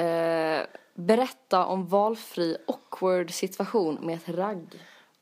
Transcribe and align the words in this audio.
Eh, 0.00 0.66
berätta 0.94 1.66
om 1.66 1.86
valfri 1.86 2.56
awkward 2.68 3.30
situation 3.30 3.98
med 4.02 4.16
ett 4.16 4.28
ragg. 4.28 4.66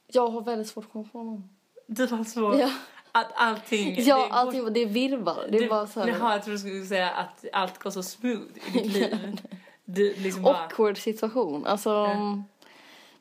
Jag 0.06 0.28
har 0.28 0.40
väldigt 0.40 0.68
svårt 0.68 0.84
att 0.84 0.92
komma 0.92 1.08
på 1.12 1.22
någon. 1.22 1.48
Du 1.86 2.06
var 2.06 2.24
så... 2.24 2.54
Ja, 2.58 2.70
Att 3.13 3.33
allting... 3.34 3.95
ja 3.99 4.17
det 4.17 4.23
går- 4.23 4.29
allting, 4.31 4.73
det 4.73 4.81
är 4.81 4.87
virrvar. 4.87 5.47
Det 5.50 5.57
är 5.58 5.63
du, 5.63 5.68
bara 5.68 5.87
så 5.87 6.00
här. 6.00 6.08
Jaha, 6.08 6.33
jag 6.33 6.42
trodde 6.45 6.55
du 6.57 6.58
skulle 6.60 6.84
säga 6.87 7.10
att 7.10 7.45
allt 7.52 7.79
går 7.79 7.91
så 7.91 8.02
smooth 8.02 8.43
i 8.75 8.79
ditt 8.79 8.93
liv. 8.93 9.41
Du 9.84 10.14
liksom 10.14 10.43
bara... 10.43 10.56
Awkward 10.64 10.98
situation. 10.98 11.66
Alltså, 11.66 11.91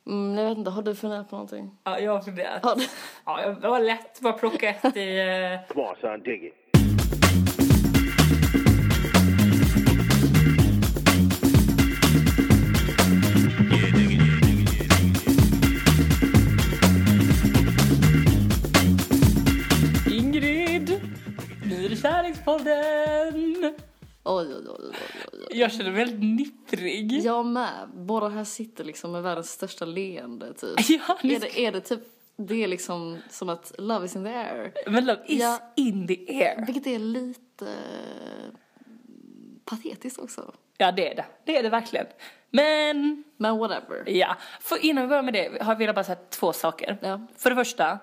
mm, 0.05 0.37
jag 0.37 0.49
vet 0.49 0.57
inte, 0.57 0.71
har 0.71 0.81
du 0.81 0.95
funderat 0.95 1.29
på 1.29 1.35
någonting? 1.35 1.77
Ja, 1.83 1.99
jag 1.99 2.11
har 2.11 2.21
funderat. 2.21 2.63
Har 2.65 2.75
du? 2.75 2.87
Ja, 3.25 3.49
det 3.61 3.67
var 3.67 3.79
lätt 3.79 4.19
bara 4.21 4.33
plocka 4.33 4.69
ett 4.69 4.97
i... 4.97 5.19
eh, 5.19 5.73
Come 5.73 5.87
on, 5.89 5.95
son, 6.01 6.19
dig 6.23 6.47
it. 6.47 6.53
Kärlekspodden! 22.59 23.73
Oj, 24.25 24.47
oj, 24.55 24.67
oj, 24.69 24.91
oj. 25.33 25.59
Jag 25.59 25.71
känner 25.71 25.91
mig 25.91 26.05
väldigt 26.05 26.23
nipprig. 26.37 27.11
Jag 27.23 27.45
med. 27.45 27.89
Båda 27.93 28.29
här 28.29 28.43
sitter 28.43 28.83
liksom 28.83 29.11
med 29.11 29.23
världens 29.23 29.49
största 29.51 29.85
leende 29.85 30.53
typ. 30.53 30.79
Ja, 30.89 31.17
ni 31.23 31.33
Är 31.33 31.39
det, 31.39 31.59
är 31.65 31.71
det 31.71 31.81
typ, 31.81 31.99
det 32.35 32.63
är 32.63 32.67
liksom 32.67 33.17
som 33.29 33.49
att 33.49 33.73
love 33.77 34.05
is 34.05 34.15
in 34.15 34.23
the 34.23 34.29
air. 34.29 34.73
Men 34.87 35.05
love 35.05 35.21
is 35.27 35.41
Ja. 35.41 35.59
in 35.75 36.07
the 36.07 36.43
air. 36.43 36.65
Vilket 36.65 36.87
är 36.87 36.99
lite 36.99 37.65
eh, 37.67 38.53
patetiskt 39.65 40.19
också. 40.19 40.53
Ja, 40.77 40.91
det 40.91 41.11
är 41.11 41.15
det. 41.15 41.25
Det 41.45 41.57
är 41.57 41.63
det 41.63 41.69
verkligen. 41.69 42.05
Men, 42.49 43.23
Men 43.37 43.57
whatever. 43.57 44.09
ja. 44.09 44.35
För 44.61 44.85
innan 44.85 45.03
vi 45.03 45.07
börjar 45.07 45.23
med 45.23 45.33
det 45.33 45.61
har 45.63 45.81
jag 45.81 45.95
bara 45.95 46.03
säga 46.03 46.17
två 46.29 46.53
saker. 46.53 46.97
Ja. 47.01 47.27
För 47.37 47.49
det 47.49 47.55
första, 47.55 47.99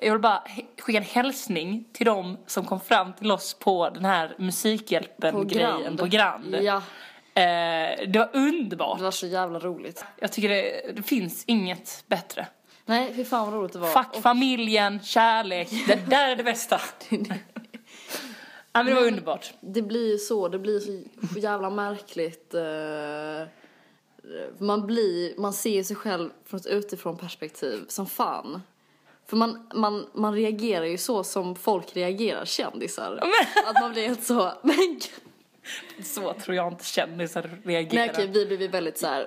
jag 0.00 0.12
vill 0.12 0.20
bara 0.20 0.42
skicka 0.78 0.98
en 0.98 1.04
hälsning 1.04 1.84
till 1.92 2.06
dem 2.06 2.38
som 2.46 2.64
kom 2.64 2.80
fram 2.80 3.12
till 3.12 3.30
oss 3.30 3.54
på 3.54 3.90
den 3.90 4.04
här 4.04 4.34
Musikhjälpen-grejen 4.38 5.96
på 5.96 6.06
Grand. 6.06 6.56
Ja, 6.62 6.82
Eh, 7.34 8.08
det 8.08 8.18
var 8.18 8.30
underbart. 8.32 8.98
det 8.98 9.04
var 9.04 9.10
så 9.10 9.26
jävla 9.26 9.58
roligt. 9.58 10.04
Jag 10.18 10.32
tycker 10.32 10.48
det, 10.48 10.92
det 10.96 11.02
finns 11.02 11.44
inget 11.46 12.04
bättre. 12.06 12.46
Nej, 12.86 13.12
fy 13.16 13.24
fan 13.24 13.44
vad 13.52 13.54
roligt 13.60 13.72
det 13.72 13.78
var. 13.78 13.88
Fuck 14.02 14.22
familjen, 14.22 15.00
kärlek, 15.02 15.68
det 15.86 16.10
där 16.10 16.28
är 16.30 16.36
det 16.36 16.44
bästa. 16.44 16.80
Ja, 17.08 17.18
men 18.72 18.86
det 18.86 18.94
var 18.94 19.02
underbart. 19.06 19.52
Det 19.60 19.82
blir 19.82 20.12
ju 20.12 20.18
så, 20.18 20.48
det 20.48 20.58
blir 20.58 20.80
så 20.80 21.02
jävla 21.38 21.70
märkligt. 21.70 22.54
eh, 22.54 22.62
Man 24.58 24.86
blir, 24.86 25.40
man 25.40 25.52
ser 25.52 25.82
sig 25.82 25.96
själv 25.96 26.30
från 26.46 26.60
ett 26.60 26.66
utifrån 26.66 27.16
perspektiv 27.18 27.84
som 27.88 28.06
fan. 28.06 28.62
För 29.30 29.36
man, 29.36 29.66
man, 29.74 30.06
man 30.14 30.34
reagerar 30.34 30.84
ju 30.84 30.98
så 30.98 31.24
som 31.24 31.56
folk 31.56 31.96
reagerar, 31.96 32.44
kändisar. 32.44 33.20
Att 33.66 33.74
man 33.82 33.92
blir 33.92 34.08
helt 34.08 34.24
så, 34.24 34.52
men. 34.62 35.00
Så 36.04 36.32
tror 36.32 36.56
jag 36.56 36.72
inte 36.72 36.84
kändisar 36.84 37.50
reagerar. 37.64 37.94
Nej 37.94 38.10
okej, 38.10 38.26
vi 38.26 38.56
blir 38.56 38.68
väldigt 38.68 38.98
så 38.98 39.06
här. 39.06 39.26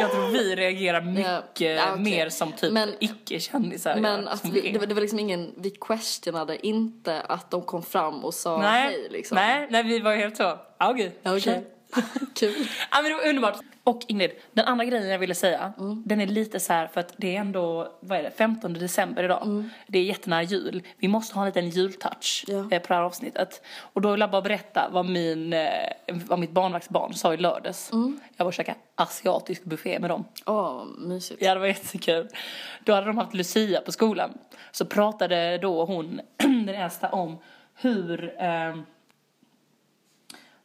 Jag 0.00 0.10
tror 0.12 0.28
vi 0.28 0.56
reagerar 0.56 1.00
mycket 1.00 1.60
Ja, 1.60 1.92
okej. 1.92 2.04
mer 2.04 2.28
som 2.28 2.52
typ 2.52 2.72
Men- 2.72 2.94
icke-kändisar 3.00 3.96
Men 3.96 4.28
att 4.28 4.40
som 4.40 4.50
vi, 4.50 4.72
det, 4.72 4.78
var, 4.78 4.86
det 4.86 4.94
var 4.94 5.00
liksom 5.00 5.18
ingen, 5.18 5.52
vi 5.56 5.70
questionade 5.70 6.66
inte 6.66 7.20
att 7.20 7.50
de 7.50 7.62
kom 7.62 7.82
fram 7.82 8.24
och 8.24 8.34
sa 8.34 8.58
nej, 8.58 8.82
hej 8.82 9.08
liksom. 9.10 9.34
nej, 9.34 9.66
nej, 9.70 9.82
vi 9.82 10.00
var 10.00 10.14
helt 10.16 10.36
så. 10.36 10.58
Ja, 10.78 10.90
okej. 10.90 11.18
Ja, 11.22 11.36
Okej. 11.36 11.64
Kul. 12.34 12.54
Ja 12.90 13.02
men 13.02 13.04
det 13.10 13.14
var 13.16 13.28
underbart. 13.28 13.56
Och 13.84 14.00
Ingrid, 14.08 14.30
den 14.52 14.64
andra 14.66 14.84
grejen 14.84 15.08
jag 15.08 15.18
ville 15.18 15.34
säga, 15.34 15.72
Mm. 15.78 16.02
den 16.06 16.20
är 16.20 16.26
lite 16.26 16.60
så 16.60 16.72
här 16.72 16.86
för 16.86 17.00
att 17.00 17.14
det 17.16 17.36
är 17.36 17.40
ändå, 17.40 17.92
vad 18.00 18.18
är 18.18 18.22
det, 18.22 18.30
15 18.30 18.72
december 18.72 19.22
idag. 19.24 19.64
Det 19.86 19.98
är 19.98 20.02
jättenära 20.02 20.42
jul. 20.42 20.82
Vi 20.98 21.08
måste 21.08 21.34
ha 21.34 21.42
en 21.42 21.46
liten 21.46 21.68
jultouch 21.70 22.44
Mm. 22.48 22.68
Ja. 22.70 22.76
eh, 22.76 22.82
på 22.82 22.88
det 22.88 22.94
här 22.94 23.02
avsnittet. 23.02 23.62
Och 23.78 24.00
då 24.00 24.10
vill 24.10 24.20
jag 24.20 24.30
bara 24.30 24.42
berätta 24.42 24.88
vad, 24.92 25.06
min, 25.10 25.52
eh, 25.52 25.68
vad 26.06 26.38
mitt 26.38 26.50
barnvaktsbarn 26.50 27.14
sa 27.14 27.34
i 27.34 27.36
lördags. 27.36 27.92
Mm. 27.92 28.20
Jag 28.36 28.44
var 28.44 28.50
och 28.50 28.54
käkade 28.54 28.78
asiatisk 28.94 29.64
buffé 29.64 29.98
med 29.98 30.10
dem. 30.10 30.24
Åh, 30.46 30.84
mysigt. 30.98 31.42
Ja, 31.42 31.54
det 31.54 31.60
var 31.60 31.66
jättekul. 31.66 32.28
Då 32.84 32.92
hade 32.92 33.06
de 33.06 33.18
haft 33.18 33.34
Lucia 33.34 33.80
på 33.80 33.92
skolan. 33.92 34.38
Så 34.72 34.84
pratade 34.86 35.58
då 35.58 35.84
hon, 35.84 36.20
den 36.36 36.68
äldsta, 36.68 37.08
om 37.08 37.38
hur... 37.74 38.42
Eh, 38.42 38.76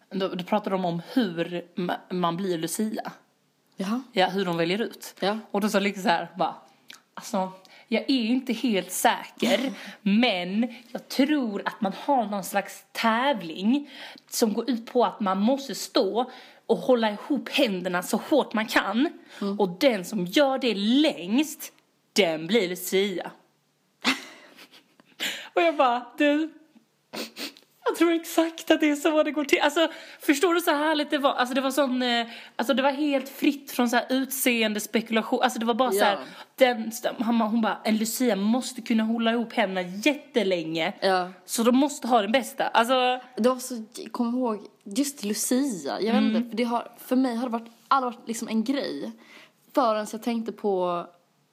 då, 0.09 0.27
då 0.27 0.43
pratade 0.43 0.75
de 0.75 0.85
om 0.85 1.01
hur 1.13 1.65
ma- 1.75 2.13
man 2.13 2.37
blir 2.37 2.57
Lucia. 2.57 3.11
Jaha. 3.77 4.01
Ja, 4.11 4.27
hur 4.27 4.45
de 4.45 4.57
väljer 4.57 4.81
ut. 4.81 5.15
Ja. 5.19 5.37
Och 5.51 5.61
då 5.61 5.69
sa 5.69 5.79
liksom 5.79 6.03
så 6.03 6.09
här, 6.09 6.27
bara, 6.37 6.55
alltså, 7.13 7.51
jag 7.87 8.01
är 8.01 8.09
inte 8.09 8.53
helt 8.53 8.91
säker, 8.91 9.71
men 10.01 10.73
jag 10.91 11.07
tror 11.07 11.61
att 11.65 11.81
man 11.81 11.93
har 12.05 12.25
någon 12.25 12.43
slags 12.43 12.85
tävling 12.91 13.89
som 14.29 14.53
går 14.53 14.69
ut 14.69 14.91
på 14.91 15.05
att 15.05 15.19
man 15.19 15.39
måste 15.39 15.75
stå 15.75 16.31
och 16.65 16.77
hålla 16.77 17.11
ihop 17.11 17.49
händerna 17.49 18.03
så 18.03 18.17
hårt 18.17 18.53
man 18.53 18.65
kan. 18.65 19.09
Och 19.57 19.69
den 19.69 20.05
som 20.05 20.25
gör 20.25 20.57
det 20.57 20.75
längst, 20.75 21.73
den 22.13 22.47
blir 22.47 22.69
Lucia. 22.69 23.31
och 25.53 25.61
jag 25.61 25.75
bara, 25.75 26.05
du, 26.17 26.53
jag 27.89 27.97
tror 27.97 28.11
exakt 28.11 28.71
att 28.71 28.79
det 28.79 28.89
är 28.89 28.95
så 28.95 29.23
det 29.23 29.31
går 29.31 29.45
till. 29.45 29.59
Alltså, 29.61 29.87
förstår 30.19 30.53
du 30.53 30.61
så 30.61 30.71
härligt 30.71 31.09
det 31.09 31.17
var? 31.17 31.33
Alltså 31.33 31.55
det 31.55 31.61
var 31.61 31.71
sån, 31.71 32.01
eh, 32.01 32.27
alltså 32.55 32.73
det 32.73 32.81
var 32.83 32.91
helt 32.91 33.29
fritt 33.29 33.71
från 33.71 33.89
så 33.89 33.95
här 33.95 34.05
utseende 34.09 34.79
spekulation. 34.79 35.41
Alltså 35.41 35.59
det 35.59 35.65
var 35.65 35.73
bara 35.73 35.91
så 35.91 36.03
här, 36.03 36.13
Ja. 36.13 36.19
den, 36.55 36.91
hon, 37.17 37.41
hon 37.41 37.61
bara, 37.61 37.77
en 37.83 37.97
Lucia 37.97 38.35
måste 38.35 38.81
kunna 38.81 39.03
hålla 39.03 39.31
ihop 39.31 39.53
händerna 39.53 39.87
jättelänge. 40.03 40.93
Ja. 41.01 41.29
Så 41.45 41.63
de 41.63 41.75
måste 41.77 42.07
ha 42.07 42.21
den 42.21 42.31
bästa. 42.31 42.67
Alltså, 42.67 43.19
Det 43.37 43.49
var 43.49 43.55
så, 43.59 43.83
kom 44.11 44.29
ihåg, 44.35 44.59
just 44.83 45.23
Lucia, 45.23 46.01
jag 46.01 46.13
vet 46.13 46.23
Mm. 46.23 46.35
inte, 46.35 46.49
för, 46.49 46.57
det 46.57 46.63
har, 46.63 46.91
för 46.97 47.15
mig 47.15 47.35
har 47.35 47.43
det 47.45 47.51
varit, 47.51 47.71
aldrig 47.87 48.13
varit 48.13 48.27
liksom 48.27 48.47
en 48.47 48.63
grej. 48.63 49.11
Förrän 49.75 50.07
jag 50.11 50.23
tänkte 50.23 50.51
på 50.51 51.05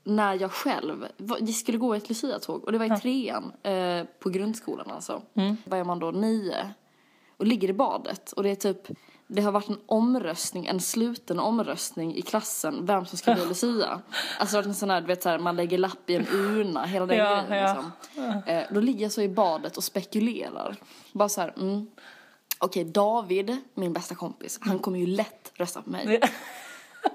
när 0.07 0.41
jag 0.41 0.53
själv 0.53 1.07
jag 1.17 1.49
skulle 1.49 1.79
gå 1.79 1.95
ett 1.95 2.09
Lucia-tåg 2.09 2.65
och 2.65 2.73
det 2.73 2.79
var 2.79 2.97
i 2.97 3.01
trean 3.01 3.53
eh, 3.63 4.05
på 4.21 4.31
grundskolan 4.31 4.91
alltså. 4.91 5.23
Mm. 5.35 5.57
Var 5.65 5.85
man 5.85 5.99
då 5.99 6.11
nio 6.11 6.71
och 7.37 7.47
ligger 7.47 7.69
i 7.69 7.73
badet 7.73 8.33
och 8.33 8.43
det 8.43 8.51
är 8.51 8.55
typ 8.55 8.89
det 9.29 9.43
har 9.43 9.53
varit 9.53 9.69
en 9.69 9.81
omröstning, 9.87 10.67
en 10.67 10.81
sluten 10.81 11.41
omröstning 11.41 12.17
i 12.17 12.23
klassen 12.23 12.87
vem 12.87 13.07
som 13.07 13.19
ska 13.19 13.35
bli 13.35 13.47
Lucia. 13.47 14.01
Alltså 14.39 14.63
det 14.63 14.69
en 14.69 14.75
sån 14.75 14.91
här, 14.91 15.01
du 15.01 15.07
vet 15.07 15.23
så 15.23 15.29
här, 15.29 15.39
man 15.39 15.57
lägger 15.57 15.79
lapp 15.79 16.11
i 16.11 16.15
en 16.15 16.27
urna, 16.33 16.85
hela 16.85 17.07
den 17.07 17.19
Ja, 17.19 17.45
grejen 17.49 17.63
ja. 17.63 17.85
liksom. 18.15 18.43
Eh, 18.47 18.65
då 18.71 18.81
ligger 18.81 19.03
jag 19.03 19.13
så 19.13 19.23
i 19.23 19.29
badet 19.29 19.77
och 19.77 19.85
spekulerar. 19.85 20.77
Bara 21.13 21.29
så 21.29 21.41
här, 21.41 21.55
mm. 21.57 21.87
Okej, 22.59 22.85
David, 22.85 23.57
min 23.75 23.93
bästa 23.93 24.15
kompis, 24.15 24.59
han 24.63 24.79
kommer 24.79 24.99
ju 24.99 25.07
lätt 25.07 25.53
rösta 25.55 25.83
på 25.83 25.91
mig. 25.91 26.21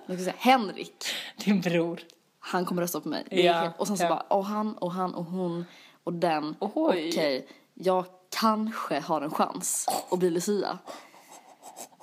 Jag 0.06 0.18
ska 0.18 0.24
säga, 0.24 0.36
Henrik, 0.38 1.06
din 1.46 1.62
bror. 1.62 2.00
Han 2.44 2.66
kommer 2.66 2.82
rösta 2.82 3.02
på 3.02 3.10
mig. 3.10 3.26
Ja, 3.32 3.72
och 3.78 3.88
sen 3.88 3.98
så 3.98 4.04
ja. 4.04 4.10
bara, 4.10 4.38
och 4.38 4.46
han 4.46 4.74
och 4.78 4.92
han 4.92 5.14
och 5.14 5.26
hon 5.26 5.66
och 6.04 6.14
den. 6.14 6.56
Okej, 6.60 7.48
jag 7.74 8.06
kanske 8.40 9.00
har 9.00 9.22
en 9.22 9.32
chans 9.32 9.88
att 10.12 10.20
bli 10.20 10.30
Lucia. 10.30 10.78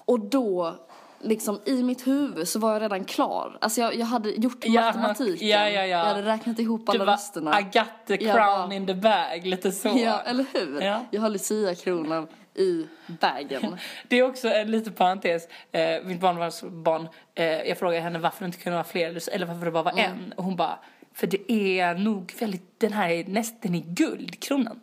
Och 0.04 0.20
då, 0.20 0.74
liksom 1.20 1.60
i 1.64 1.82
mitt 1.82 2.06
huvud 2.06 2.48
så 2.48 2.58
var 2.58 2.72
jag 2.72 2.82
redan 2.82 3.04
klar. 3.04 3.58
Alltså 3.60 3.80
jag, 3.80 3.94
jag 3.94 4.06
hade 4.06 4.30
gjort 4.30 4.64
Ja, 4.64 4.80
matematiken. 4.84 5.48
ja, 5.48 5.68
ja, 5.68 5.80
ja. 5.80 5.86
Jag 5.86 6.04
hade 6.04 6.22
räknat 6.22 6.58
ihop 6.58 6.86
Du 6.86 6.92
alla 6.92 7.12
rösterna. 7.12 7.60
I 7.60 7.62
got 7.62 7.84
the 8.06 8.16
crown 8.16 8.34
bara- 8.36 8.74
in 8.74 8.86
the 8.86 8.94
bag, 8.94 9.40
lite 9.46 9.72
så. 9.72 9.88
Ja, 9.88 10.20
eller 10.20 10.46
hur? 10.52 10.80
Ja. 10.80 11.04
Jag 11.10 11.20
har 11.20 11.28
Lucia-kronan 11.30 12.28
i 12.58 12.86
bagen. 13.20 13.76
Det 14.08 14.16
är 14.18 14.22
också 14.22 14.48
en 14.48 14.70
liten 14.70 14.92
parentes. 14.92 15.48
Eh, 15.72 16.02
mitt 16.04 16.20
barnbarn, 16.20 17.08
eh, 17.34 17.44
jag 17.46 17.78
frågade 17.78 18.00
henne 18.02 18.18
varför 18.18 18.40
det 18.40 18.46
inte 18.46 18.58
kunde 18.58 18.76
vara 18.76 18.84
fler 18.84 19.28
eller 19.34 19.46
varför 19.46 19.64
det 19.64 19.70
bara 19.70 19.82
var 19.82 19.92
Mm. 19.92 20.04
en. 20.04 20.32
Och 20.36 20.44
hon 20.44 20.56
bara, 20.56 20.78
för 21.12 21.26
det 21.26 21.52
är 21.52 21.94
nog 21.94 22.34
väldigt, 22.40 22.80
den 22.80 22.92
här 22.92 23.08
är 23.10 23.24
nästan 23.24 23.74
i 23.74 23.80
guld, 23.80 24.40
kronan. 24.40 24.80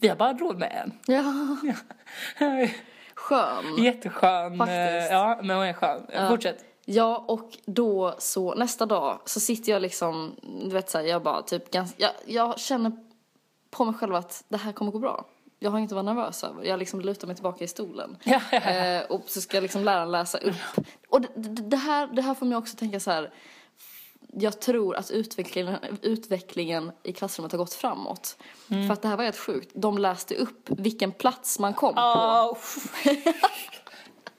Vi 0.00 0.08
har 0.08 0.16
bara 0.16 0.32
råd 0.32 0.58
med 0.58 0.72
en. 0.84 0.92
Ja, 1.06 1.22
skön. 3.14 3.76
Jätteskön. 3.84 4.58
Faktiskt. 4.58 4.78
eh, 5.10 5.16
Ja, 5.16 5.40
men 5.42 5.56
hon 5.56 5.66
är 5.66 5.72
skön. 5.72 6.28
Fortsätt. 6.28 6.64
Ja, 6.84 7.24
och 7.28 7.50
då 7.66 8.14
så 8.18 8.54
nästa 8.54 8.86
dag 8.86 9.18
så 9.24 9.40
sitter 9.40 9.72
jag 9.72 9.82
liksom, 9.82 10.36
du 10.64 10.70
vet 10.70 10.90
såhär, 10.90 11.04
jag 11.04 11.22
bara 11.22 11.42
typ 11.42 11.70
ganska, 11.70 12.02
jag, 12.02 12.10
jag 12.26 12.60
känner 12.60 12.92
på 13.70 13.84
mig 13.84 13.94
själv 13.94 14.14
att 14.14 14.44
det 14.48 14.56
här 14.56 14.72
kommer 14.72 14.92
gå 14.92 14.98
bra. 14.98 15.24
Jag 15.58 15.70
har 15.70 15.78
inget 15.78 15.92
att 15.92 16.04
vara 16.04 16.14
nervös 16.14 16.44
över. 16.44 16.64
Jag 16.64 16.78
liksom 16.78 17.00
lutar 17.00 17.26
mig 17.26 17.36
tillbaka 17.36 17.64
i 17.64 17.68
stolen. 17.68 18.16
Ja, 18.24 18.40
ja, 18.52 18.60
ja. 18.64 18.70
Eh, 18.70 19.04
och 19.04 19.22
så 19.26 19.40
ska 19.40 19.56
jag 19.56 19.62
liksom 19.62 19.84
läraren 19.84 20.10
läsa 20.10 20.38
upp. 20.38 20.56
Och 21.08 21.20
det, 21.20 21.28
det, 21.62 21.76
här, 21.76 22.06
det 22.06 22.22
här 22.22 22.34
får 22.34 22.46
mig 22.46 22.58
också 22.58 22.76
tänka 22.76 23.00
så 23.00 23.10
här. 23.10 23.32
Jag 24.32 24.60
tror 24.60 24.96
att 24.96 25.10
utvecklingen, 25.10 25.78
utvecklingen 26.02 26.92
i 27.02 27.12
klassrummet 27.12 27.52
har 27.52 27.58
gått 27.58 27.74
framåt. 27.74 28.36
Mm. 28.70 28.86
För 28.86 28.92
att 28.92 29.02
det 29.02 29.08
här 29.08 29.16
var 29.16 29.24
helt 29.24 29.38
sjukt. 29.38 29.70
De 29.74 29.98
läste 29.98 30.34
upp 30.34 30.70
vilken 30.70 31.12
plats 31.12 31.58
man 31.58 31.74
kom 31.74 31.94
på. 31.94 32.00
Åh, 32.04 32.56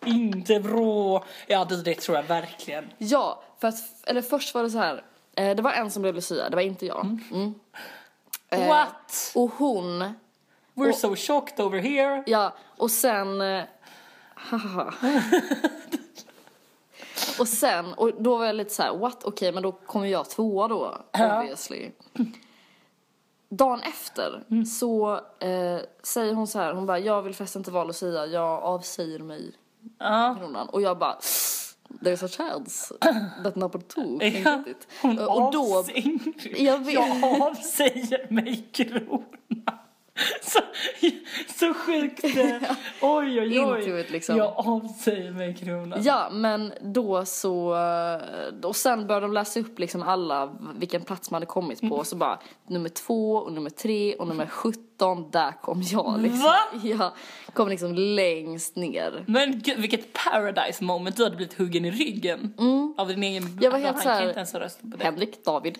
Inte 0.05 0.59
bra. 0.59 1.25
Ja, 1.47 1.65
det, 1.65 1.83
det 1.83 1.95
tror 1.95 2.17
jag 2.17 2.23
verkligen. 2.23 2.89
Ja, 2.97 3.43
för 3.59 3.67
att, 3.67 3.75
eller 4.03 4.21
först 4.21 4.53
var 4.53 4.63
det 4.63 4.69
så 4.69 4.77
här. 4.77 5.03
Eh, 5.35 5.55
det 5.55 5.61
var 5.61 5.71
en 5.71 5.91
som 5.91 6.01
blev 6.01 6.15
Lucia, 6.15 6.49
det 6.49 6.55
var 6.55 6.63
inte 6.63 6.85
jag. 6.85 7.19
Mm. 7.31 7.53
Eh, 8.49 8.67
What? 8.67 9.31
Och 9.35 9.51
hon, 9.57 10.13
We're 10.79 10.93
so 10.93 11.15
shocked 11.15 11.59
over 11.65 11.79
here. 11.79 12.23
ja, 12.27 12.53
och 12.77 12.91
sen... 12.91 13.41
Eh, 13.41 13.63
haha. 14.35 14.93
och 17.39 17.47
sen, 17.47 17.93
och 17.93 18.11
då 18.19 18.37
var 18.37 18.45
jag 18.45 18.55
lite 18.55 18.73
så 18.73 18.83
här, 18.83 18.97
what? 18.97 19.23
Okej, 19.23 19.51
men 19.51 19.63
då 19.63 19.71
kommer 19.71 20.05
jag 20.07 20.29
tvåa 20.29 20.67
då, 20.67 20.97
Ja. 21.11 21.39
obviously. 21.39 21.91
Dagen 23.49 23.79
efter 23.81 24.43
så 24.65 25.13
eh, 25.39 25.79
säger 26.03 26.33
hon 26.33 26.47
så 26.47 26.59
här, 26.59 26.73
hon 26.73 26.85
bara, 26.85 26.99
jag 26.99 27.21
vill 27.21 27.35
förresten 27.35 27.59
inte 27.59 27.71
vara 27.71 27.83
Lucia, 27.83 28.25
jag 28.25 28.63
avsäger 28.63 29.19
mig 29.19 29.51
Ja. 29.99 30.35
kronan. 30.39 30.69
Och 30.69 30.81
jag 30.81 30.97
bara, 30.97 31.17
there's 31.89 32.25
a 32.25 32.27
chance 32.27 32.93
that 33.43 33.55
number 33.55 33.79
two 33.79 34.19
can 34.19 34.41
Ja, 34.43 34.57
get 34.57 34.67
it. 34.67 34.87
Hon 35.01 35.19
och 35.19 35.51
då, 35.53 35.77
avsäger, 35.77 36.19
Jag 36.65 36.77
vet. 36.85 36.93
jag 36.93 37.41
avsäger 37.41 38.33
mig 38.33 38.69
krona. 38.71 39.78
Så, 40.41 40.59
så 41.59 41.73
sjukt. 41.73 42.23
eh, 42.23 42.31
Oj, 43.01 43.39
oj, 43.41 43.59
oj. 43.61 43.79
Into 43.79 43.97
it, 43.97 44.09
liksom. 44.09 44.37
Jag 44.37 44.53
avsäger 44.57 45.31
mig 45.31 45.55
krona. 45.55 45.97
ja 45.99 46.29
men 46.31 46.73
då 46.81 47.25
så, 47.25 47.75
eh, 47.75 48.65
och 48.67 48.75
sen 48.75 49.07
började 49.07 49.25
de 49.25 49.33
läsa 49.33 49.59
upp 49.59 49.79
liksom 49.79 50.01
alla, 50.03 50.57
vilken 50.75 51.01
plats 51.01 51.31
man 51.31 51.35
hade 51.35 51.45
kommit 51.45 51.81
på. 51.81 52.03
Så 52.03 52.15
bara, 52.15 52.39
nummer 52.67 52.89
två 52.89 53.35
och 53.35 53.51
nummer 53.51 53.69
tre 53.69 54.15
och 54.15 54.27
nummer 54.27 54.45
17, 54.45 55.31
där 55.31 55.51
kom 55.61 55.81
jag 55.81 56.21
liksom. 56.21 56.39
Va? 56.43 56.55
Ja, 56.83 57.13
kom 57.53 57.69
liksom 57.69 57.93
längst 57.95 58.75
ner. 58.75 59.23
Men 59.27 59.59
gud, 59.59 59.77
vilket 59.79 60.13
paradise 60.13 60.83
moment. 60.83 61.17
Du 61.17 61.23
hade 61.23 61.35
blivit 61.35 61.57
huggen 61.57 61.85
i 61.85 61.91
ryggen. 61.91 62.53
Av 62.97 63.07
din 63.07 63.23
egen... 63.23 63.43
Mm. 63.43 63.57
Jag 63.61 63.71
var 63.71 63.79
helt 63.79 63.93
han 63.95 64.03
så 64.03 64.09
här- 64.09 64.19
kan 64.19 64.27
inte 64.27 64.39
ens 64.39 64.53
ha 64.53 64.59
röstat 64.59 64.91
på 64.91 64.97
det. 64.97 65.03
Henrik, 65.03 65.45
David, 65.45 65.77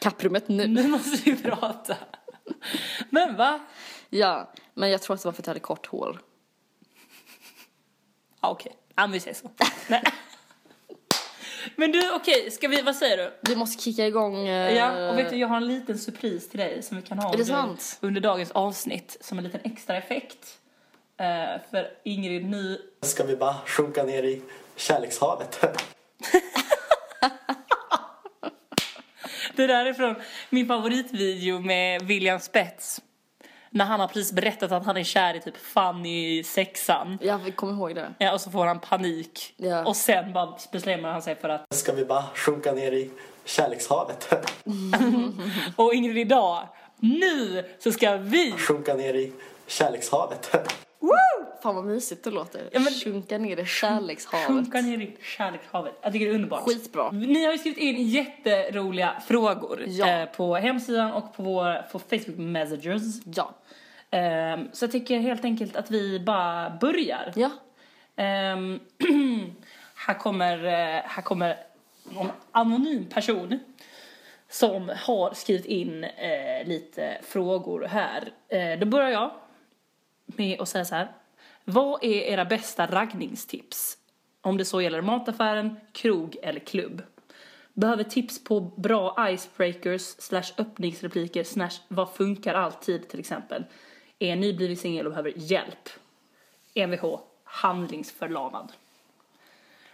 kapprummet 0.00 0.48
nu. 0.48 0.66
Nu 0.66 0.88
måste 0.88 1.30
vi 1.30 1.36
prata. 1.42 1.96
Men 3.10 3.36
va? 3.36 3.60
Ja, 4.10 4.52
men 4.74 4.90
jag 4.90 5.02
tror 5.02 5.14
att 5.14 5.22
det 5.22 5.28
var 5.28 5.32
för 5.32 5.42
att 5.42 5.46
jag 5.46 5.50
hade 5.50 5.60
kort 5.60 5.86
hår. 5.86 6.20
Ja, 8.40 8.48
okej. 8.50 8.72
Ja, 8.96 9.02
men 9.02 9.12
vi 9.12 9.20
säger 9.20 9.34
så. 9.36 9.50
Nej. 9.88 10.02
Men 11.76 11.92
du, 11.92 12.12
okej, 12.14 12.50
ska 12.50 12.68
vi, 12.68 12.82
vad 12.82 12.96
säger 12.96 13.16
du? 13.16 13.32
Vi 13.42 13.56
måste 13.56 13.82
kicka 13.82 14.06
igång. 14.06 14.48
eh, 14.48 14.74
Ja, 14.76 15.10
och 15.10 15.18
vet 15.18 15.30
du, 15.30 15.36
jag 15.36 15.48
har 15.48 15.56
en 15.56 15.66
liten 15.66 15.98
surpris 15.98 16.48
till 16.48 16.60
dig 16.60 16.82
som 16.82 16.96
vi 16.96 17.02
kan 17.02 17.18
ha 17.18 17.30
det 17.30 17.32
under, 17.38 17.44
sant? 17.44 17.98
under 18.00 18.20
dagens 18.20 18.50
avsnitt 18.50 19.16
som 19.20 19.38
en 19.38 19.44
liten 19.44 19.60
extra 19.64 19.96
effekt. 19.96 20.58
Eh, 21.16 21.60
för 21.70 21.90
Ingrid 22.04 22.44
nu, 22.50 22.82
Ska 23.02 23.24
vi 23.24 23.36
bara 23.36 23.56
sjunka 23.66 24.02
ner 24.02 24.22
i 24.22 24.42
kärlekshavet? 24.76 25.64
det 29.60 29.66
där 29.66 29.86
är 29.86 29.92
från 29.92 30.14
min 30.50 30.66
favoritvideo 30.68 31.60
med 31.60 32.02
William 32.02 32.40
Spets. 32.40 33.00
När 33.70 33.84
han 33.84 34.00
har 34.00 34.08
precis 34.08 34.32
berättat 34.32 34.72
att 34.72 34.86
han 34.86 34.96
är 34.96 35.04
kär 35.04 35.34
i 35.34 35.40
typ 35.40 35.56
Fanny 35.56 36.38
i 36.38 36.44
sexan. 36.44 37.18
Ja, 37.22 37.40
vi 37.44 37.52
kommer 37.52 37.72
ihåg 37.72 37.94
det. 37.94 38.14
Ja, 38.18 38.32
och 38.32 38.40
så 38.40 38.50
får 38.50 38.66
han 38.66 38.80
panik. 38.80 39.54
Ja. 39.56 39.84
Och 39.84 39.96
sen 39.96 40.32
bara 40.32 40.58
bestämmer 40.72 41.08
han 41.08 41.22
sig 41.22 41.36
för 41.36 41.48
att 41.48 41.74
Ska 41.74 41.92
vi 41.92 42.04
bara 42.04 42.24
sjunka 42.34 42.72
ner 42.72 42.92
i 42.92 43.10
kärlekshavet? 43.44 44.34
Och 45.76 45.94
Ingrid 45.94 46.18
idag, 46.18 46.68
nu 46.96 47.64
så 47.78 47.92
ska 47.92 48.16
vi 48.16 48.52
Sjunka 48.52 48.94
ner 48.94 49.14
i 49.14 49.32
kärlekshavet? 49.66 50.50
Fan 51.62 51.74
vad 51.74 51.84
mysigt 51.84 52.24
det 52.24 52.30
låter. 52.30 52.68
Ja, 52.72 52.80
men- 52.80 52.92
Sjunka 52.92 53.38
ner 53.38 53.56
i 53.60 53.66
kärlekshavet. 53.66 54.46
sjunka 54.46 54.80
ner 54.80 54.98
i 55.00 55.16
kärlekshavet. 55.22 55.94
Jag 56.02 56.12
tycker 56.12 56.26
det 56.26 56.32
är 56.32 56.34
underbart. 56.34 56.62
Skitbra. 56.64 57.10
Ni 57.10 57.44
har 57.44 57.52
ju 57.52 57.58
skrivit 57.58 57.78
in 57.78 58.08
jätteroliga 58.08 59.22
frågor 59.26 59.84
Ja. 59.86 60.08
eh, 60.08 60.28
på 60.28 60.54
hemsidan 60.56 61.12
och 61.12 61.36
på 61.36 61.42
vår 61.42 61.82
på 61.92 61.98
Facebook 61.98 62.38
Messengers. 62.38 63.02
Ja. 63.24 63.54
Ehm, 64.10 64.68
så 64.72 64.84
jag 64.84 64.92
tycker 64.92 65.18
helt 65.18 65.44
enkelt 65.44 65.76
att 65.76 65.90
vi 65.90 66.20
bara 66.20 66.70
börjar. 66.80 67.32
Ja. 67.36 67.50
Ehm, 68.16 68.80
här 69.94 70.14
kommer, 70.14 70.64
eh, 70.64 71.02
här 71.04 71.22
kommer 71.22 71.56
någon 72.14 72.30
anonym 72.52 73.06
person 73.06 73.58
som 74.48 74.92
har 74.96 75.34
skrivit 75.34 75.64
in 75.66 76.04
eh, 76.04 76.66
lite 76.68 77.18
frågor 77.22 77.84
här. 77.90 78.28
Eh, 78.48 78.78
då 78.78 78.86
börjar 78.86 79.08
jag 79.10 79.30
med 80.38 80.60
att 80.60 80.68
säga 80.68 80.84
så 80.84 80.94
här. 80.94 81.12
Vad 81.64 82.04
är 82.04 82.22
era 82.22 82.44
bästa 82.44 82.86
raggningstips? 82.86 83.96
Om 84.40 84.56
det 84.56 84.64
så 84.64 84.82
gäller 84.82 85.02
mataffären, 85.02 85.76
krog 85.92 86.36
eller 86.42 86.60
klubb. 86.60 87.02
Behöver 87.74 88.04
tips 88.04 88.44
på 88.44 88.60
bra 88.60 89.30
icebreakers 89.30 90.02
slash 90.02 90.52
öppningsrepliker 90.58 91.44
slash 91.44 91.70
vad 91.88 92.14
funkar 92.14 92.54
alltid 92.54 93.08
till 93.08 93.20
exempel. 93.20 93.64
Är 94.18 94.36
nybliven 94.36 94.76
singel 94.76 95.06
och 95.06 95.12
behöver 95.12 95.32
hjälp. 95.36 95.88
MVH, 96.74 97.04
handlingsförlamad. 97.44 98.72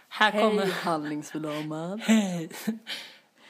Här 0.09 0.31
kommer, 0.31 0.61
Hej 0.61 0.71
handlingsförlamad. 0.71 1.99
Hej. 2.01 2.49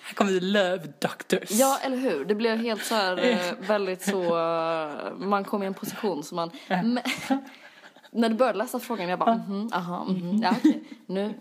här 0.08 0.14
kommer 0.16 0.32
The 0.32 0.40
Love 0.46 0.94
Doctors. 1.00 1.52
Ja, 1.52 1.80
eller 1.84 1.98
hur? 1.98 2.26
Det 2.26 2.36
blev 2.36 2.58
helt 2.58 2.84
så 2.86 2.96
här 2.96 3.18
eh, 3.32 3.68
väldigt 3.68 4.02
så, 4.02 4.22
eh, 4.24 5.12
man 5.18 5.44
kom 5.44 5.64
i 5.64 5.66
en 5.66 5.74
position 5.74 6.24
som 6.24 6.36
man, 6.36 6.52
men, 6.68 7.00
när 8.12 8.30
du 8.30 8.36
började 8.36 8.58
läsa 8.58 8.80
frågan 8.80 9.10
jag 9.10 9.20
bara 9.20 9.36
mhm, 9.36 9.70
aha, 9.74 10.04
mhm, 10.04 10.40
ja 10.44 10.54
okej, 10.60 10.84
nu, 11.06 11.34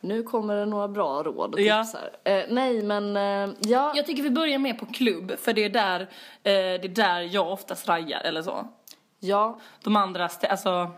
nu 0.00 0.22
kommer 0.22 0.56
det 0.56 0.66
några 0.66 0.88
bra 0.88 1.22
råd 1.22 1.54
och 1.54 1.60
Ja. 1.60 1.84
tips 1.84 1.94
här. 2.24 2.38
Eh, 2.38 2.44
nej 2.48 2.82
men, 2.82 3.16
eh, 3.16 3.54
ja, 3.60 3.92
Jag 3.96 4.06
tycker 4.06 4.22
vi 4.22 4.30
börjar 4.30 4.58
med 4.58 4.78
på 4.78 4.86
klubb, 4.86 5.32
för 5.38 5.52
det 5.52 5.64
är 5.64 5.70
där, 5.70 6.00
eh, 6.00 6.06
det 6.42 6.84
är 6.84 6.88
där 6.88 7.20
jag 7.20 7.52
oftast 7.52 7.88
raggar, 7.88 8.20
eller 8.20 8.42
så. 8.42 8.68
ja, 9.20 9.58
De 9.82 9.96
andra, 9.96 10.28
alltså, 10.50 10.90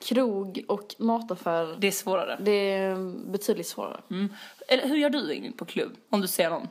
krog 0.00 0.64
och 0.68 0.94
mataffär, 0.98 1.76
det 1.78 1.86
är 1.86 1.92
svårare. 1.92 2.36
det 2.40 2.72
är 2.72 2.96
betydligt 3.30 3.66
svårare. 3.66 4.00
Mm. 4.10 4.28
Eller 4.68 4.88
hur 4.88 4.96
gör 4.96 5.10
du 5.10 5.34
Ingrid 5.34 5.56
på 5.56 5.64
klubb? 5.64 5.96
Om 6.10 6.20
du 6.20 6.28
ser 6.28 6.50
någon 6.50 6.68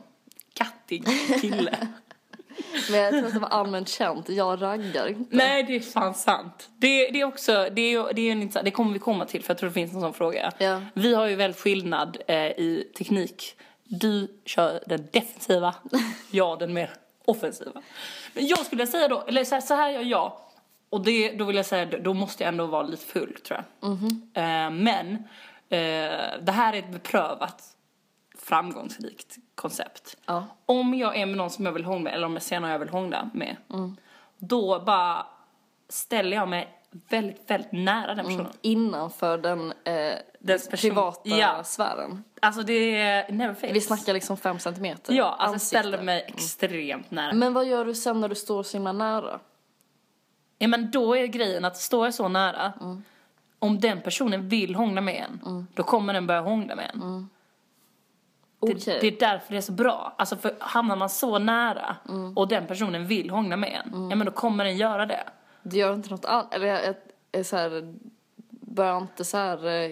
kattig 0.54 1.04
kille. 1.40 1.88
Men 2.90 3.00
jag 3.00 3.12
tror 3.12 3.26
att 3.26 3.32
det 3.32 3.38
var 3.40 3.48
allmänt 3.48 3.88
känt, 3.88 4.28
jag 4.28 4.62
raggar 4.62 5.08
inte. 5.08 5.36
Nej, 5.36 5.62
det 5.62 5.76
är 5.76 5.80
fan 5.80 6.14
sant. 6.14 6.68
Det, 6.76 7.10
det 7.10 7.20
är 7.20 7.24
också, 7.24 7.52
det, 7.52 7.80
är, 7.80 8.14
det, 8.14 8.22
är 8.22 8.32
en, 8.32 8.42
intressant- 8.42 8.64
det 8.64 8.70
kommer 8.70 8.92
vi 8.92 8.98
komma 8.98 9.24
till 9.26 9.42
för 9.42 9.50
jag 9.50 9.58
tror 9.58 9.68
det 9.68 9.74
finns 9.74 9.94
en 9.94 10.00
sån 10.00 10.14
fråga. 10.14 10.52
Ja. 10.58 10.82
Vi 10.94 11.14
har 11.14 11.26
ju 11.26 11.36
väldigt 11.36 11.60
skillnad 11.60 12.18
eh, 12.26 12.36
i 12.36 12.92
teknik. 12.98 13.56
Du 13.84 14.40
kör 14.44 14.80
den 14.86 15.08
defensiva, 15.12 15.74
jag 16.30 16.58
den 16.58 16.72
mer 16.72 16.90
offensiva. 17.24 17.82
Men 18.34 18.46
jag 18.46 18.66
skulle 18.66 18.86
säga 18.86 19.08
då, 19.08 19.24
eller 19.28 19.44
så 19.44 19.54
här, 19.54 19.62
så 19.62 19.74
här 19.74 19.90
gör 19.90 20.02
jag. 20.02 20.32
Och 20.90 21.00
det, 21.04 21.32
då 21.38 21.44
vill 21.44 21.56
jag 21.56 21.66
säga, 21.66 21.98
då 22.00 22.14
måste 22.14 22.44
jag 22.44 22.48
ändå 22.48 22.66
vara 22.66 22.82
lite 22.82 23.06
full 23.06 23.34
tror 23.34 23.64
jag. 23.80 23.90
Eh, 24.34 24.70
men 24.70 25.12
eh, 25.68 26.40
det 26.42 26.52
här 26.52 26.72
är 26.72 26.78
ett 26.78 26.92
beprövat 26.92 27.62
framgångsrikt 28.38 29.36
koncept. 29.54 30.16
Ja. 30.26 30.44
Om 30.66 30.94
jag 30.94 31.16
är 31.16 31.26
med 31.26 31.36
någon 31.36 31.50
som 31.50 31.66
jag 31.66 31.72
vill 31.72 31.84
hångla 31.84 32.00
med, 32.04 32.14
eller 32.14 32.26
om 32.26 32.32
jag 32.32 32.42
ser 32.42 32.60
någon 32.60 32.70
jag 32.70 32.78
vill 32.78 32.88
hångla 32.88 33.30
med, 33.34 33.56
då 34.38 34.80
bara 34.80 35.26
ställer 35.88 36.36
jag 36.36 36.48
mig 36.48 36.68
väldigt, 37.08 37.50
väldigt 37.50 37.72
nära 37.72 38.14
den 38.14 38.24
personen. 38.24 38.46
Innanför 38.62 39.38
den, 39.38 39.72
eh, 39.84 40.12
Den 40.38 40.58
privata 40.70 41.28
Ja. 41.28 41.64
sfären. 41.64 42.24
Alltså 42.40 42.62
det 42.62 42.96
är 42.96 43.32
never 43.32 43.54
fails. 43.54 43.76
Vi 43.76 43.80
snackar 43.80 44.14
liksom 44.14 44.36
fem 44.36 44.58
centimeter. 44.58 45.14
Ja, 45.14 45.24
alltså 45.24 45.44
jag 45.44 45.54
ansikte. 45.54 45.78
ställer 45.78 46.02
mig 46.02 46.24
extremt 46.28 47.10
nära. 47.10 47.32
Men 47.32 47.52
vad 47.54 47.66
gör 47.66 47.84
du 47.84 47.94
sen 47.94 48.20
när 48.20 48.28
du 48.28 48.34
står 48.34 48.62
så 48.62 48.76
himla 48.76 48.92
nära? 48.92 49.40
Ja 50.58 50.68
men 50.68 50.90
då 50.90 51.16
är 51.16 51.26
grejen 51.26 51.64
att 51.64 51.76
står 51.76 52.06
jag 52.06 52.14
så 52.14 52.28
nära, 52.28 52.72
om 53.58 53.80
den 53.80 54.00
personen 54.00 54.48
vill 54.48 54.74
hångla 54.74 55.00
med 55.00 55.26
en, 55.28 55.66
då 55.74 55.82
kommer 55.82 56.14
den 56.14 56.26
börja 56.26 56.40
hångla 56.40 56.74
med 56.74 56.90
en. 56.94 57.28
Okej. 58.58 58.74
Det, 58.84 58.98
det 59.00 59.06
är 59.06 59.30
därför 59.32 59.52
det 59.52 59.56
är 59.56 59.60
så 59.60 59.72
bra. 59.72 60.14
Alltså 60.18 60.36
för 60.36 60.56
hamnar 60.60 60.96
man 60.96 61.10
så 61.10 61.38
nära 61.38 61.96
och 62.34 62.48
den 62.48 62.66
personen 62.66 63.06
vill 63.06 63.30
hångla 63.30 63.56
med 63.56 63.82
en, 63.84 64.10
ja 64.10 64.16
men 64.16 64.26
då 64.26 64.32
kommer 64.32 64.64
den 64.64 64.76
göra 64.76 65.06
det. 65.06 65.24
Du 65.62 65.76
gör 65.76 65.94
inte 65.94 66.10
något 66.10 66.24
annat? 66.24 66.54
Eller 66.54 66.66
jag, 66.66 66.84
jag 66.84 66.94
är 67.32 67.42
så 67.42 67.56
här, 67.56 67.94
börjar 68.76 68.98
inte 68.98 69.24
så 69.24 69.36
här 69.36 69.66
eh, 69.66 69.90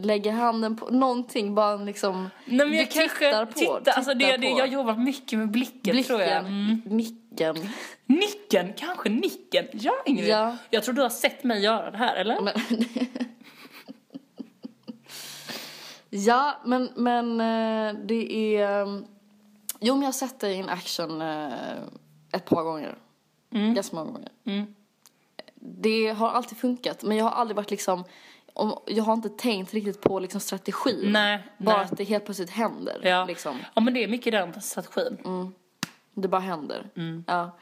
lägga 0.00 0.32
handen 0.32 0.76
på 0.76 0.90
någonting, 0.90 1.54
bara 1.54 1.76
liksom 1.76 2.30
Nej, 2.44 2.56
men 2.58 2.68
du 2.70 2.76
jag 2.76 2.90
kanske 2.90 3.18
tittar 3.26 3.46
på. 3.46 3.52
Titta, 3.52 3.92
alltså 3.92 4.14
det, 4.14 4.36
det, 4.36 4.48
jag 4.48 4.68
jobbar 4.68 4.94
mycket 4.96 5.38
med 5.38 5.50
blicken, 5.50 5.92
Blicken, 5.92 6.04
tror 6.04 6.20
jag. 6.20 6.38
Mm. 6.38 6.82
nicken. 6.84 7.56
Nicken, 8.06 8.72
kanske 8.76 9.08
nicken. 9.08 9.66
Ja 9.72 9.92
Ingrid. 10.06 10.28
Ja. 10.28 10.56
Jag 10.70 10.82
tror 10.84 10.94
du 10.94 11.02
har 11.02 11.08
sett 11.10 11.44
mig 11.44 11.62
göra 11.62 11.90
det 11.90 11.98
här 11.98 12.16
eller? 12.16 12.40
Men, 12.40 12.54
ja, 16.10 16.60
men, 16.64 16.90
men 16.96 17.40
eh, 17.40 18.00
det 18.04 18.56
är... 18.56 18.80
eh, 18.82 18.98
Jo, 19.84 19.94
men 19.94 20.02
jag 20.02 20.08
har 20.08 20.12
sett 20.12 20.40
dig 20.40 20.54
in 20.54 20.68
action 20.68 21.22
ett 22.32 22.44
par 22.44 22.62
gånger. 22.62 22.98
Mm. 23.54 23.74
Ganska 23.74 23.96
många 23.96 24.10
gånger. 24.10 24.28
Mm. 24.44 24.74
Det 25.64 26.08
har 26.08 26.30
alltid 26.30 26.58
funkat 26.58 27.02
men 27.02 27.16
jag 27.16 27.24
har 27.24 27.30
aldrig 27.32 27.56
varit 27.56 27.70
liksom 27.70 28.04
om, 28.54 28.78
jag 28.86 29.04
har 29.04 29.12
inte 29.12 29.28
tänkt 29.28 29.74
riktigt 29.74 30.00
på 30.00 30.20
liksom 30.20 30.40
strategin. 30.40 31.12
Nej, 31.12 31.42
Bara 31.58 31.76
nej. 31.76 31.84
att 31.84 31.96
det 31.96 32.04
helt 32.04 32.24
plötsligt 32.24 32.50
händer. 32.50 33.00
Ja. 33.02 33.24
Liksom. 33.24 33.58
ja, 33.74 33.80
men 33.80 33.94
det 33.94 34.04
är 34.04 34.08
mycket 34.08 34.32
den 34.32 34.60
strategin. 34.62 35.18
Det 36.14 36.28
bara 36.28 36.40
händer. 36.40 36.86
Mm. 36.96 37.24
Ja. 37.26 37.56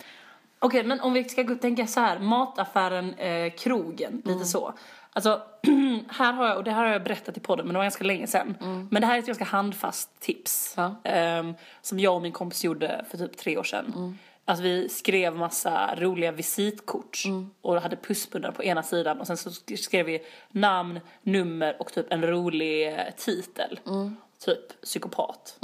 Okej, 0.59 0.85
men 0.85 1.01
om 1.01 1.13
vi 1.13 1.25
ska 1.25 1.45
tänka 1.61 1.87
så 1.87 2.01
här, 2.01 2.19
mataffären, 2.19 3.15
eh, 3.15 3.53
krogen, 3.53 4.23
Mm. 4.25 4.39
lite 4.39 4.45
så. 4.51 4.75
Alltså, 5.13 5.43
här 6.09 6.33
har 6.33 6.47
jag, 6.49 6.57
och 6.57 6.65
det 6.65 6.71
här 6.71 6.85
har 6.85 6.93
jag 6.93 7.05
berättat 7.05 7.37
i 7.37 7.41
podden, 7.41 7.67
men 7.67 7.73
det 7.75 7.79
var 7.79 7.85
ganska 7.85 8.05
länge 8.05 8.27
sedan. 8.27 8.57
Men 8.91 9.01
det 9.03 9.07
här 9.07 9.15
är 9.15 9.19
ett 9.19 9.27
ganska 9.27 9.45
handfast 9.45 10.21
tips. 10.21 10.75
Mm. 10.79 10.91
Ja. 11.05 11.11
ehm, 11.11 11.55
som 11.83 11.99
jag 12.01 12.15
och 12.15 12.23
min 12.23 12.33
kompis 12.33 12.65
gjorde 12.65 13.05
för 13.11 13.19
typ 13.19 13.37
tre 13.37 13.59
år 13.59 13.63
sedan. 13.65 14.19
Mm. 14.51 14.59
Att 14.59 14.65
vi 14.65 14.89
skrev 14.89 15.37
massa 15.37 15.95
roliga 15.97 16.33
visitkort 16.33 17.23
Mm. 17.25 17.51
och 17.61 17.81
hade 17.83 17.97
pussbundar 17.97 18.53
på 18.53 18.65
ena 18.65 18.83
sidan 18.83 19.21
och 19.21 19.27
sen 19.27 19.37
så 19.37 19.51
skrev 19.77 20.07
vi 20.07 20.23
namn, 20.51 21.01
nummer 21.23 21.77
och 21.81 21.93
typ 21.93 22.13
en 22.13 22.23
rolig 22.27 22.97
titel. 23.17 23.81
Mm. 23.87 24.17
Typ 24.45 24.81
psykopat. 24.83 25.59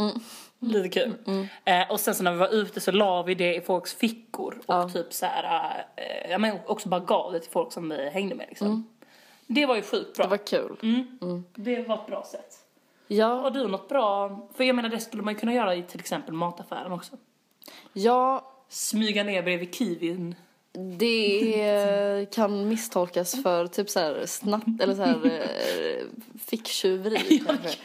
Lite 0.59 0.89
kul. 0.89 1.15
Eh, 1.65 1.91
och 1.91 2.01
sen 2.01 2.15
så 2.15 2.23
när 2.23 2.33
vi 2.33 2.39
var 2.39 2.55
ute 2.55 2.81
så 2.81 2.93
la 2.93 3.23
vi 3.23 3.35
det 3.35 3.55
i 3.57 3.61
folks 3.61 3.95
fickor 3.95 4.59
och 4.67 4.75
Ja. 4.75 4.89
typ 4.89 5.13
så 5.13 5.27
här, 5.27 5.85
eh, 5.97 6.31
ja 6.31 6.39
men 6.39 6.59
också 6.67 6.89
bara 6.89 7.01
gav 7.01 7.33
det 7.33 7.41
till 7.41 7.51
folk 7.51 7.73
som 7.73 7.89
vi 7.89 8.11
hängde 8.11 8.35
med 8.35 8.47
liksom. 8.49 8.89
Det 9.47 9.67
var 9.67 9.77
ju 9.77 9.83
sjukt 9.83 10.17
bra. 10.17 10.25
Det 10.25 10.31
var 10.31 10.47
kul. 10.47 10.77
Mm. 10.83 11.45
Det 11.55 11.83
var 11.89 11.95
ett 11.95 12.07
bra 12.07 12.25
sätt. 12.31 12.55
Ja, 13.09 13.27
Har 13.27 13.51
du 13.51 13.69
något 13.69 13.89
bra? 13.89 14.29
För 14.57 14.65
jag 14.65 14.77
menar 14.77 14.89
det 14.89 15.01
skulle 15.01 15.23
man 15.23 15.35
ju 15.35 15.41
kunna 15.41 15.55
göra 15.55 15.75
i 15.75 15.83
till 15.83 16.01
exempel 16.01 16.35
mataffären 16.35 16.93
också. 16.93 17.17
ja, 17.93 18.53
Smyga 18.69 19.25
ner 19.25 19.43
bredvid 19.43 19.75
kiwin. 19.75 20.35
det 20.99 22.27
kan 22.35 22.69
misstolkas 22.69 23.43
för 23.43 23.67
typ 23.67 23.91
så 23.91 24.01
här 24.01 24.27
snatt 24.27 24.65
eller 24.81 24.95
så 24.95 25.03
här 25.03 25.27
eh, 25.27 26.05
ficktjuveri 26.47 27.39
kanske. 27.47 27.79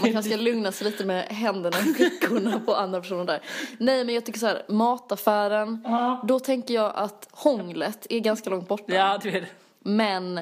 Man 0.00 0.12
kanske 0.12 0.30
ska 0.32 0.40
lugna 0.42 0.72
sig 0.72 0.84
lite 0.90 1.04
med 1.04 1.24
händerna 1.24 1.76
i 1.78 1.82
fickorna 1.94 2.60
på 2.60 2.74
andra 2.74 3.00
personer 3.00 3.24
där. 3.24 3.40
Nej 3.78 4.04
men 4.04 4.14
jag 4.14 4.24
tycker 4.26 4.38
så 4.38 4.46
här, 4.46 4.62
mataffären, 4.68 5.80
Ja. 5.84 6.24
då 6.28 6.40
tänker 6.40 6.74
jag 6.74 6.92
att 6.96 7.28
hånglet 7.30 8.06
är 8.10 8.20
ganska 8.20 8.50
långt 8.50 8.68
borta. 8.68 8.94
Ja, 8.94 9.18
du 9.22 9.30
vet. 9.30 9.44
Men 9.80 10.40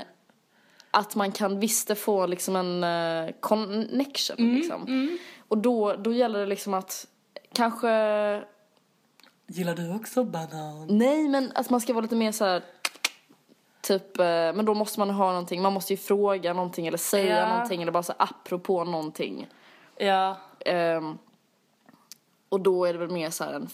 att 0.90 1.14
man 1.14 1.32
kan 1.32 1.60
visst 1.60 1.98
få 1.98 2.26
liksom 2.26 2.56
en 2.56 2.84
eh, 2.84 3.34
connection 3.40 4.54
liksom. 4.54 5.08
Och 5.48 5.58
då, 5.58 5.92
då 5.96 6.12
gäller 6.12 6.38
det 6.40 6.46
liksom 6.46 6.74
att 6.74 7.06
kanske, 7.54 7.88
Gillar 9.46 9.74
du 9.74 9.94
också 9.94 10.24
banan? 10.24 10.86
nej 10.90 11.28
men 11.28 11.52
att 11.54 11.70
man 11.70 11.80
ska 11.80 11.92
vara 11.92 12.02
lite 12.02 12.16
mer 12.16 12.32
så 12.32 12.44
här. 12.44 12.62
Typ, 13.80 14.18
eh, 14.18 14.24
men 14.24 14.64
då 14.64 14.74
måste 14.74 15.00
man 15.00 15.10
ha 15.10 15.26
någonting, 15.28 15.62
man 15.62 15.72
måste 15.72 15.92
ju 15.92 15.96
fråga 15.96 16.52
någonting 16.52 16.86
eller 16.86 16.98
säga 16.98 17.40
Ja. 17.40 17.48
någonting 17.48 17.82
eller 17.82 17.92
bara 17.92 18.02
så 18.02 18.12
apropå 18.16 18.84
någonting. 18.84 19.48
Ja. 19.96 20.36
Ehm, 20.66 21.18
och 22.48 22.60
då 22.60 22.84
är 22.84 22.92
det 22.92 22.98
väl 22.98 23.10
mer 23.10 23.30
så 23.30 23.44
här 23.44 23.52
en, 23.52 23.68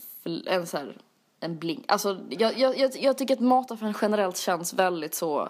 en 0.46 0.66
så 0.66 0.76
här, 0.76 0.96
en 1.40 1.58
blink. 1.58 1.84
Alltså 1.88 2.18
jag, 2.30 2.58
jag, 2.58 2.96
jag, 2.96 3.18
tycker 3.18 3.34
att 3.34 3.40
mataffären 3.40 3.94
generellt 4.02 4.36
känns 4.36 4.74
väldigt 4.74 5.14
så, 5.14 5.48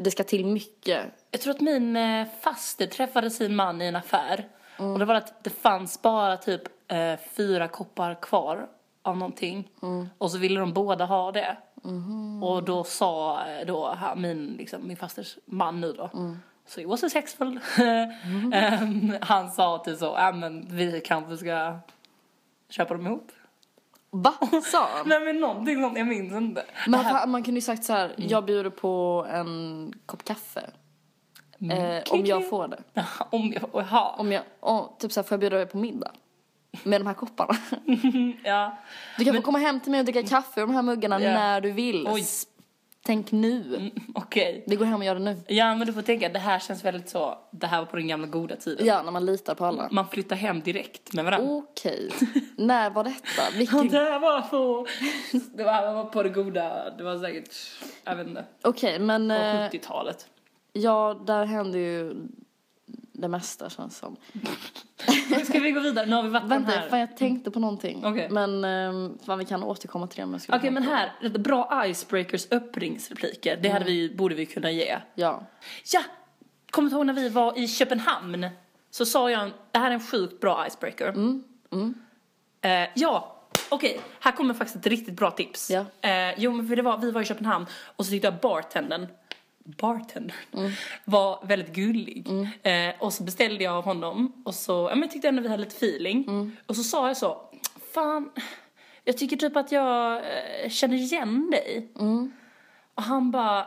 det 0.00 0.10
ska 0.10 0.24
till 0.24 0.46
mycket. 0.46 1.04
Jag 1.30 1.40
tror 1.40 1.54
att 1.54 1.60
min 1.60 1.96
eh, 1.96 2.26
faster 2.40 2.86
träffade 2.86 3.30
sin 3.30 3.56
man 3.56 3.82
i 3.82 3.86
en 3.86 3.96
affär. 3.96 4.48
Och 4.78 4.98
det 4.98 5.04
var 5.04 5.14
att 5.14 5.44
det 5.44 5.50
fanns 5.50 6.02
bara 6.02 6.36
typ 6.36 6.62
eh, 6.88 7.14
fyra 7.36 7.68
koppar 7.68 8.22
kvar 8.22 8.68
av 9.04 9.16
någonting. 9.16 9.70
Och 10.18 10.30
så 10.30 10.38
ville 10.38 10.60
de 10.60 10.72
båda 10.72 11.04
ha 11.04 11.32
det. 11.32 11.56
Och 12.42 12.62
då 12.62 12.84
sa 12.84 13.40
då 13.66 13.96
min, 14.16 14.46
liksom, 14.58 14.88
min 14.88 14.96
fasters 14.96 15.38
man 15.44 15.80
nu 15.80 15.92
då. 15.92 16.10
Så 16.66 16.80
it 16.80 16.88
was 16.88 17.00
successful. 17.00 17.60
Em, 18.52 19.16
han 19.20 19.50
sa 19.50 19.78
typ 19.78 19.98
så, 19.98 20.04
ja 20.04 20.32
men 20.32 20.76
vi 20.76 21.00
kanske 21.00 21.36
ska 21.36 21.78
köpa 22.68 22.94
dem 22.94 23.06
ihop. 23.06 23.32
Va? 24.10 24.34
Sa 24.64 24.88
han? 24.94 25.08
Nej 25.08 25.20
men 25.20 25.40
någonting 25.40 25.82
sånt, 25.82 25.98
jag 25.98 26.06
minns 26.06 26.32
inte. 26.32 26.64
Men 26.86 27.04
fan, 27.04 27.30
man 27.30 27.42
kunde 27.42 27.58
ju 27.58 27.62
sagt 27.62 27.84
så 27.84 27.92
här, 27.92 28.14
jag 28.16 28.44
bjuder 28.44 28.70
på 28.70 29.26
en 29.30 29.92
kopp 30.06 30.24
kaffe. 30.24 30.70
Eh, 31.70 32.02
om 32.10 32.26
jag 32.26 32.48
får 32.48 32.68
det. 32.68 32.82
Om 33.30 33.52
jag, 33.52 33.70
jaha. 33.72 34.14
Om 34.18 34.32
jag, 34.32 34.42
oh, 34.60 34.88
typ 34.98 35.12
så 35.12 35.20
här, 35.20 35.24
får 35.24 35.34
jag 35.34 35.40
bjuda 35.40 35.56
dig 35.56 35.66
på 35.66 35.78
middag? 35.78 36.12
Med 36.82 37.00
de 37.00 37.06
här 37.06 37.14
kopparna. 37.14 37.56
Ja. 38.44 38.76
Du 39.18 39.24
kan 39.24 39.34
få 39.34 39.42
komma 39.42 39.58
hem 39.58 39.80
till 39.80 39.90
mig 39.90 40.00
och 40.00 40.06
dricka 40.06 40.22
kaffe 40.22 40.60
ur 40.60 40.66
de 40.66 40.74
här 40.74 40.82
muggarna 40.82 41.20
Ja. 41.20 41.32
när 41.32 41.60
du 41.60 41.70
vill. 41.72 42.08
Oj. 42.08 42.24
Tänk 43.06 43.32
nu. 43.32 43.76
Mm, 43.76 43.90
Okej. 44.14 44.64
Vi 44.66 44.76
går 44.76 44.84
hem 44.86 44.94
och 45.00 45.04
gör 45.04 45.14
det 45.14 45.20
nu. 45.20 45.36
Ja 45.46 45.74
men 45.74 45.86
du 45.86 45.92
får 45.92 46.02
tänka, 46.02 46.28
det 46.28 46.38
här 46.38 46.58
känns 46.58 46.84
väldigt 46.84 47.08
så, 47.08 47.38
det 47.50 47.66
här 47.66 47.78
var 47.78 47.86
på 47.86 47.96
den 47.96 48.08
gamla 48.08 48.26
goda 48.26 48.56
tiden. 48.56 48.86
Ja, 48.86 49.02
när 49.02 49.10
man 49.12 49.26
litar 49.26 49.54
på 49.54 49.64
alla. 49.66 49.88
Man 49.90 50.08
flyttar 50.08 50.36
hem 50.36 50.60
direkt 50.60 51.12
med 51.12 51.24
varandra. 51.24 51.52
Okej. 51.54 52.10
när 52.56 52.90
var 52.90 53.04
detta? 53.04 53.42
Vilken... 53.58 53.88
det 53.88 53.98
här 53.98 54.18
var 54.18 54.40
på, 54.40 54.86
det 55.56 55.64
var, 55.64 55.94
var 55.94 56.04
på 56.04 56.22
det 56.22 56.28
goda, 56.28 56.90
det 56.90 57.04
var 57.04 57.18
säkert, 57.18 57.54
jag 58.04 58.16
vet 58.16 58.26
inte, 58.26 58.44
Okej, 58.62 58.98
men 58.98 59.28
på 59.28 59.34
eh, 59.34 59.38
70-talet. 59.70 60.26
ja, 60.72 61.22
där 61.26 61.44
händer 61.44 61.78
ju 61.78 62.14
det 63.16 63.28
mesta 63.28 63.70
känns 63.70 63.96
som. 63.96 64.16
Ska 65.44 65.60
vi 65.60 65.70
gå 65.70 65.80
vidare? 65.80 66.06
Nu 66.06 66.16
har 66.16 66.22
vi 66.22 66.28
varit 66.28 66.50
Vänta, 66.50 66.70
här. 66.70 66.88
fan 66.88 66.98
jag 66.98 67.16
tänkte 67.16 67.50
på 67.50 67.60
någonting. 67.60 68.04
Okej. 68.04 68.28
Men 68.30 68.64
eh, 68.64 69.10
fan, 69.26 69.38
vi 69.38 69.44
kan 69.44 69.62
återkomma 69.62 70.06
till 70.06 70.16
det 70.16 70.24
om 70.24 70.34
Okej 70.34 70.60
komma 70.60 70.70
men 70.70 70.82
här, 70.82 71.38
bra 71.38 71.86
icebreakers 71.86 72.46
uppringsrepliker, 72.50 73.56
det 73.56 73.68
hade 73.68 73.84
vi, 73.84 74.14
borde 74.14 74.34
vi 74.34 74.46
kunna 74.46 74.70
ge. 74.70 74.98
Ja. 75.14 75.46
Ja! 75.92 76.00
Kommer 76.70 76.90
du 76.90 76.96
ihåg 76.96 77.06
när 77.06 77.14
vi 77.14 77.28
var 77.28 77.58
i 77.58 77.68
Köpenhamn? 77.68 78.46
Så 78.90 79.06
sa 79.06 79.30
jag, 79.30 79.50
det 79.70 79.78
här 79.78 79.90
är 79.90 79.94
en 79.94 80.06
sjukt 80.06 80.40
bra 80.40 80.66
icebreaker. 80.66 81.08
Mm. 81.08 81.94
Eh, 82.60 82.88
ja, 82.94 83.36
okej, 83.68 84.00
här 84.20 84.32
kommer 84.32 84.54
faktiskt 84.54 84.76
ett 84.76 84.86
riktigt 84.86 85.14
bra 85.14 85.30
tips. 85.30 85.70
Ja. 85.70 85.84
Eh, 86.10 86.34
jo 86.36 86.52
men 86.52 86.68
för 86.68 86.76
det 86.76 86.82
var, 86.82 86.98
vi 86.98 87.10
var 87.10 87.22
i 87.22 87.24
Köpenhamn 87.24 87.66
och 87.96 88.06
så 88.06 88.10
tyckte 88.10 88.26
jag 88.26 88.40
bartendern 88.40 89.06
bartendern 89.64 90.36
Mm. 90.52 90.70
var 91.04 91.46
väldigt 91.46 91.74
gullig. 91.74 92.26
Eh, 92.62 92.94
och 92.98 93.12
så 93.12 93.22
beställde 93.22 93.64
jag 93.64 93.74
av 93.74 93.84
honom 93.84 94.42
och 94.44 94.54
så, 94.54 94.72
ja 94.72 94.94
men 94.94 95.00
jag 95.02 95.10
tyckte 95.10 95.28
ändå 95.28 95.42
vi 95.42 95.48
hade 95.48 95.62
lite 95.64 95.76
feeling. 95.76 96.24
Mm. 96.28 96.56
Och 96.66 96.76
så 96.76 96.82
sa 96.82 97.06
jag 97.06 97.16
så, 97.16 97.50
fan, 97.94 98.30
jag 99.04 99.18
tycker 99.18 99.36
typ 99.36 99.56
att 99.56 99.72
jag 99.72 100.16
eh, 100.16 100.70
känner 100.70 100.96
igen 100.96 101.50
dig. 101.50 101.92
Mm. 102.00 102.32
Och 102.94 103.02
han 103.02 103.30
bara, 103.30 103.66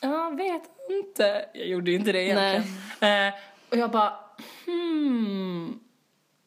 jag 0.00 0.36
vet 0.36 0.62
inte. 0.90 1.44
Jag 1.54 1.66
gjorde 1.66 1.90
ju 1.90 1.96
inte 1.96 2.12
det 2.12 2.22
egentligen. 2.22 2.64
Eh, 3.28 3.34
och 3.70 3.76
jag 3.76 3.90
bara, 3.90 4.12
hmm, 4.66 5.80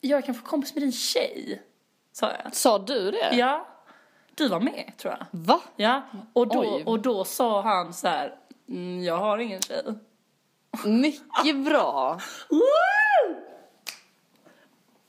jag 0.02 0.26
kan 0.26 0.36
få 0.36 0.46
kompis 0.46 0.76
med 0.76 0.84
din 0.84 0.92
tjej. 0.92 1.62
Sa 2.12 2.32
jag. 2.44 2.56
Sa 2.56 2.80
du 2.80 3.12
det? 3.12 3.30
Ja, 3.36 3.68
du 4.36 4.48
var 4.48 4.60
med 4.60 4.94
tror 4.98 5.14
jag. 5.20 5.26
Va? 5.32 5.62
Ja, 5.76 6.02
och 6.34 6.48
då, 6.48 6.76
Oj. 6.76 6.84
och 6.86 7.00
då 7.00 7.24
sa 7.24 7.62
han 7.62 7.94
så 7.94 8.08
här, 8.08 8.36
mm, 8.72 9.04
jag 9.04 9.18
har 9.18 9.38
ingen 9.38 9.62
tjej. 9.62 9.84
Mycket 10.86 11.66
bra. 11.66 12.20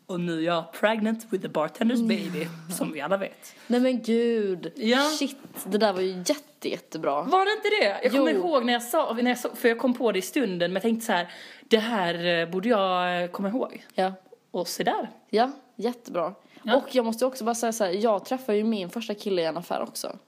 Och 0.07 0.21
nu 0.21 0.39
är 0.39 0.43
jag 0.47 0.73
pregnant 0.73 1.27
with 1.31 1.43
the 1.43 1.49
bartender's 1.49 2.09
baby, 2.09 2.47
som 2.77 2.93
vi 2.93 3.01
alla 3.01 3.17
vet. 3.17 3.55
Nej 3.67 3.81
men 3.81 4.03
gud. 4.03 4.73
Ja. 4.77 5.11
Shit, 5.19 5.37
det 5.67 5.79
där 5.79 5.93
var 5.93 6.01
ju 6.01 6.09
jätte, 6.27 6.69
jättebra. 6.69 7.23
Var 7.23 7.45
det 7.45 7.53
inte 7.53 7.69
det? 7.69 8.03
Jag 8.03 8.13
kommer 8.13 8.31
Jo. 8.33 8.39
ihåg 8.39 8.65
när 8.65 8.73
jag 8.73 8.83
sa, 8.83 9.13
när 9.13 9.31
jag 9.31 9.39
så, 9.39 9.49
för 9.57 9.69
jag 9.69 9.79
kom 9.79 9.95
på 9.95 10.13
det 10.13 10.19
i 10.19 10.23
stunden, 10.23 10.59
men 10.59 10.73
jag 10.73 10.83
tänkte 10.83 11.07
så 11.07 11.13
här, 11.13 11.33
det 11.63 11.79
här 11.79 12.25
eh, 12.27 12.49
borde 12.49 12.69
jag 12.69 13.23
eh, 13.23 13.31
komma 13.31 13.49
ihåg. 13.49 13.87
Ja. 13.95 14.13
Och 14.51 14.69
se 14.69 14.85
där. 14.85 15.11
Ja, 15.31 15.51
jättebra. 15.77 16.35
Ja. 16.63 16.77
Och 16.77 16.95
jag 16.95 17.05
måste 17.05 17.27
också 17.27 17.45
bara 17.45 17.55
säga 17.55 17.73
så 17.73 17.85
här, 17.85 17.91
jag 17.93 18.25
träffade 18.25 18.59
ju 18.59 18.65
min 18.65 18.91
första 18.91 19.15
kille 19.15 19.43
i 19.43 19.45
en 19.45 19.57
affär 19.57 19.83
också. 19.83 20.19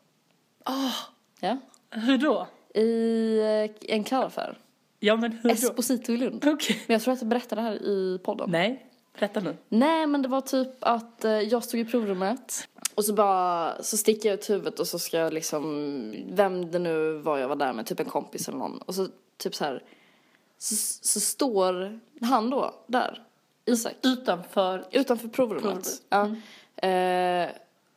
Ah, 0.65 0.93
Ja. 1.41 1.57
hur 1.91 2.19
då? 2.19 2.47
I 2.75 3.39
eh, 3.39 3.95
en 3.95 4.05
klädaffär. 4.05 4.59
Ja 5.01 5.17
men 5.17 5.33
hur? 5.33 5.51
Esposito 5.51 6.13
i 6.13 6.17
Lund. 6.17 6.45
Okej. 6.47 6.83
Men 6.87 6.95
jag 6.95 7.03
tror 7.03 7.15
att 7.15 7.21
jag 7.21 7.29
berättade 7.29 7.63
det 7.63 7.69
här 7.69 7.83
i 7.83 8.21
podden. 8.25 8.51
Nej, 8.51 8.87
berätta 9.19 9.41
nu. 9.41 9.57
Nej 9.69 10.07
men 10.07 10.23
det 10.23 10.29
var 10.29 10.41
typ 10.41 10.69
att 10.81 11.25
eh, 11.25 11.33
jag 11.33 11.65
stod 11.65 11.81
i 11.81 11.85
provrummet 11.85 12.69
och 12.95 13.05
så 13.05 13.13
bara 13.13 13.83
så 13.83 13.97
sticker 13.97 14.29
jag 14.29 14.39
ut 14.39 14.51
huvudet 14.51 14.81
och 14.81 14.87
så 14.89 14.99
ska 14.99 15.19
jag 15.19 15.33
liksom, 15.33 16.15
vem 16.29 16.71
det 16.71 16.79
nu 16.79 17.13
var 17.13 17.39
jag 17.39 17.49
var 17.49 17.57
där 17.57 17.73
med, 17.73 17.87
typ 17.87 18.01
en 18.01 18.07
kompis 18.07 18.49
eller 18.49 18.59
någon. 18.59 18.79
Och 18.79 18.95
så 18.95 19.09
typ 19.37 19.55
så 19.55 19.65
här 19.65 19.83
så, 20.59 20.75
så 21.09 21.21
står 21.21 22.01
han 22.21 22.51
då 22.51 22.75
där, 22.87 23.23
Isak, 23.65 23.93
Utanför, 24.03 24.87
utanför 24.91 25.29
provrummet. 25.29 26.03
Ja. 26.09 26.37
Eh, 26.89 27.49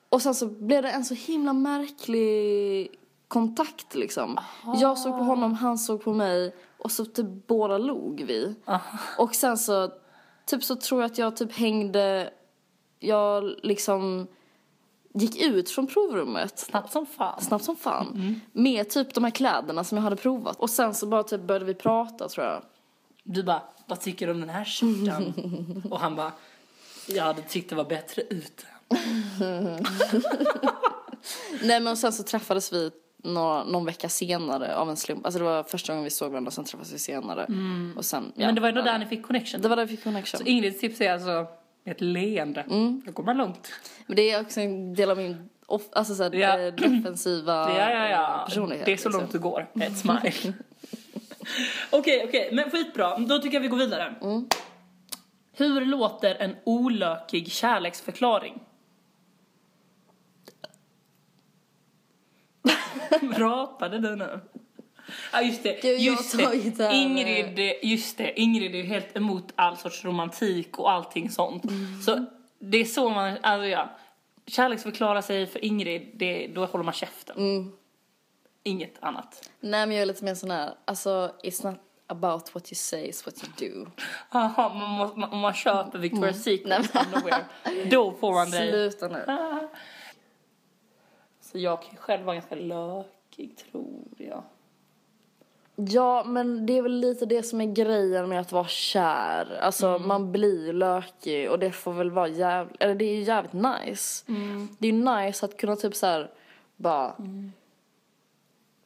och 0.09 0.21
sen 0.21 0.35
så 0.35 0.45
blev 0.45 0.83
det 0.83 0.89
en 0.89 1.05
så 1.05 1.13
himla 1.13 1.53
märklig 1.53 2.91
kontakt 3.27 3.95
liksom. 3.95 4.37
Jag 4.75 4.97
såg 4.97 5.17
på 5.17 5.23
honom, 5.23 5.53
han 5.53 5.77
såg 5.77 6.03
på 6.03 6.13
mig 6.13 6.55
och 6.77 6.91
så 6.91 7.05
typ 7.05 7.47
båda 7.47 7.77
log 7.77 8.23
vi. 8.27 8.55
Och 9.17 9.35
sen 9.35 9.57
så, 9.57 9.91
typ 10.45 10.63
så 10.63 10.75
tror 10.75 11.01
jag 11.01 11.11
att 11.11 11.17
jag 11.17 11.35
typ 11.35 11.51
hängde, 11.51 12.33
jag 12.99 13.43
liksom 13.63 14.27
gick 15.13 15.41
ut 15.41 15.69
från 15.69 15.87
provrummet 15.87 16.59
Snabbt 16.59 16.91
som 16.91 17.05
fan. 17.05 17.41
snabbt 17.41 17.65
som 17.65 17.75
fan. 17.75 18.07
Mm. 18.15 18.39
Med 18.51 18.89
typ 18.89 19.13
de 19.13 19.23
här 19.23 19.31
kläderna 19.31 19.83
som 19.83 19.95
jag 19.97 20.03
hade 20.03 20.15
provat. 20.15 20.59
Och 20.59 20.69
sen 20.69 20.93
så 20.93 21.05
bara 21.05 21.23
typ 21.23 21.41
började 21.41 21.65
vi 21.65 21.73
prata 21.73 22.29
tror 22.29 22.45
jag. 22.45 22.63
Du 23.23 23.43
bara, 23.43 23.61
vad 23.87 24.01
tycker 24.01 24.27
du 24.27 24.33
om 24.33 24.39
den 24.39 24.49
här 24.49 24.65
skjortan? 24.65 25.33
och 25.91 25.99
han 25.99 26.15
bara, 26.15 26.31
jag 27.07 27.23
hade 27.23 27.41
tyckt 27.41 27.69
det 27.69 27.75
var 27.75 27.85
bättre 27.85 28.21
ute. 28.21 28.63
Nej 31.63 31.79
men 31.79 31.97
sen 31.97 32.13
så 32.13 32.23
träffades 32.23 32.73
vi 32.73 32.91
några, 33.23 33.63
någon 33.63 33.85
vecka 33.85 34.09
senare 34.09 34.75
av 34.75 34.89
en 34.89 34.97
slump. 34.97 35.25
Alltså 35.25 35.39
det 35.39 35.45
var 35.45 35.63
första 35.63 35.93
gången 35.93 36.03
vi 36.03 36.09
såg 36.09 36.31
varandra, 36.31 36.51
sen 36.51 36.65
träffades 36.65 36.93
vi 36.93 36.99
senare. 36.99 37.47
Och 37.95 38.05
sen, 38.05 38.31
ja, 38.35 38.45
Men 38.45 38.55
det 38.55 38.61
var 38.61 38.69
ändå 38.69 38.81
där 38.81 38.97
ni 38.97 39.05
fick 39.05 39.23
connection. 39.23 39.61
Det 39.61 39.67
var 39.67 39.75
där 39.75 39.85
vi 39.85 39.95
fick 39.95 40.03
connection. 40.03 40.37
Så 40.39 40.43
Ingrids 40.45 40.79
tips 40.79 41.01
är 41.01 41.13
alltså 41.13 41.45
ett 41.85 42.01
leende. 42.01 42.61
Mm. 42.61 43.01
Då 43.05 43.11
går 43.11 43.23
man 43.23 43.37
långt. 43.37 43.71
Men 44.07 44.15
det 44.15 44.31
är 44.31 44.41
också 44.41 44.59
en 44.61 44.93
del 44.93 45.09
av 45.11 45.17
min 45.17 45.49
off, 45.65 45.81
alltså 45.91 46.15
så 46.15 46.23
här, 46.23 46.33
Ja. 46.33 46.59
eh, 46.59 46.73
defensiva 46.73 47.53
Ja, 47.77 47.89
ja, 47.91 48.09
ja. 48.09 48.43
personlighet. 48.47 48.85
Det 48.85 48.93
är 48.93 48.97
så 48.97 49.09
liksom. 49.09 49.21
långt 49.21 49.31
det 49.31 49.37
går. 49.39 49.67
Ett 49.81 49.97
smile. 49.97 50.31
Okej, 51.91 52.23
okej. 52.27 52.49
Men 52.53 52.71
skitbra. 52.71 53.17
Då 53.17 53.39
tycker 53.39 53.55
jag 53.55 53.61
vi 53.61 53.67
går 53.67 53.77
vidare. 53.77 54.15
Mm. 54.21 54.47
Hur 55.53 55.85
låter 55.85 56.35
en 56.35 56.55
olökig 56.63 57.51
kärleksförklaring? 57.51 58.59
Rapade 63.37 63.99
du 63.99 64.15
nu? 64.15 64.39
Ja 65.33 65.41
just 65.41 65.63
det, 65.63 65.81
Gud, 65.81 65.99
just 65.99 66.37
det. 66.77 66.93
Ingrid, 66.93 67.79
just 67.83 68.17
det. 68.17 68.39
Ingrid 68.39 68.75
är 68.75 68.79
ju 68.79 68.83
helt 68.83 69.17
emot 69.17 69.53
all 69.55 69.77
sorts 69.77 70.05
romantik 70.05 70.79
och 70.79 70.91
allting 70.91 71.29
sånt. 71.29 71.63
Så 72.05 72.25
det 72.59 72.77
är 72.77 72.85
så 72.85 73.09
man, 73.09 73.37
alltså 73.41 73.67
ja. 73.67 73.97
Kärleksförklara 74.47 75.21
sig 75.21 75.47
för 75.47 75.65
Ingrid, 75.65 76.11
det, 76.13 76.47
då 76.47 76.65
håller 76.65 76.85
man 76.85 76.93
käften. 76.93 77.37
Mm. 77.37 77.71
Inget 78.63 79.03
annat. 79.03 79.49
Nej 79.59 79.87
men 79.87 79.95
jag 79.95 80.01
är 80.01 80.05
lite 80.05 80.23
mer 80.23 80.35
sån 80.35 80.51
här, 80.51 80.73
alltså 80.85 81.31
it's 81.43 81.71
not 81.71 81.79
about 82.07 82.55
what 82.55 82.71
you 82.71 82.75
say, 82.75 83.09
it's 83.09 83.25
what 83.25 83.43
you 83.43 83.71
do. 83.71 83.91
Jaha, 84.31 84.73
man 84.73 84.89
måste, 84.91 85.19
man, 85.19 85.31
om 85.31 85.39
man 85.39 85.53
köper 85.53 85.99
Victoria's 85.99 86.33
Secret 86.33 86.65
Mm. 86.65 86.87
Nej, 86.93 87.05
underwear, 87.05 87.45
då 87.89 88.11
får 88.11 88.33
man 88.33 88.51
det. 88.51 88.57
Sluta 88.71 89.07
nu. 89.07 89.25
Så 91.51 91.57
jag 91.57 91.81
kan 91.81 91.91
ju 91.91 91.97
själv 91.97 92.23
vara 92.23 92.35
ganska 92.35 92.55
lökig, 92.55 93.57
tror 93.71 94.03
jag. 94.17 94.43
Ja, 95.75 96.23
men 96.23 96.65
det 96.65 96.77
är 96.77 96.81
väl 96.81 96.91
lite 96.99 97.25
det 97.25 97.43
som 97.43 97.61
är 97.61 97.65
grejen 97.65 98.29
med 98.29 98.39
att 98.39 98.51
vara 98.51 98.67
kär. 98.67 99.57
Alltså 99.61 99.87
Mm. 99.87 100.07
man 100.07 100.31
blir 100.31 100.73
lökig 100.73 101.51
och 101.51 101.59
det 101.59 101.71
får 101.71 101.93
väl 101.93 102.11
vara 102.11 102.27
jävligt, 102.27 102.75
eller 102.81 102.95
det 102.95 103.05
är 103.05 103.15
ju 103.15 103.21
jävligt 103.23 103.53
nice. 103.53 104.25
Det 104.79 104.87
är 104.87 104.91
ju 104.91 104.97
nice 105.25 105.45
att 105.45 105.57
kunna 105.57 105.75
typ 105.75 105.95
så 105.95 106.05
här 106.05 106.31
bara 106.75 107.15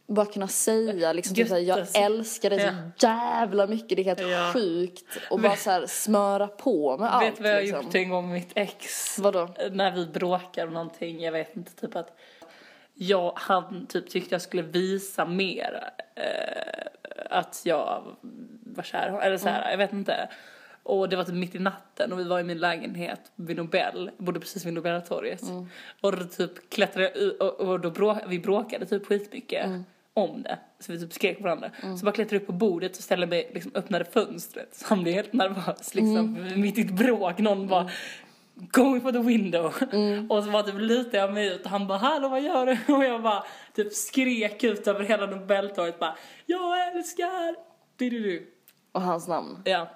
bara 0.07 0.25
kunna 0.25 0.47
säga 0.47 1.13
liksom 1.13 1.35
typ 1.35 1.47
så 1.47 1.53
här, 1.53 1.61
jag 1.61 1.87
älskar 1.95 2.49
dig 2.49 2.59
Ja. 2.59 2.71
så 2.97 3.05
jävla 3.07 3.67
mycket, 3.67 3.95
det 3.97 4.01
är 4.01 4.03
helt 4.05 4.21
Ja. 4.31 4.51
sjukt. 4.53 5.05
Och 5.29 5.39
bara 5.41 5.55
så 5.55 5.71
här 5.71 5.85
smöra 5.87 6.47
på 6.47 6.97
med 6.97 7.13
allt 7.15 7.25
vet 7.25 7.37
du 7.37 7.43
vad 7.43 7.51
jag 7.51 7.61
liksom. 7.63 7.81
gjort 7.85 7.95
en 7.95 8.09
gång 8.09 8.25
med 8.29 8.33
mitt 8.33 8.51
ex? 8.55 9.19
Vadå? 9.19 9.49
När 9.71 9.91
vi 9.91 10.05
bråkar 10.07 10.67
om 10.67 10.73
någonting, 10.73 11.19
jag 11.21 11.31
vet 11.31 11.55
inte, 11.57 11.71
typ 11.75 11.95
att 11.95 12.17
jag, 12.93 13.33
han 13.35 13.85
typ 13.87 14.09
tyckte 14.09 14.35
jag 14.35 14.41
skulle 14.41 14.61
visa 14.61 15.25
mer 15.25 15.89
eh, 16.15 16.87
att 17.29 17.61
jag 17.65 18.15
var 18.63 18.83
kär 18.83 19.19
eller 19.21 19.37
så 19.37 19.49
här, 19.49 19.71
jag 19.71 19.77
vet 19.77 19.93
inte. 19.93 20.29
Och 20.83 21.09
det 21.09 21.15
var 21.15 21.23
typ 21.23 21.35
mitt 21.35 21.55
i 21.55 21.59
natten 21.59 22.13
och 22.13 22.19
vi 22.19 22.23
var 22.23 22.39
i 22.39 22.43
min 22.43 22.59
lägenhet 22.59 23.31
vid 23.35 23.57
Nobel, 23.57 24.11
jag 24.17 24.25
bodde 24.25 24.39
precis 24.39 24.65
vid 24.65 24.73
Nobeltorget. 24.73 25.41
Och 26.01 26.17
då 26.17 26.23
typ 26.23 26.69
klättrade 26.69 27.07
jag 27.07 27.17
ut 27.17 27.41
och, 27.41 27.59
och 27.59 27.79
då 27.79 27.91
bråk, 27.91 28.17
vi 28.27 28.39
bråkade 28.39 28.85
typ 28.85 29.05
skitmycket 29.05 29.65
om 30.13 30.43
det. 30.43 30.59
Så 30.79 30.91
vi 30.91 30.99
typ 30.99 31.13
skrek 31.13 31.37
på 31.37 31.43
varandra. 31.43 31.71
Så 31.99 32.05
bara 32.05 32.11
klättrade 32.11 32.41
upp 32.41 32.47
på 32.47 32.53
bordet 32.53 32.97
och 32.97 33.03
ställde 33.03 33.27
mig, 33.27 33.51
liksom 33.53 33.71
öppnade 33.75 34.05
fönstret. 34.05 34.75
Så 34.75 34.85
han 34.87 35.03
blev 35.03 35.15
helt 35.15 35.33
nervös 35.33 35.95
liksom, 35.95 36.51
mitt 36.55 36.77
i 36.77 36.81
ett 36.81 36.91
bråk. 36.91 37.39
Någon 37.39 37.67
bara 37.67 37.89
going 38.55 39.01
for 39.01 39.11
the 39.11 39.19
window. 39.19 39.65
Och 40.29 40.43
så 40.43 40.49
var 40.49 40.63
typ 40.63 40.75
lite 40.77 41.17
jag 41.17 41.33
mig 41.33 41.47
ut 41.47 41.63
och 41.63 41.69
han 41.69 41.87
bara 41.87 41.97
hallå 41.97 42.29
vad 42.29 42.41
gör 42.41 42.65
du? 42.65 42.93
Och 42.93 43.03
jag 43.03 43.21
bara 43.21 43.43
typ 43.75 43.93
skrek 43.93 44.63
ut 44.63 44.87
över 44.87 45.03
hela 45.03 45.25
Nobeltorget 45.25 45.99
bara 45.99 46.15
jag 46.45 46.95
älskar 46.95 47.55
du 47.97 48.09
du 48.09 48.19
du. 48.19 48.53
Och 48.91 49.01
hans 49.01 49.27
namn. 49.27 49.61
Ja. 49.65 49.87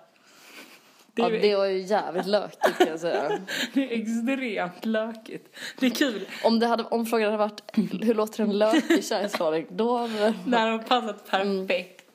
Det 1.14 1.22
Ja, 1.22 1.30
det 1.30 1.56
var 1.56 1.66
ju 1.66 1.80
jävligt 1.80 2.26
lökigt 2.26 2.78
kan 2.78 2.88
jag 2.88 3.00
säga. 3.00 3.40
det 3.74 3.94
är 3.94 4.02
extremt 4.02 4.86
lökigt. 4.86 5.58
Det 5.80 5.86
är 5.86 5.90
kul 5.90 6.26
Om, 6.44 6.60
det 6.60 6.68
hade, 6.68 6.84
om 6.84 7.06
frågan 7.06 7.32
hade 7.32 7.38
varit 7.38 7.62
hur 8.04 8.14
låter 8.14 8.44
en 8.44 8.58
lökig 8.58 9.06
kärleksförklaring, 9.06 9.68
då 9.70 9.98
hade 9.98 10.14
det 10.14 10.34
de 10.46 10.84
passat 10.84 11.30
perfekt. 11.30 12.06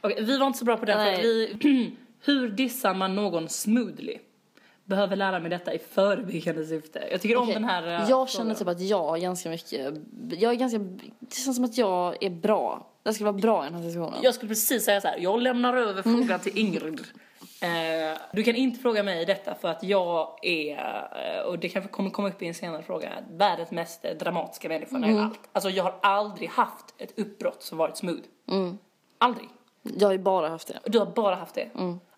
Okej, 0.00 0.24
vi 0.24 0.38
var 0.38 0.46
inte 0.46 0.58
så 0.58 0.64
bra 0.64 0.76
på 0.76 0.84
det. 0.84 0.94
Nej. 0.94 1.22
vi, 1.22 1.96
hur 2.24 2.48
dissar 2.48 2.94
man 2.94 3.14
någon 3.14 3.48
smoothly? 3.48 4.18
Behöver 4.88 5.16
lära 5.16 5.38
mig 5.38 5.50
detta 5.50 5.74
i 5.74 5.78
förebyggande 5.78 6.66
syfte. 6.66 7.08
Jag 7.10 7.20
tycker 7.20 7.36
om 7.36 7.42
Okej, 7.42 7.54
den 7.54 7.64
här 7.64 7.86
eh, 7.86 7.92
Jag 7.92 8.06
frågan. 8.06 8.26
känner 8.26 8.54
typ 8.54 8.68
att 8.68 8.80
jag 8.80 9.20
ganska 9.20 9.48
mycket, 9.48 9.94
jag 10.30 10.52
är 10.52 10.56
ganska, 10.56 10.78
det 10.78 11.34
känns 11.34 11.56
som 11.56 11.64
att 11.64 11.78
jag 11.78 12.22
är 12.22 12.30
bra. 12.30 12.86
Jag 13.02 13.14
ska 13.14 13.24
vara 13.24 13.32
bra 13.32 13.62
i 13.66 13.70
den 13.70 13.74
här 13.82 13.90
situationen. 13.90 14.18
Jag 14.22 14.34
skulle 14.34 14.48
precis 14.48 14.84
säga 14.84 15.00
så 15.00 15.08
här, 15.08 15.18
jag 15.18 15.42
lämnar 15.42 15.76
över 15.76 16.02
frågan 16.02 16.40
till 16.40 16.58
Ingrid. 16.58 17.00
Eh, 17.62 18.18
du 18.32 18.42
kan 18.42 18.54
inte 18.56 18.80
fråga 18.80 19.02
mig 19.02 19.24
detta 19.24 19.54
för 19.54 19.68
att 19.68 19.82
jag 19.82 20.38
är, 20.42 20.76
eh, 20.76 21.42
och 21.46 21.58
det 21.58 21.68
kanske 21.68 21.90
kommer 21.90 22.10
komma 22.10 22.28
upp 22.28 22.42
i 22.42 22.46
en 22.46 22.54
senare 22.54 22.82
fråga, 22.82 23.12
världens 23.30 23.70
mest 23.70 24.04
eh, 24.04 24.10
dramatiska 24.10 24.68
människa 24.68 24.98
gäller 24.98 25.22
allt. 25.22 25.40
Alltså 25.52 25.70
jag 25.70 25.84
har 25.84 25.94
aldrig 26.02 26.48
haft 26.48 26.94
ett 26.98 27.18
uppbrott 27.18 27.62
som 27.62 27.78
varit 27.78 27.96
smooth. 27.96 28.22
Aldrig. 29.18 29.48
Jag 29.82 30.08
har 30.08 30.12
ju 30.12 30.18
bara 30.18 30.48
haft 30.48 30.68
det. 30.68 30.78
Du 30.86 30.98
har 30.98 31.06
bara 31.06 31.34
haft 31.34 31.54
det. 31.54 31.68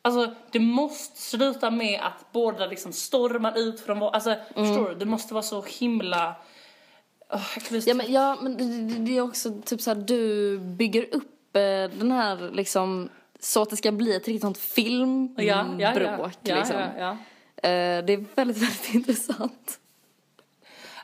Alltså 0.02 0.34
det 0.50 0.58
måste 0.60 1.20
sluta 1.20 1.70
med 1.70 2.00
att 2.02 2.32
båda 2.32 2.66
liksom 2.66 2.92
stormar 2.92 3.58
ut 3.58 3.80
från 3.80 3.98
var- 3.98 4.10
Alltså 4.10 4.36
förstår 4.54 4.88
du? 4.88 4.94
Det 4.94 5.04
måste 5.04 5.34
vara 5.34 5.42
så 5.42 5.62
himla... 5.62 6.34
Oh, 7.30 7.78
Ja 7.86 7.94
men, 7.94 8.12
ja, 8.12 8.38
men 8.42 8.56
det, 8.56 8.94
det- 9.04 9.16
är 9.16 9.20
också 9.20 9.50
typ 9.64 9.80
så 9.80 9.90
här, 9.90 10.00
du 10.00 10.58
bygger 10.58 11.14
upp 11.14 11.56
eh, 11.56 11.60
den 11.98 12.10
här 12.12 12.50
liksom, 12.52 13.08
så 13.40 13.62
att 13.62 13.70
det 13.70 13.76
ska 13.76 13.92
bli 13.92 14.16
ett 14.16 14.28
riktigt 14.28 14.42
sånt 14.42 14.58
filmbråk 14.58 15.44
ja, 15.46 15.66
ja, 15.78 15.92
ja, 16.00 16.30
ja, 16.42 16.56
liksom. 16.56 16.76
ja. 16.98 17.10
Eh, 17.56 18.04
det 18.04 18.12
är 18.12 18.24
väldigt, 18.34 18.56
väldigt 18.62 18.94
intressant. 18.94 19.80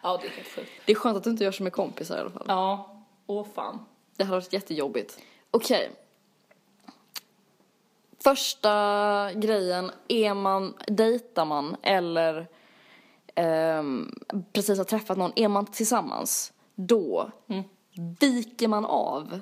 ja, 0.02 0.18
det 0.22 0.26
är 0.26 0.30
helt 0.30 0.48
sjukt. 0.48 0.70
Det 0.84 0.92
är 0.92 0.96
skönt 0.96 1.16
att 1.16 1.24
du 1.24 1.30
inte 1.30 1.44
gör 1.44 1.52
som 1.52 1.64
med 1.64 1.72
kompisar 1.72 2.16
i 2.16 2.20
alla 2.20 2.30
fall. 2.30 2.44
Ja, 2.48 2.96
åh 3.26 3.46
fan. 3.54 3.84
Det 4.16 4.24
hade 4.24 4.36
varit 4.40 4.52
jättejobbigt. 4.52 5.18
Okej. 5.50 5.90
Första 8.24 9.32
grejen, 9.32 9.90
är 10.08 10.34
man, 10.34 10.74
dejtar 10.86 11.44
man 11.44 11.76
eller 11.82 12.48
ehm, 13.34 14.14
precis 14.52 14.78
har 14.78 14.84
träffat 14.84 15.18
någon, 15.18 15.32
är 15.36 15.48
man 15.48 15.66
tillsammans, 15.66 16.52
då 16.74 17.30
viker 18.20 18.68
man 18.68 18.84
av 18.84 19.40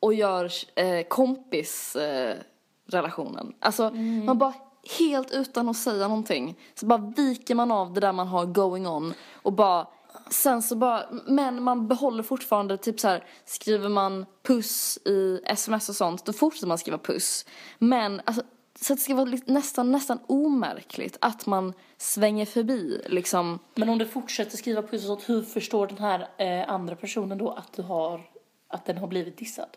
och 0.00 0.14
gör 0.14 0.52
eh, 0.74 1.06
kompisrelationen. 1.08 3.48
Eh, 3.48 3.54
alltså 3.60 3.90
man 4.24 4.38
bara 4.38 4.54
helt 4.98 5.30
utan 5.30 5.68
att 5.68 5.76
säga 5.76 6.08
någonting 6.08 6.58
så 6.74 6.86
bara 6.86 7.12
viker 7.16 7.54
man 7.54 7.70
av 7.70 7.92
det 7.92 8.00
där 8.00 8.12
man 8.12 8.26
har 8.26 8.46
going 8.46 8.86
on 8.86 9.14
och 9.32 9.52
bara 9.52 9.86
Sen 10.30 10.62
så 10.62 10.76
bara, 10.76 11.06
men 11.26 11.62
man 11.62 11.88
behåller 11.88 12.22
fortfarande 12.22 12.76
typ 12.76 13.00
så 13.00 13.08
här, 13.08 13.24
skriver 13.44 13.88
man 13.88 14.26
puss 14.42 14.98
i 15.04 15.40
sms 15.44 15.88
och 15.88 15.96
sånt, 15.96 16.24
då 16.24 16.32
fortsätter 16.32 16.66
man 16.66 16.78
skriva 16.78 16.98
puss. 16.98 17.44
Men 17.78 18.20
alltså, 18.24 18.42
så 18.80 18.92
att 18.92 18.98
det 18.98 19.02
ska 19.02 19.14
vara 19.14 19.38
nästan, 19.46 19.92
nästan 19.92 20.18
omärkligt 20.26 21.18
att 21.20 21.46
man 21.46 21.72
svänger 21.96 22.46
förbi 22.46 23.02
liksom. 23.06 23.58
Men 23.74 23.88
om 23.88 23.98
du 23.98 24.06
fortsätter 24.06 24.56
skriva 24.56 24.82
puss 24.82 25.02
och 25.02 25.06
sånt, 25.06 25.28
hur 25.28 25.42
förstår 25.42 25.86
den 25.86 25.98
här 25.98 26.28
eh, 26.38 26.70
andra 26.70 26.96
personen 26.96 27.38
då 27.38 27.50
att 27.50 27.72
du 27.72 27.82
har, 27.82 28.20
att 28.68 28.86
den 28.86 28.98
har 28.98 29.06
blivit 29.06 29.36
dissad? 29.36 29.68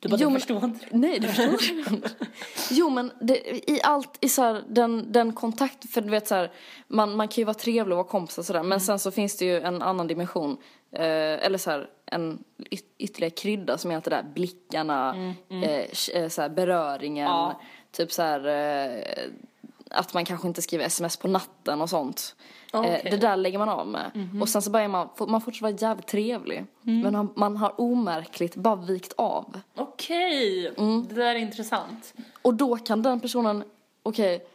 Du 0.00 0.08
bara, 0.08 0.16
Jo, 0.20 0.26
du 0.28 0.32
men- 0.32 0.40
förstår 0.40 0.64
inte. 0.64 0.86
Nej, 0.90 1.18
det 1.18 1.28
förstår 1.28 1.78
inte. 1.88 2.10
Jo, 2.70 2.90
men 2.90 3.12
det, 3.20 3.70
i 3.70 3.80
allt, 3.82 4.18
i 4.20 4.28
så 4.28 4.42
här, 4.42 4.62
den, 4.68 5.12
den 5.12 5.32
kontakt, 5.32 5.90
för 5.90 6.00
du 6.00 6.10
vet 6.10 6.28
så 6.28 6.34
här, 6.34 6.52
man, 6.88 7.16
man 7.16 7.28
kan 7.28 7.34
ju 7.42 7.44
vara 7.44 7.54
trevlig 7.54 7.92
och 7.92 7.96
vara 8.04 8.06
kompisar 8.08 8.42
och 8.42 8.46
sådär, 8.46 8.62
men 8.62 8.80
sen 8.80 8.98
så 8.98 9.10
finns 9.10 9.36
det 9.36 9.44
ju 9.44 9.60
en 9.60 9.82
annan 9.82 10.06
dimension, 10.06 10.56
eh, 10.92 11.02
eller 11.46 11.58
så 11.58 11.70
här, 11.70 11.88
en 12.06 12.44
yt, 12.70 12.84
ytterligare 12.98 13.30
krydda 13.30 13.78
som 13.78 13.90
är 13.90 13.94
allt 13.96 14.04
det 14.04 14.10
där 14.10 14.22
blickarna, 14.34 15.16
Eh, 15.50 15.86
sh- 15.92 16.16
eh, 16.16 16.28
så 16.28 16.42
här, 16.42 16.48
beröringen, 16.48 17.24
Ja. 17.26 17.60
typ 17.92 18.12
så 18.12 18.22
här, 18.22 18.46
eh, 18.46 19.02
att 19.90 20.14
man 20.14 20.24
kanske 20.24 20.48
inte 20.48 20.62
skriver 20.62 20.84
sms 20.84 21.16
på 21.16 21.28
natten 21.28 21.80
och 21.80 21.90
sånt. 21.90 22.36
Okej. 22.78 23.00
Eh, 23.04 23.10
det 23.10 23.16
där 23.16 23.36
lägger 23.36 23.58
man 23.58 23.68
av 23.68 23.86
med. 23.86 24.10
Och 24.40 24.48
sen 24.48 24.62
så 24.62 24.70
börjar 24.70 24.88
man, 24.88 25.08
man 25.28 25.40
fortsätter 25.40 25.62
vara 25.72 25.76
jävligt 25.90 26.06
trevlig. 26.06 26.66
Men 26.82 27.12
man, 27.12 27.32
man 27.36 27.56
har 27.56 27.80
omärkligt 27.80 28.54
bara 28.56 28.76
vikt 28.76 29.12
av. 29.16 29.60
Okej, 29.76 30.68
Mm. 30.78 31.06
det 31.08 31.14
där 31.14 31.34
är 31.34 31.38
intressant. 31.38 32.14
Och 32.42 32.54
då 32.54 32.76
kan 32.76 33.02
den 33.02 33.20
personen, 33.20 33.64
okej, 34.02 34.46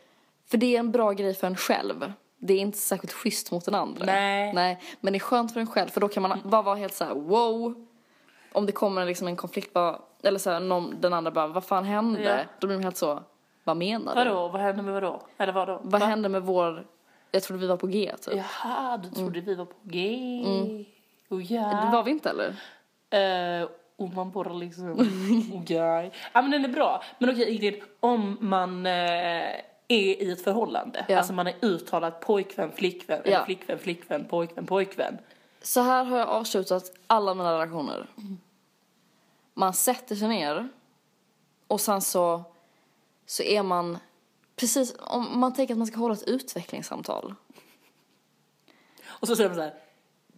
för 0.50 0.58
det 0.58 0.76
är 0.76 0.80
en 0.80 0.92
bra 0.92 1.12
grej 1.12 1.34
för 1.34 1.48
en 1.48 1.56
själv. 1.56 2.14
det 2.44 2.54
är 2.54 2.60
inte 2.60 2.78
särskilt 2.78 3.14
schysst 3.14 3.52
mot 3.52 3.66
den 3.66 3.76
andra. 3.76 4.06
Nej. 4.06 4.54
Nej. 4.54 4.82
Men 5.02 5.14
det 5.14 5.18
är 5.18 5.20
skönt 5.20 5.54
för 5.54 5.60
en 5.60 5.68
själv 5.68 5.90
för 5.90 6.02
då 6.02 6.08
kan 6.08 6.24
man 6.24 6.40
bara 6.44 6.62
vara 6.62 6.76
helt 6.76 6.94
så 6.94 7.04
här: 7.06 7.14
wow. 7.14 7.88
Om 8.54 8.66
det 8.66 8.72
kommer 8.72 9.06
liksom 9.06 9.28
en 9.28 9.36
konflikt 9.36 9.74
bara, 9.74 10.00
eller 10.24 10.40
så 10.40 10.50
här, 10.50 10.60
någon, 10.60 10.96
den 11.02 11.14
andra 11.14 11.32
bara, 11.32 11.48
vad 11.48 11.64
fan 11.64 11.84
hände? 11.84 12.22
Ja. 12.24 12.38
Då 12.60 12.68
blir 12.68 12.78
man 12.78 12.84
helt 12.84 12.98
så, 12.98 13.24
vad 13.64 13.78
menar 13.78 14.16
du? 14.16 14.30
Vadå, 14.32 14.48
vad 14.48 14.62
hände 14.62 14.84
med 14.84 14.94
vadå? 14.94 15.22
Eller 15.38 15.54
vadå? 15.54 15.80
Vad 15.84 16.02
Va? 16.02 16.08
hände 16.08 16.30
med 16.30 16.42
vår, 16.44 16.86
jag 17.32 17.44
trodde 17.44 17.62
vi 17.62 17.67
var 17.67 17.78
på 17.78 17.88
G 17.88 18.13
typ. 18.22 18.34
Jaha, 18.36 18.98
du 18.98 19.10
trodde 19.10 19.41
vi 19.41 19.56
var 19.56 19.65
på 19.65 19.76
G. 19.84 20.44
Och 21.30 21.41
ja. 21.41 21.62
Det 21.86 21.91
var 21.91 22.04
vi 22.04 22.12
inte 22.12 22.30
eller? 22.30 22.56
Eh, 23.62 23.67
och 23.96 24.10
man 24.13 24.32
bara 24.32 24.54
liksom, 24.54 24.91
okej. 25.62 26.12
Ja 26.34 26.41
men 26.41 26.52
den 26.52 26.65
är 26.65 26.70
bra. 26.70 27.04
Men 27.20 27.30
okej 27.30 27.56
Ingrid, 27.56 27.82
om 28.00 28.38
man 28.41 28.86
eh, 28.86 28.91
är 28.91 29.62
i 29.88 30.32
ett 30.32 30.44
förhållande, 30.44 31.06
Ja. 31.10 31.17
alltså 31.17 31.34
man 31.34 31.48
är 31.48 31.56
uttalat 31.62 32.20
pojkvän, 32.20 32.72
flickvän, 32.72 33.22
Ja. 33.26 33.46
flickvän, 33.46 33.80
flickvän, 33.80 34.26
pojkvän, 34.26 34.65
pojkvän. 34.65 35.17
Så 35.62 35.82
här 35.82 36.04
har 36.04 36.17
jag 36.17 36.28
avslutat 36.30 36.84
alla 37.08 37.34
mina 37.34 37.54
relationer. 37.54 38.08
Man 39.54 39.74
sätter 39.74 40.15
sig 40.15 40.28
ner 40.28 40.70
och 41.67 41.82
sen 41.82 42.02
så, 42.02 42.44
så 43.26 43.44
är 43.44 43.63
man 43.63 43.98
precis, 44.62 44.95
om 45.00 45.39
man 45.39 45.54
tänker 45.54 45.74
att 45.74 45.78
man 45.78 45.88
ska 45.88 45.97
hålla 45.97 46.13
ett 46.13 46.28
utvecklingssamtal. 46.28 47.36
Och 49.08 49.28
så 49.28 49.36
säger 49.36 49.50
de 49.50 49.56
så 49.56 49.62
här, 49.62 49.74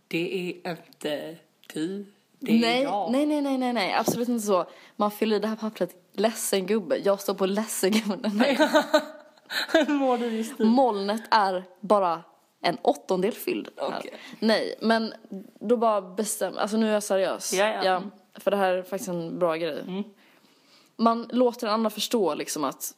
det 0.07 0.39
är 0.65 0.71
inte 0.71 1.37
du, 1.73 2.05
det 2.39 2.51
är 2.51 2.59
nej, 2.59 2.83
jag. 2.83 3.11
nej, 3.11 3.25
nej, 3.25 3.41
nej, 3.41 3.57
nej, 3.57 3.73
nej, 3.73 3.93
absolut 3.93 4.29
inte 4.29 4.45
så. 4.45 4.65
Man 4.95 5.11
fyller 5.11 5.35
i 5.35 5.39
det 5.39 5.47
här 5.47 5.55
pappret, 5.55 5.95
ledsen 6.13 6.65
gubbe, 6.65 6.97
jag 6.97 7.21
står 7.21 7.33
på 7.33 7.45
ledsen 7.45 7.91
gubbe. 7.91 8.31
Nej. 8.33 8.57
Mår 9.87 10.17
du 10.17 10.29
just 10.29 10.59
nu? 10.59 10.65
Molnet 10.65 11.21
är 11.31 11.63
bara 11.79 12.23
en 12.61 12.77
åttondel 12.81 13.31
fylld. 13.31 13.69
Okej. 13.77 14.13
Nej, 14.39 14.75
men 14.81 15.13
då 15.59 15.77
bara 15.77 16.01
bestäm, 16.01 16.57
alltså 16.57 16.77
nu 16.77 16.89
är 16.89 16.93
jag 16.93 17.03
seriös. 17.03 17.53
Ja, 17.53 17.65
ja. 17.65 17.95
Mm. 17.95 18.11
för 18.35 18.51
det 18.51 18.57
här 18.57 18.73
är 18.73 18.83
faktiskt 18.83 19.09
en 19.09 19.39
bra 19.39 19.55
grej. 19.55 20.03
Man 20.95 21.27
låter 21.31 21.67
den 21.67 21.73
andra 21.73 21.89
förstå 21.89 22.35
liksom 22.35 22.63
att, 22.63 22.93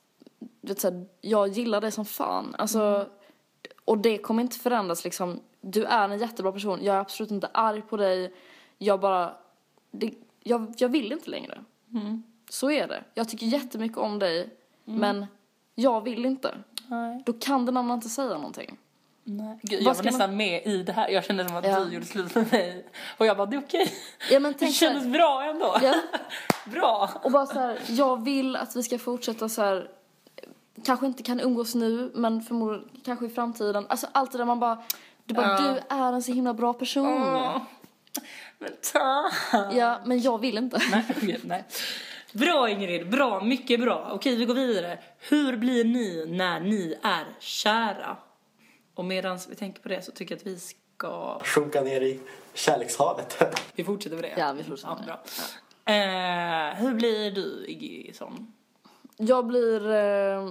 du 0.65 0.73
vet, 0.73 0.79
så 0.81 0.89
här, 0.91 1.05
jag 1.21 1.47
gillar 1.47 1.81
dig 1.81 1.91
som 1.91 2.05
fan. 2.05 2.55
Alltså, 2.57 2.79
Mm. 2.81 3.07
och 3.85 3.97
det 3.97 4.17
kommer 4.17 4.41
inte 4.43 4.57
förändras 4.59 5.03
liksom. 5.03 5.39
Du 5.61 5.83
är 5.85 6.09
en 6.09 6.17
jättebra 6.19 6.51
person, 6.51 6.79
jag 6.83 6.95
är 6.95 6.99
absolut 6.99 7.31
inte 7.31 7.47
arg 7.53 7.81
på 7.81 7.97
dig. 7.97 8.33
Jag 8.77 8.99
bara, 8.99 9.33
det, 9.91 10.13
jag, 10.43 10.73
jag 10.77 10.89
vill 10.89 11.11
inte 11.11 11.29
längre. 11.29 11.63
Mm. 11.93 12.23
Så 12.49 12.71
är 12.71 12.87
det. 12.87 13.03
Jag 13.13 13.29
tycker 13.29 13.45
jättemycket 13.45 13.97
om 13.97 14.19
dig, 14.19 14.49
men 14.85 15.25
jag 15.75 16.01
vill 16.01 16.25
inte. 16.25 16.55
Nej. 16.87 17.23
Då 17.25 17.33
kan 17.33 17.65
den 17.65 17.77
andra 17.77 17.93
inte 17.93 18.09
säga 18.09 18.33
någonting. 18.33 18.77
Nej. 19.23 19.59
Gud, 19.61 19.81
jag 19.81 19.93
var 19.95 20.03
nästan 20.03 20.37
med 20.37 20.65
i 20.65 20.83
det 20.83 20.91
här. 20.93 21.09
Jag 21.09 21.25
kände 21.25 21.47
som 21.47 21.55
att 21.57 21.65
Ja. 21.67 21.79
du 21.79 21.93
gjorde 21.93 22.05
slut 22.05 22.35
med 22.35 22.51
mig. 22.51 22.85
Och 23.17 23.25
jag 23.25 23.37
bara, 23.37 23.45
det 23.47 23.55
är 23.55 23.61
okej. 23.61 23.93
Ja 24.31 24.39
men 24.39 24.51
Det 24.51 24.57
tänk 24.59 24.69
här- 24.69 24.87
kändes 24.87 25.07
bra 25.07 25.43
ändå. 25.43 25.77
Ja. 25.81 25.95
Bra. 26.71 27.09
Och 27.23 27.31
bara 27.31 27.45
så 27.45 27.59
här, 27.59 27.79
jag 27.87 28.23
vill 28.23 28.55
att 28.55 28.75
vi 28.75 28.83
ska 28.83 28.97
fortsätta 28.99 29.49
så 29.49 29.61
här. 29.61 29.89
Kanske 30.85 31.05
inte 31.05 31.23
kan 31.23 31.39
umgås 31.39 31.75
nu, 31.75 32.11
men 32.15 32.41
förmodligen 32.41 32.89
kanske 33.05 33.25
i 33.25 33.29
framtiden. 33.29 33.85
Alltså 33.89 34.07
allt 34.11 34.31
det 34.31 34.37
där 34.37 34.45
man 34.45 34.59
bara, 34.59 34.83
du 35.25 35.33
bara, 35.33 35.47
Ja. 35.47 35.59
du 35.89 35.95
är 35.95 36.13
en 36.13 36.23
så 36.23 36.31
himla 36.31 36.53
bra 36.53 36.73
person. 36.73 37.07
Åh. 37.07 37.61
Men 38.59 38.69
ta. 38.93 39.29
Ja, 39.73 39.99
men 40.05 40.21
jag 40.21 40.37
vill 40.41 40.57
inte. 40.57 40.81
Nej, 40.91 41.39
nej. 41.43 41.63
Bra 42.33 42.69
Ingrid, 42.69 43.09
bra, 43.09 43.43
mycket 43.43 43.79
bra. 43.79 44.09
Okej, 44.13 44.35
vi 44.35 44.45
går 44.45 44.53
vidare. 44.55 44.99
Hur 45.19 45.57
blir 45.57 45.83
ni 45.85 46.25
när 46.37 46.59
ni 46.59 46.95
är 47.03 47.25
kära? 47.39 48.17
Och 48.95 49.05
medan 49.05 49.39
vi 49.49 49.55
tänker 49.55 49.81
på 49.81 49.89
det 49.89 50.01
så 50.01 50.11
tycker 50.11 50.35
jag 50.35 50.39
att 50.39 50.47
vi 50.47 50.59
ska... 50.59 51.39
Sjunka 51.43 51.81
ner 51.81 52.01
i 52.01 52.19
kärlekshavet. 52.53 53.43
Vi 53.75 53.83
fortsätter 53.83 54.15
med 54.15 54.23
det. 54.23 54.33
Ja, 54.37 54.53
vi 54.53 54.63
fortsätter 54.63 54.89
Ja, 54.89 54.95
med 54.95 55.05
bra. 55.05 55.93
Eh, 55.93 56.75
hur 56.75 56.93
blir 56.93 57.31
du 57.31 57.65
Iggy 57.67 58.13
som? 58.13 58.53
Jag 59.17 59.45
blir 59.47 59.91
eh, 59.91 60.49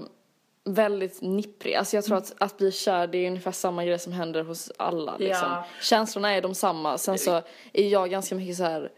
väldigt 0.64 1.22
nipprig. 1.22 1.74
Alltså 1.74 1.96
jag 1.96 2.04
tror 2.04 2.16
att, 2.16 2.34
att 2.38 2.56
bli 2.56 2.72
kär 2.72 3.06
det 3.06 3.18
är 3.18 3.26
ungefär 3.28 3.52
samma 3.52 3.84
grej 3.84 3.98
som 3.98 4.12
händer 4.12 4.44
hos 4.44 4.72
alla. 4.78 5.16
Liksom. 5.16 5.48
Ja. 5.50 5.64
Känslorna 5.80 6.30
är 6.30 6.42
de 6.42 6.54
samma. 6.54 6.98
Sen 6.98 7.18
så 7.18 7.42
är 7.72 7.88
jag 7.88 8.10
ganska 8.10 8.34
mycket 8.34 8.56
så 8.56 8.62
här. 8.64 8.92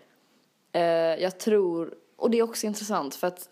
Eh, 0.72 0.82
jag 1.22 1.38
tror, 1.38 1.94
och 2.16 2.30
det 2.30 2.38
är 2.38 2.42
också 2.42 2.66
intressant 2.66 3.14
för 3.14 3.26
att 3.26 3.48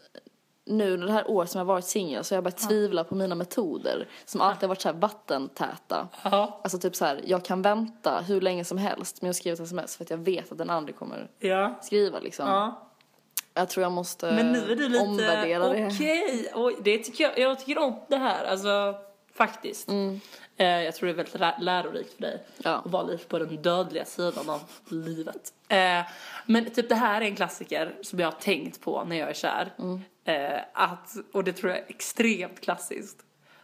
nu 0.66 0.96
det 0.96 1.12
här 1.12 1.30
året 1.30 1.50
som 1.50 1.58
jag 1.58 1.64
varit 1.66 1.84
singel 1.84 2.24
så 2.24 2.34
har 2.34 2.36
jag 2.36 2.44
börjat 2.44 2.68
tvivla 2.68 3.04
på 3.04 3.14
mina 3.14 3.34
metoder. 3.34 4.08
Som 4.24 4.40
alltid 4.40 4.62
har 4.62 4.68
varit 4.68 4.80
så 4.80 4.88
här 4.88 4.96
vattentäta. 4.96 6.08
Ja. 6.24 6.60
Alltså 6.64 6.78
typ 6.78 6.96
så 6.96 7.04
här, 7.04 7.20
jag 7.26 7.44
kan 7.44 7.62
vänta 7.62 8.20
hur 8.20 8.40
länge 8.40 8.64
som 8.64 8.78
helst 8.78 9.22
med 9.22 9.30
att 9.30 9.36
skriva 9.36 9.54
ett 9.54 9.60
sms 9.60 9.96
för 9.96 10.04
att 10.04 10.10
jag 10.10 10.18
vet 10.18 10.52
att 10.52 10.58
den 10.58 10.70
andra 10.70 10.92
kommer 10.92 11.30
Ja. 11.38 11.78
skriva 11.82 12.18
liksom. 12.18 12.46
ja. 12.48 12.88
Jag 13.54 13.68
tror 13.68 13.82
jag 13.82 13.92
måste 13.92 14.32
Men 14.32 14.52
nu 14.52 14.72
är 14.72 14.76
du 14.76 14.88
lite, 14.88 15.04
omvärdera 15.04 15.68
det. 15.68 15.86
okej, 15.86 16.50
det 16.84 16.98
tycker 16.98 17.24
jag, 17.24 17.38
jag 17.38 17.58
tycker 17.58 17.78
om 17.78 18.00
det 18.08 18.16
här, 18.16 18.44
alltså 18.44 18.94
faktiskt. 19.34 19.88
Eh, 20.56 20.66
jag 20.66 20.94
tror 20.94 21.06
det 21.06 21.12
är 21.12 21.16
väldigt 21.16 21.40
lä- 21.40 21.58
lärorikt 21.60 22.14
för 22.14 22.22
dig 22.22 22.42
Ja. 22.58 22.70
att 22.70 22.86
vara 22.90 23.02
lite 23.02 23.24
på 23.24 23.38
den 23.38 23.62
dödliga 23.62 24.04
sidan 24.04 24.50
av 24.50 24.60
livet. 24.88 25.52
Eh, 25.68 26.00
men 26.46 26.70
typ 26.70 26.88
det 26.88 26.94
här 26.94 27.20
är 27.20 27.24
en 27.24 27.36
klassiker 27.36 27.94
som 28.02 28.18
jag 28.18 28.26
har 28.26 28.32
tänkt 28.40 28.80
på 28.80 29.04
när 29.04 29.16
jag 29.16 29.28
är 29.30 29.34
kär. 29.34 29.72
Eh, 30.24 30.60
att, 30.72 31.14
och 31.32 31.44
det 31.44 31.52
tror 31.52 31.70
jag 31.72 31.78
är 31.80 31.84
extremt 31.88 32.60
klassiskt. 32.60 33.18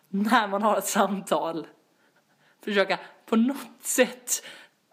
När 0.09 0.47
man 0.49 0.63
har 0.63 0.79
ett 0.79 0.87
samtal, 0.87 1.67
försöka 2.65 2.99
på 3.27 3.37
något 3.37 3.83
sätt, 3.83 4.43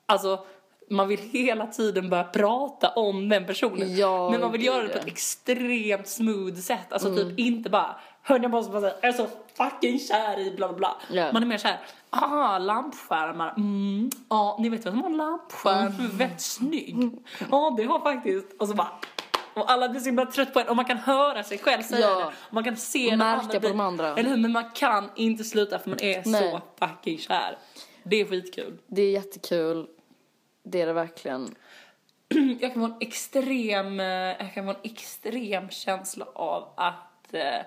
alltså 0.06 0.46
man 0.90 1.08
vill 1.08 1.20
hela 1.20 1.68
tiden 1.68 2.10
börja 2.10 2.24
prata 2.24 2.90
om 2.90 3.30
den 3.30 3.46
personen. 3.46 3.96
Ja, 3.96 4.30
men 4.32 4.42
man 4.42 4.52
vill 4.52 4.66
göra 4.66 4.84
det 4.84 4.90
på 4.90 4.98
ett 4.98 5.08
extremt 5.08 6.08
smooth 6.08 6.56
sätt. 6.56 6.94
Alltså 6.94 7.16
typ 7.16 7.40
inte 7.40 7.70
bara, 7.70 7.96
hörni 8.22 8.44
jag 8.44 8.52
måste 8.52 8.72
bara 8.72 8.82
säga, 8.82 8.94
jag 9.02 9.10
är 9.10 9.18
så 9.18 9.28
fucking 9.58 10.00
kär 10.00 10.40
i 10.40 10.52
bla 10.56 10.68
bla 10.68 10.78
bla. 10.78 10.98
Ja. 11.12 11.32
Man 11.34 11.44
är 11.44 11.48
mer 11.48 11.58
såhär, 11.58 11.80
ah 12.10 12.58
lampskärmar, 12.58 13.54
mm, 13.58 14.10
ja 14.30 14.58
ni 14.60 14.70
vet 14.70 14.86
vad 14.86 14.94
som 14.94 15.04
har 15.04 15.10
lampskärm 15.10 15.86
är 15.86 16.18
väldigt 16.18 16.42
snygg. 16.42 17.26
Ja 17.52 17.74
det 17.78 17.84
har 17.84 18.00
faktiskt, 18.00 18.48
och 18.60 18.68
så 18.68 18.74
bara 18.74 18.92
och 19.54 19.72
alla 19.72 19.90
blir 19.90 20.00
så 20.00 20.06
himla 20.06 20.26
trött 20.26 20.54
på 20.54 20.60
en 20.60 20.68
och 20.68 20.76
man 20.76 20.86
kan 20.86 20.98
höra 20.98 21.44
sig 21.44 21.58
själv 21.58 21.82
säga 21.82 22.00
Ja. 22.10 22.20
det. 22.20 22.26
Och 22.26 22.54
man 22.54 22.64
kan 22.64 22.78
se 22.78 23.12
Och 23.12 23.18
märka 23.18 23.42
andra 23.42 23.60
på 23.60 23.68
de 23.68 23.80
andra. 23.80 24.16
Eller 24.16 24.30
hur? 24.30 24.38
Men 24.38 24.52
man 24.52 24.70
kan 24.74 25.10
inte 25.16 25.44
sluta 25.44 25.80
för 25.80 25.90
man 25.90 26.02
är 26.02 26.24
Nej. 26.26 26.52
så 26.52 26.62
fucking 26.86 27.18
kär. 27.18 27.58
Det 28.04 28.22
är 28.22 28.26
skitkul. 28.26 28.78
Det 28.88 29.02
är 29.02 29.12
jättekul. 29.12 29.88
Det 30.70 30.82
är 30.82 30.86
det 30.88 30.94
verkligen. 30.94 31.56
jag 32.60 32.74
kan 32.74 32.88
få 32.90 32.94
en 32.94 32.96
extrem, 33.00 34.00
eh, 34.00 34.06
jag 34.06 34.54
kan 34.54 34.66
få 34.66 34.70
en 34.72 34.78
extrem 34.84 35.70
känsla 35.70 36.26
av 36.36 36.74
att 36.78 37.34
eh, 37.34 37.60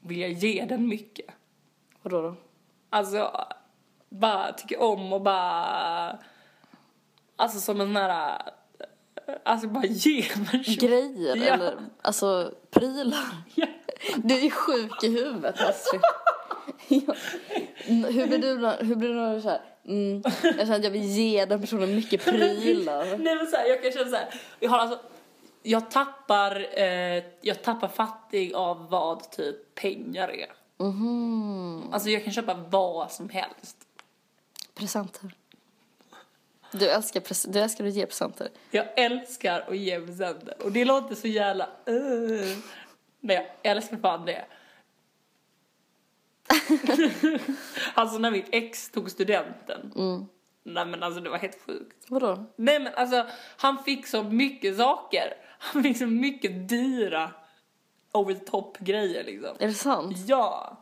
vilja 0.00 0.28
ge 0.28 0.64
den 0.64 0.88
mycket. 0.88 1.26
Vadå 2.02 2.22
då? 2.22 2.34
Alltså, 2.90 3.46
bara 4.08 4.52
tycker 4.52 4.80
om 4.80 5.12
och 5.12 5.20
bara, 5.22 6.18
alltså 7.36 7.60
som 7.60 7.80
en 7.80 7.86
sån 7.86 7.96
här, 7.96 8.42
eh, 9.26 9.34
alltså 9.44 9.68
bara 9.68 9.86
ge 9.86 10.22
person. 10.50 10.74
Grejer 10.88 11.36
Ja. 11.36 11.54
eller 11.54 11.78
alltså 12.02 12.54
prylar. 12.70 13.24
Ja. 13.54 13.66
Du 14.16 14.46
är 14.46 14.50
sjuk 14.50 15.04
i 15.04 15.08
huvudet 15.08 15.60
Astrid. 15.60 16.00
Ja. 16.88 17.14
Hur 17.86 18.26
blir 18.26 18.38
du 18.38 18.84
hur 18.86 18.96
blir 18.96 19.34
du 19.34 19.40
såhär, 19.40 19.60
mm, 19.86 20.22
jag 20.42 20.56
känner 20.58 20.76
att 20.76 20.84
jag 20.84 20.90
vill 20.90 21.04
ge 21.04 21.44
den 21.44 21.60
personen 21.60 21.94
mycket 21.94 22.24
prylar. 22.24 23.04
Nej 23.18 23.34
men 23.36 23.46
så 23.46 23.56
här, 23.56 23.66
jag 23.68 23.82
kan 23.82 23.92
känna 23.92 24.10
så 24.10 24.16
här, 24.16 24.34
jag 24.60 24.70
har 24.70 24.78
alltså, 24.78 25.00
jag 25.62 25.90
tappar, 25.90 26.78
eh, 26.78 27.24
jag 27.40 27.62
tappar 27.62 27.88
fattig 27.88 28.54
av 28.54 28.88
vad 28.90 29.30
typ 29.30 29.74
pengar 29.74 30.28
är. 30.28 30.52
Mhm. 30.78 31.82
Alltså 31.92 32.08
jag 32.10 32.24
kan 32.24 32.32
köpa 32.32 32.54
vad 32.54 33.12
som 33.12 33.28
helst. 33.28 33.76
Presenter. 34.74 35.30
Du 36.72 36.88
älskar, 36.88 37.20
pres- 37.20 37.48
du 37.52 37.58
älskar 37.60 37.84
att 37.86 37.94
ge 37.94 38.06
presenter. 38.06 38.48
Jag 38.70 38.86
älskar 38.98 39.64
att 39.68 39.76
ge 39.76 40.00
presenter. 40.00 40.54
Och 40.64 40.72
det 40.72 40.84
låter 40.84 41.14
så 41.14 41.28
jävla... 41.28 41.68
Uh. 41.88 42.56
Men 43.20 43.36
jag 43.36 43.46
älskar 43.62 43.96
fan 43.96 44.24
det. 44.26 44.44
alltså 47.94 48.18
när 48.18 48.30
mitt 48.30 48.48
ex 48.52 48.90
tog 48.90 49.10
studenten. 49.10 49.92
Nej 50.62 50.86
men 50.86 51.02
alltså 51.02 51.20
det 51.20 51.30
var 51.30 51.38
helt 51.38 51.58
sjukt. 51.66 52.06
Vadå? 52.08 52.44
Nej 52.56 52.80
men 52.80 52.94
alltså 52.94 53.26
han 53.56 53.84
fick 53.84 54.06
så 54.06 54.22
mycket 54.22 54.76
saker. 54.76 55.34
Han 55.58 55.82
fick 55.82 55.98
så 55.98 56.06
mycket 56.06 56.68
dyra 56.68 57.30
over 58.12 58.34
the 58.34 58.44
top 58.44 58.78
grejer 58.78 59.24
liksom. 59.24 59.56
Är 59.58 59.66
det 59.66 59.74
sant? 59.74 60.16
Ja. 60.26 60.76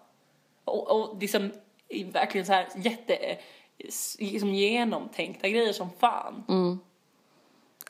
Och, 0.64 0.90
och 0.90 1.20
liksom 1.20 1.52
verkligen 2.12 2.46
så 2.46 2.52
här 2.52 2.68
jätte 2.76 3.38
liksom 4.18 4.54
genomtänkta 4.54 5.48
grejer 5.48 5.72
som 5.72 5.90
fan. 5.98 6.44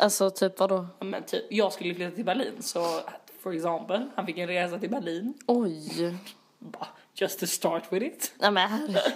Alltså 0.00 0.30
typ 0.30 0.58
vadå? 0.60 0.86
Ja, 0.98 1.06
Men 1.06 1.22
typ, 1.22 1.44
jag 1.50 1.72
skulle 1.72 1.94
flytta 1.94 2.16
till 2.16 2.24
Berlin 2.24 2.62
så, 2.62 3.00
for 3.42 3.54
example, 3.54 4.06
han 4.14 4.26
fick 4.26 4.38
en 4.38 4.46
resa 4.46 4.78
till 4.78 4.90
Berlin. 4.90 5.34
Oj. 5.46 6.14
Bara, 6.58 6.88
just 7.20 7.40
to 7.40 7.46
start 7.46 7.92
with 7.92 8.06
it. 8.06 8.32
Nej 8.38 8.50
men 8.50 8.68
herregud. 8.68 9.12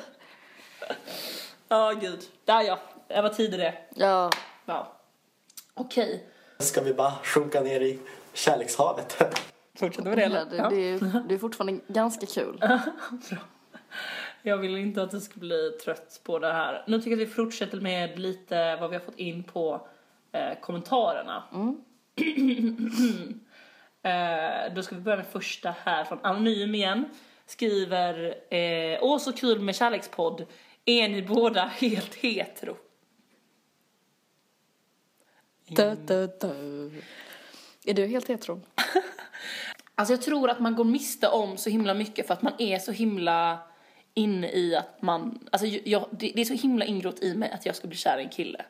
Ja, 1.69 1.93
gud. 2.01 2.21
Där 2.45 2.63
ja. 2.63 2.79
Jag 3.09 3.23
var 3.23 3.31
tidig 3.31 3.61
det. 3.61 3.75
Ja, 3.95 4.31
Ja. 4.67 4.93
Okej. 5.75 6.27
Ska 6.59 6.81
vi 6.81 6.95
bara 6.95 7.13
sjunka 7.23 7.61
ner 7.61 7.81
i 7.81 7.99
kärlekshavet? 8.33 9.23
Fortsätter 9.79 10.11
vi 10.11 10.17
det 10.17 10.23
ja, 10.23 10.27
eller? 10.27 10.45
det, 10.45 10.57
Ja. 10.57 10.71
det, 10.71 10.77
är, 10.77 11.23
det 11.29 11.35
är 11.35 11.39
fortfarande 11.39 11.81
ganska 11.89 12.27
kul. 12.27 12.63
Jag 14.43 14.57
vill 14.57 14.77
inte 14.77 15.03
att 15.03 15.11
du 15.11 15.21
ska 15.21 15.41
bli 15.41 15.71
trött 15.85 16.21
på 16.25 16.39
det 16.39 16.53
här. 16.53 16.85
Nu 16.87 16.99
tycker 16.99 17.11
jag 17.11 17.23
att 17.23 17.29
vi 17.29 17.33
fortsätter 17.33 17.81
med 17.81 18.19
lite 18.19 18.77
vad 18.77 18.91
vi 18.91 18.97
har 18.97 19.05
fått 19.05 19.19
in 19.19 19.43
på 19.45 19.87
eh, 20.33 20.59
kommentarerna. 20.61 21.43
eh, 24.03 24.75
då 24.75 24.83
ska 24.83 24.95
vi 24.95 25.01
börja 25.01 25.17
med 25.17 25.27
första 25.27 25.75
här 25.85 26.05
från 26.05 26.19
Anonym 26.23 26.75
igen. 26.75 27.05
Skriver, 27.47 28.35
eh, 28.55 28.99
åh 29.03 29.19
så 29.19 29.33
kul 29.33 29.61
med 29.61 29.77
kärlekspodd. 29.77 30.47
Är 30.85 31.09
ni 31.09 31.23
båda 31.23 31.65
helt 31.65 32.15
hetero? 32.15 32.77
Du, 35.69 35.97
du, 36.07 36.27
du. 36.41 36.93
Är 37.85 37.95
du 37.95 38.07
helt 38.07 38.29
hetero? 38.29 38.61
Alltså 39.95 40.13
jag 40.13 40.23
tror 40.23 40.51
att 40.51 40.61
man 40.61 40.77
går 40.77 40.85
miste 40.85 41.29
om 41.29 41.57
så 41.57 41.71
himla 41.71 41.95
mycket 41.95 42.27
för 42.27 42.35
att 42.35 42.43
man 42.43 42.53
är 42.59 42.79
så 42.79 42.93
himla 42.93 43.59
inne 44.15 44.51
i 44.51 44.77
att 44.77 45.03
man, 45.03 45.49
alltså 45.53 45.67
jag, 45.67 46.07
det, 46.11 46.33
det 46.35 46.41
är 46.41 46.45
så 46.45 46.55
himla 46.55 46.85
ingrott 46.85 47.23
i 47.23 47.35
mig 47.35 47.51
att 47.51 47.67
jag 47.67 47.77
ska 47.77 47.89
bli 47.89 47.97
kär 47.97 48.19
i 48.19 48.23
en 48.23 48.29
kille. 48.29 48.65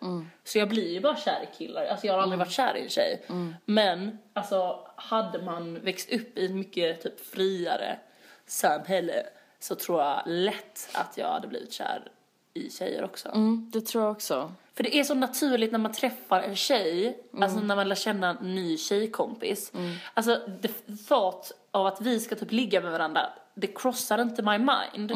Så 0.44 0.58
jag 0.58 0.68
blir 0.68 0.92
ju 0.92 1.00
bara 1.00 1.16
kär 1.16 1.48
i 1.52 1.56
killar, 1.58 1.86
alltså 1.86 2.06
jag 2.06 2.14
har 2.14 2.20
aldrig 2.20 2.38
varit 2.38 2.52
kär 2.52 2.76
i 2.76 2.82
en 2.82 2.88
tjej. 2.88 3.22
Men 3.64 4.18
alltså 4.32 4.88
hade 4.96 5.42
man 5.42 5.80
växt 5.80 6.12
upp 6.12 6.38
i 6.38 6.44
ett 6.44 6.50
mycket 6.50 7.02
typ 7.02 7.20
friare 7.26 7.98
samhälle 8.46 9.26
så 9.60 9.74
tror 9.74 10.02
jag 10.02 10.22
lätt 10.26 10.88
att 10.92 11.16
jag 11.16 11.28
hade 11.28 11.48
blivit 11.48 11.72
kär 11.72 12.10
i 12.54 12.70
tjejer 12.70 13.04
också. 13.04 13.28
Mm, 13.28 13.70
det 13.72 13.80
tror 13.80 14.04
jag 14.04 14.12
också. 14.12 14.52
För 14.74 14.82
det 14.82 14.96
är 14.96 15.04
så 15.04 15.14
naturligt 15.14 15.72
när 15.72 15.78
man 15.78 15.92
träffar 15.92 16.42
en 16.42 16.56
tjej, 16.56 17.18
alltså 17.40 17.60
när 17.60 17.76
man 17.76 17.88
lär 17.88 17.96
känna 17.96 18.30
en 18.30 18.54
ny 18.54 18.78
tjejkompis. 18.78 19.72
Alltså 20.14 20.40
the 20.62 20.68
thought 21.08 21.52
av 21.70 21.86
att 21.86 22.00
vi 22.00 22.20
ska 22.20 22.34
typ 22.36 22.52
ligga 22.52 22.80
med 22.80 22.92
varandra, 22.92 23.26
det 23.54 23.66
crossar 23.66 24.22
inte 24.22 24.42
my 24.42 24.58
mind. 24.58 25.12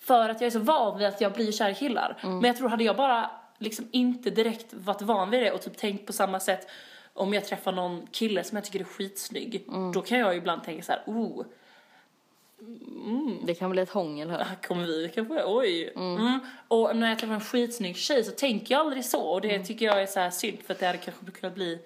För 0.00 0.28
att 0.28 0.40
jag 0.40 0.46
är 0.46 0.50
så 0.50 0.58
van 0.58 0.98
vid 0.98 1.06
att 1.06 1.20
jag 1.20 1.32
blir 1.32 1.52
kär 1.52 1.70
i 1.70 1.74
killar. 1.74 2.18
Men 2.22 2.44
jag 2.44 2.56
tror 2.56 2.68
hade 2.68 2.84
jag 2.84 2.96
bara 2.96 3.30
liksom 3.58 3.88
inte 3.90 4.30
direkt 4.30 4.74
varit 4.74 5.02
van 5.02 5.30
vid 5.30 5.42
det 5.42 5.52
och 5.52 5.62
typ 5.62 5.76
tänkt 5.76 6.06
på 6.06 6.12
samma 6.12 6.40
sätt 6.40 6.68
om 7.12 7.34
jag 7.34 7.44
träffar 7.44 7.72
någon 7.72 8.06
kille 8.06 8.44
som 8.44 8.56
jag 8.56 8.64
tycker 8.64 8.80
är 8.80 8.84
skitsnygg, 8.84 9.64
då 9.94 10.02
kan 10.02 10.18
jag 10.18 10.36
ibland 10.36 10.64
tänka 10.64 10.82
så 10.82 10.92
här, 10.92 11.02
oh, 11.06 11.44
Det 13.42 13.54
kan 13.54 13.70
bli 13.70 13.82
ett 13.82 13.90
hångel 13.90 14.30
här. 14.30 14.44
här 14.44 14.56
kommer 14.66 14.86
vi 14.86 15.10
kanske, 15.14 15.44
oj. 15.46 15.92
Mm. 15.96 16.38
Och 16.68 16.96
när 16.96 17.08
jag 17.08 17.18
träffar 17.18 17.34
en 17.34 17.40
skitsnygg 17.40 17.96
tjej 17.96 18.24
så 18.24 18.32
tänker 18.32 18.74
jag 18.74 18.80
aldrig 18.80 19.04
så 19.04 19.22
och 19.22 19.40
det 19.40 19.64
tycker 19.64 19.86
jag 19.86 20.02
är 20.02 20.06
så 20.06 20.20
här 20.20 20.30
synd 20.30 20.58
för 20.62 20.74
att 20.74 20.80
det 20.80 20.86
hade 20.86 20.98
kanske 20.98 21.30
kunnat 21.30 21.54
bli 21.54 21.78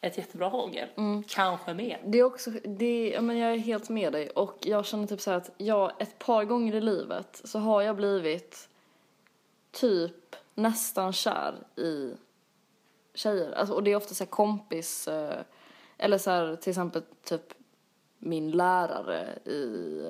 ett 0.00 0.18
jättebra 0.18 0.48
hångel. 0.48 0.88
Kanske 1.28 1.74
mer. 1.74 2.00
Det 2.04 2.18
är 2.18 2.24
också, 2.24 2.50
det, 2.50 3.10
ja, 3.14 3.20
men 3.20 3.38
jag 3.38 3.52
är 3.52 3.58
helt 3.58 3.88
med 3.88 4.12
dig 4.12 4.30
och 4.30 4.58
jag 4.60 4.86
känner 4.86 5.06
typ 5.06 5.20
så 5.20 5.30
här 5.30 5.38
att 5.38 5.50
jag 5.56 5.92
ett 5.98 6.18
par 6.18 6.44
gånger 6.44 6.74
i 6.74 6.80
livet 6.80 7.40
så 7.44 7.58
har 7.58 7.82
jag 7.82 7.96
blivit 7.96 8.68
typ 9.70 10.36
nästan 10.54 11.12
kär 11.12 11.54
i 11.76 12.12
tjejer. 13.14 13.52
Alltså, 13.52 13.74
och 13.74 13.82
det 13.82 13.90
är 13.90 13.96
ofta 13.96 14.14
så 14.14 14.24
här 14.24 14.30
kompis, 14.30 15.08
eh, 15.08 15.40
eller 15.98 16.18
så 16.18 16.30
här 16.30 16.56
till 16.56 16.70
exempel 16.70 17.02
typ 17.24 17.54
min 18.18 18.50
lärare 18.50 19.38
i, 19.44 19.62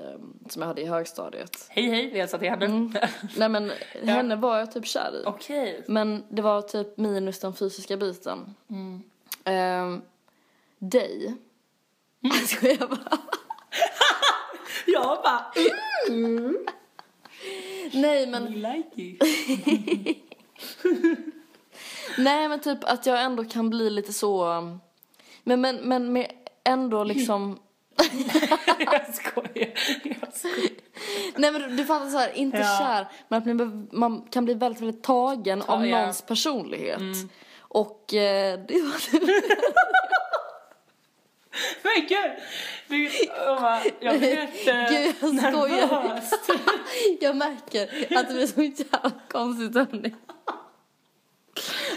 eh, 0.04 0.20
som 0.48 0.62
jag 0.62 0.66
hade 0.66 0.80
i 0.82 0.86
högstadiet. 0.86 1.66
Hej 1.68 1.84
hej, 1.88 2.10
vi 2.12 2.18
hälsar 2.18 2.38
till 2.38 2.50
henne. 2.50 2.90
Nej 3.36 3.48
men 3.48 3.72
henne 4.02 4.36
var 4.36 4.58
jag 4.58 4.72
typ 4.72 4.86
kär 4.86 5.10
i. 5.14 5.22
Okej. 5.26 5.84
Men 5.88 6.24
det 6.28 6.42
var 6.42 6.62
typ 6.62 6.96
minus 6.96 7.40
den 7.40 7.54
fysiska 7.54 7.96
biten. 7.96 8.54
Ehm, 9.44 10.02
dig. 10.78 11.34
Alltså 12.32 12.66
jag 12.66 12.90
bara, 12.90 13.18
Jag 14.86 15.22
bara, 15.22 15.46
nej 17.92 18.26
men, 18.26 18.44
we 18.44 18.50
like 18.76 19.02
you. 19.02 19.16
nej 22.18 22.48
men 22.48 22.60
typ 22.60 22.78
att 22.84 23.06
jag 23.06 23.22
ändå 23.22 23.44
kan 23.44 23.70
bli 23.70 23.90
lite 23.90 24.12
så, 24.12 24.62
men 25.44 25.60
men, 25.60 25.76
men 25.76 26.12
med 26.12 26.32
ändå 26.64 27.04
liksom, 27.04 27.58
jag 28.78 29.14
skojar. 29.14 29.72
Jag 30.02 30.34
skojar. 30.34 30.70
nej 31.36 31.52
men 31.52 31.76
du 31.76 31.84
fattar 31.84 32.06
så 32.10 32.18
här, 32.18 32.32
inte 32.36 32.58
Ja. 32.58 32.78
kär, 32.78 33.06
men 33.28 33.38
att 33.38 33.46
man, 33.56 33.88
man 33.92 34.22
kan 34.30 34.44
bli 34.44 34.54
väldigt, 34.54 34.82
väldigt 34.82 35.02
tagen 35.02 35.60
Ta- 35.60 35.72
av 35.72 35.86
ja. 35.86 35.98
någons 36.00 36.22
personlighet. 36.22 37.00
Och 37.60 38.14
eh, 38.14 38.58
det 38.68 38.74
var 38.82 39.20
Men 41.82 42.06
gud! 42.08 42.30
Du, 42.88 43.06
oh, 43.50 43.78
jag 44.00 44.18
blir 44.18 44.36
helt 44.36 44.64
Gud, 44.90 45.14
jag 45.20 45.52
skojar. 45.52 45.86
nervös. 46.02 46.30
Jag 47.20 47.36
märker 47.36 47.82
att 48.18 48.28
det 48.28 48.34
blir 48.34 48.46
så 48.46 48.62
jävla 48.62 49.10
konstig 49.30 49.70
stämning. 49.70 50.14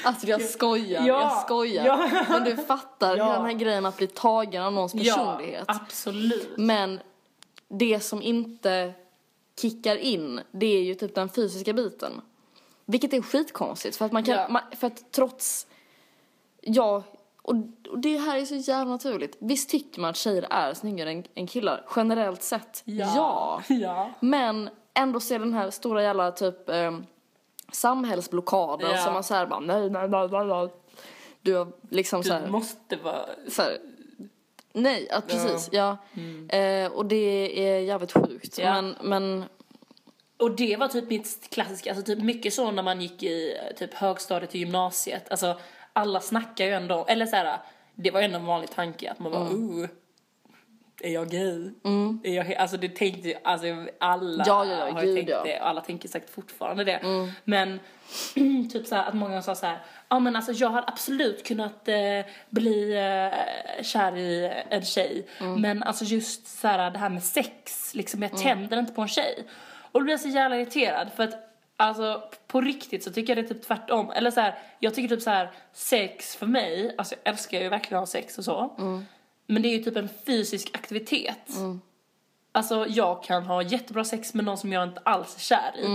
Alltså 0.03 0.27
jag 0.27 0.41
skojar, 0.41 1.07
Ja, 1.07 1.21
jag 1.21 1.41
skojar. 1.41 1.85
ja. 1.85 2.09
Men 2.29 2.43
du 2.43 2.57
fattar 2.57 3.17
Ja. 3.17 3.33
den 3.33 3.45
här 3.45 3.53
grejen 3.53 3.85
att 3.85 3.97
bli 3.97 4.07
tagen 4.07 4.63
av 4.63 4.73
någons 4.73 4.93
personlighet. 4.93 5.65
Ja, 5.67 5.79
absolut. 5.85 6.49
Men 6.57 6.99
det 7.67 7.99
som 7.99 8.21
inte 8.21 8.93
kickar 9.61 9.95
in, 9.95 10.41
det 10.51 10.65
är 10.65 10.81
ju 10.83 10.95
typ 10.95 11.15
den 11.15 11.29
fysiska 11.29 11.73
biten. 11.73 12.21
Vilket 12.85 13.13
är 13.13 13.21
skitkonstigt 13.21 13.95
för 13.97 14.05
att 14.05 14.11
man 14.11 14.23
kan, 14.23 14.35
Ja. 14.35 14.47
man, 14.49 14.61
för 14.75 14.87
att 14.87 15.11
trots, 15.11 15.67
ja, 16.61 17.03
och, 17.41 17.55
och 17.89 17.99
det 17.99 18.17
här 18.17 18.37
är 18.37 18.45
så 18.45 18.55
jävla 18.55 18.91
naturligt. 18.91 19.35
Visst 19.39 19.69
tycker 19.69 20.01
man 20.01 20.09
att 20.09 20.15
tjejer 20.17 20.47
är 20.49 20.73
snyggare 20.73 21.11
än, 21.11 21.23
än 21.35 21.47
killar, 21.47 21.85
generellt 21.95 22.43
sett. 22.43 22.81
ja. 22.85 23.61
Ja. 23.67 24.11
Men 24.19 24.69
ändå 24.93 25.19
ser 25.19 25.39
den 25.39 25.53
här 25.53 25.69
stora 25.71 26.03
jävla 26.03 26.31
typ 26.31 26.69
eh, 26.69 26.91
samhällsblockaden 27.71 28.91
Ja. 28.91 28.97
som 28.97 29.13
man 29.13 29.23
såhär 29.23 29.45
bara 29.45 29.59
nej, 29.59 29.89
nej, 29.89 30.09
nej, 30.09 30.29
nej. 30.45 30.69
Du 31.41 31.55
har 31.55 31.67
liksom 31.89 32.21
Du 32.21 32.27
såhär, 32.27 32.47
måste 32.47 32.95
vara... 32.95 33.25
så 33.47 33.61
här, 33.61 33.77
nej, 34.73 35.07
ja, 35.09 35.21
precis, 35.27 35.69
ja. 35.71 35.97
Eh, 36.57 36.91
och 36.91 37.05
det 37.05 37.69
är 37.69 37.79
jävligt 37.79 38.11
sjukt. 38.11 38.57
Ja. 38.57 38.81
Men, 38.81 38.95
men 39.01 39.43
Och 40.39 40.51
det 40.55 40.77
var 40.77 40.87
typ 40.87 41.09
mitt 41.09 41.47
klassiska, 41.51 41.89
alltså 41.89 42.05
typ 42.05 42.19
mycket 42.23 42.53
så 42.53 42.71
när 42.71 42.83
man 42.83 43.01
gick 43.01 43.23
i 43.23 43.57
typ 43.77 43.93
högstadiet 43.93 44.49
och 44.49 44.55
gymnasiet. 44.55 45.31
Alltså 45.31 45.59
alla 45.93 46.19
snackar 46.19 46.65
ju 46.65 46.71
ändå, 46.71 47.05
eller 47.07 47.25
så 47.25 47.35
här, 47.35 47.57
det 47.95 48.11
var 48.11 48.19
ju 48.19 48.25
ändå 48.25 48.37
en 48.37 48.45
vanlig 48.45 48.71
tanke 48.71 49.11
att 49.11 49.19
man 49.19 49.31
bara 49.31 49.45
Mm. 49.47 49.81
uh, 49.83 49.89
är 51.03 51.13
jag 51.13 51.29
gay? 51.29 51.71
Är 52.23 52.35
jag, 52.35 52.45
he-" 52.45 52.57
alltså 52.57 52.77
det 52.77 52.95
tänkte 52.95 53.27
ju, 53.27 53.35
alltså 53.43 53.67
alla 53.99 54.43
Ja, 54.47 54.65
ja, 54.65 54.87
ja, 54.87 54.93
har 54.93 55.03
ju 55.03 55.15
tänkt 55.15 55.29
ja. 55.29 55.35
Mm. 55.35 55.47
det 55.47 55.59
och 55.59 55.67
alla 55.67 55.81
tänker 55.81 56.09
säkert 56.09 56.29
fortfarande 56.29 56.83
det. 56.83 56.99
Men 57.43 57.79
typ 58.71 58.87
så 58.87 58.95
här 58.95 59.07
att 59.07 59.13
många 59.13 59.41
sa 59.41 59.55
så 59.55 59.65
här, 59.65 59.77
ja 60.09 60.19
men 60.19 60.35
alltså 60.35 60.51
jag 60.51 60.69
hade 60.69 60.87
absolut 60.87 61.47
kunnat 61.47 61.87
eh, 61.87 62.31
bli 62.49 62.93
eh, 62.93 63.83
kär 63.83 64.17
i 64.17 64.51
en 64.69 64.85
tjej. 64.85 65.27
Mm. 65.39 65.61
Men 65.61 65.83
alltså 65.83 66.05
just 66.05 66.47
så 66.47 66.67
här 66.67 66.91
det 66.91 66.99
här 66.99 67.09
med 67.09 67.23
sex, 67.23 67.91
liksom 67.95 68.21
jag 68.21 68.37
tänder 68.37 68.79
inte 68.79 68.93
på 68.93 69.01
en 69.01 69.07
tjej. 69.07 69.45
Och 69.91 69.99
då 69.99 70.03
blir 70.03 70.13
jag 70.13 70.21
så 70.21 70.29
jävla 70.29 70.57
irriterad 70.57 71.11
för 71.15 71.23
att 71.23 71.47
Alltså 71.77 72.23
på 72.47 72.61
riktigt 72.61 73.03
så 73.03 73.11
tycker 73.11 73.35
jag 73.35 73.45
det 73.45 73.49
är 73.49 73.53
typ 73.53 73.67
tvärtom. 73.67 74.11
Eller 74.11 74.31
så 74.31 74.39
här, 74.41 74.59
jag 74.79 74.95
tycker 74.95 75.15
typ 75.15 75.23
så 75.23 75.29
här 75.29 75.51
sex 75.73 76.35
för 76.35 76.45
mig, 76.45 76.95
alltså 76.97 77.15
jag 77.23 77.33
älskar 77.33 77.59
ju 77.59 77.69
verkligen 77.69 78.03
att 78.03 78.09
ha 78.09 78.11
sex 78.11 78.37
och 78.37 78.45
så. 78.45 78.75
Men 79.47 79.61
det 79.61 79.67
är 79.67 79.77
ju 79.77 79.83
typ 79.83 79.95
en 79.97 80.09
fysisk 80.25 80.69
aktivitet. 80.73 81.49
Alltså 82.51 82.85
jag 82.89 83.23
kan 83.23 83.43
ha 83.43 83.61
jättebra 83.61 84.03
sex 84.03 84.33
med 84.33 84.45
någon 84.45 84.57
som 84.57 84.73
jag 84.73 84.83
inte 84.83 85.01
alls 85.05 85.35
är 85.35 85.39
kär 85.39 85.71
i. 85.79 85.85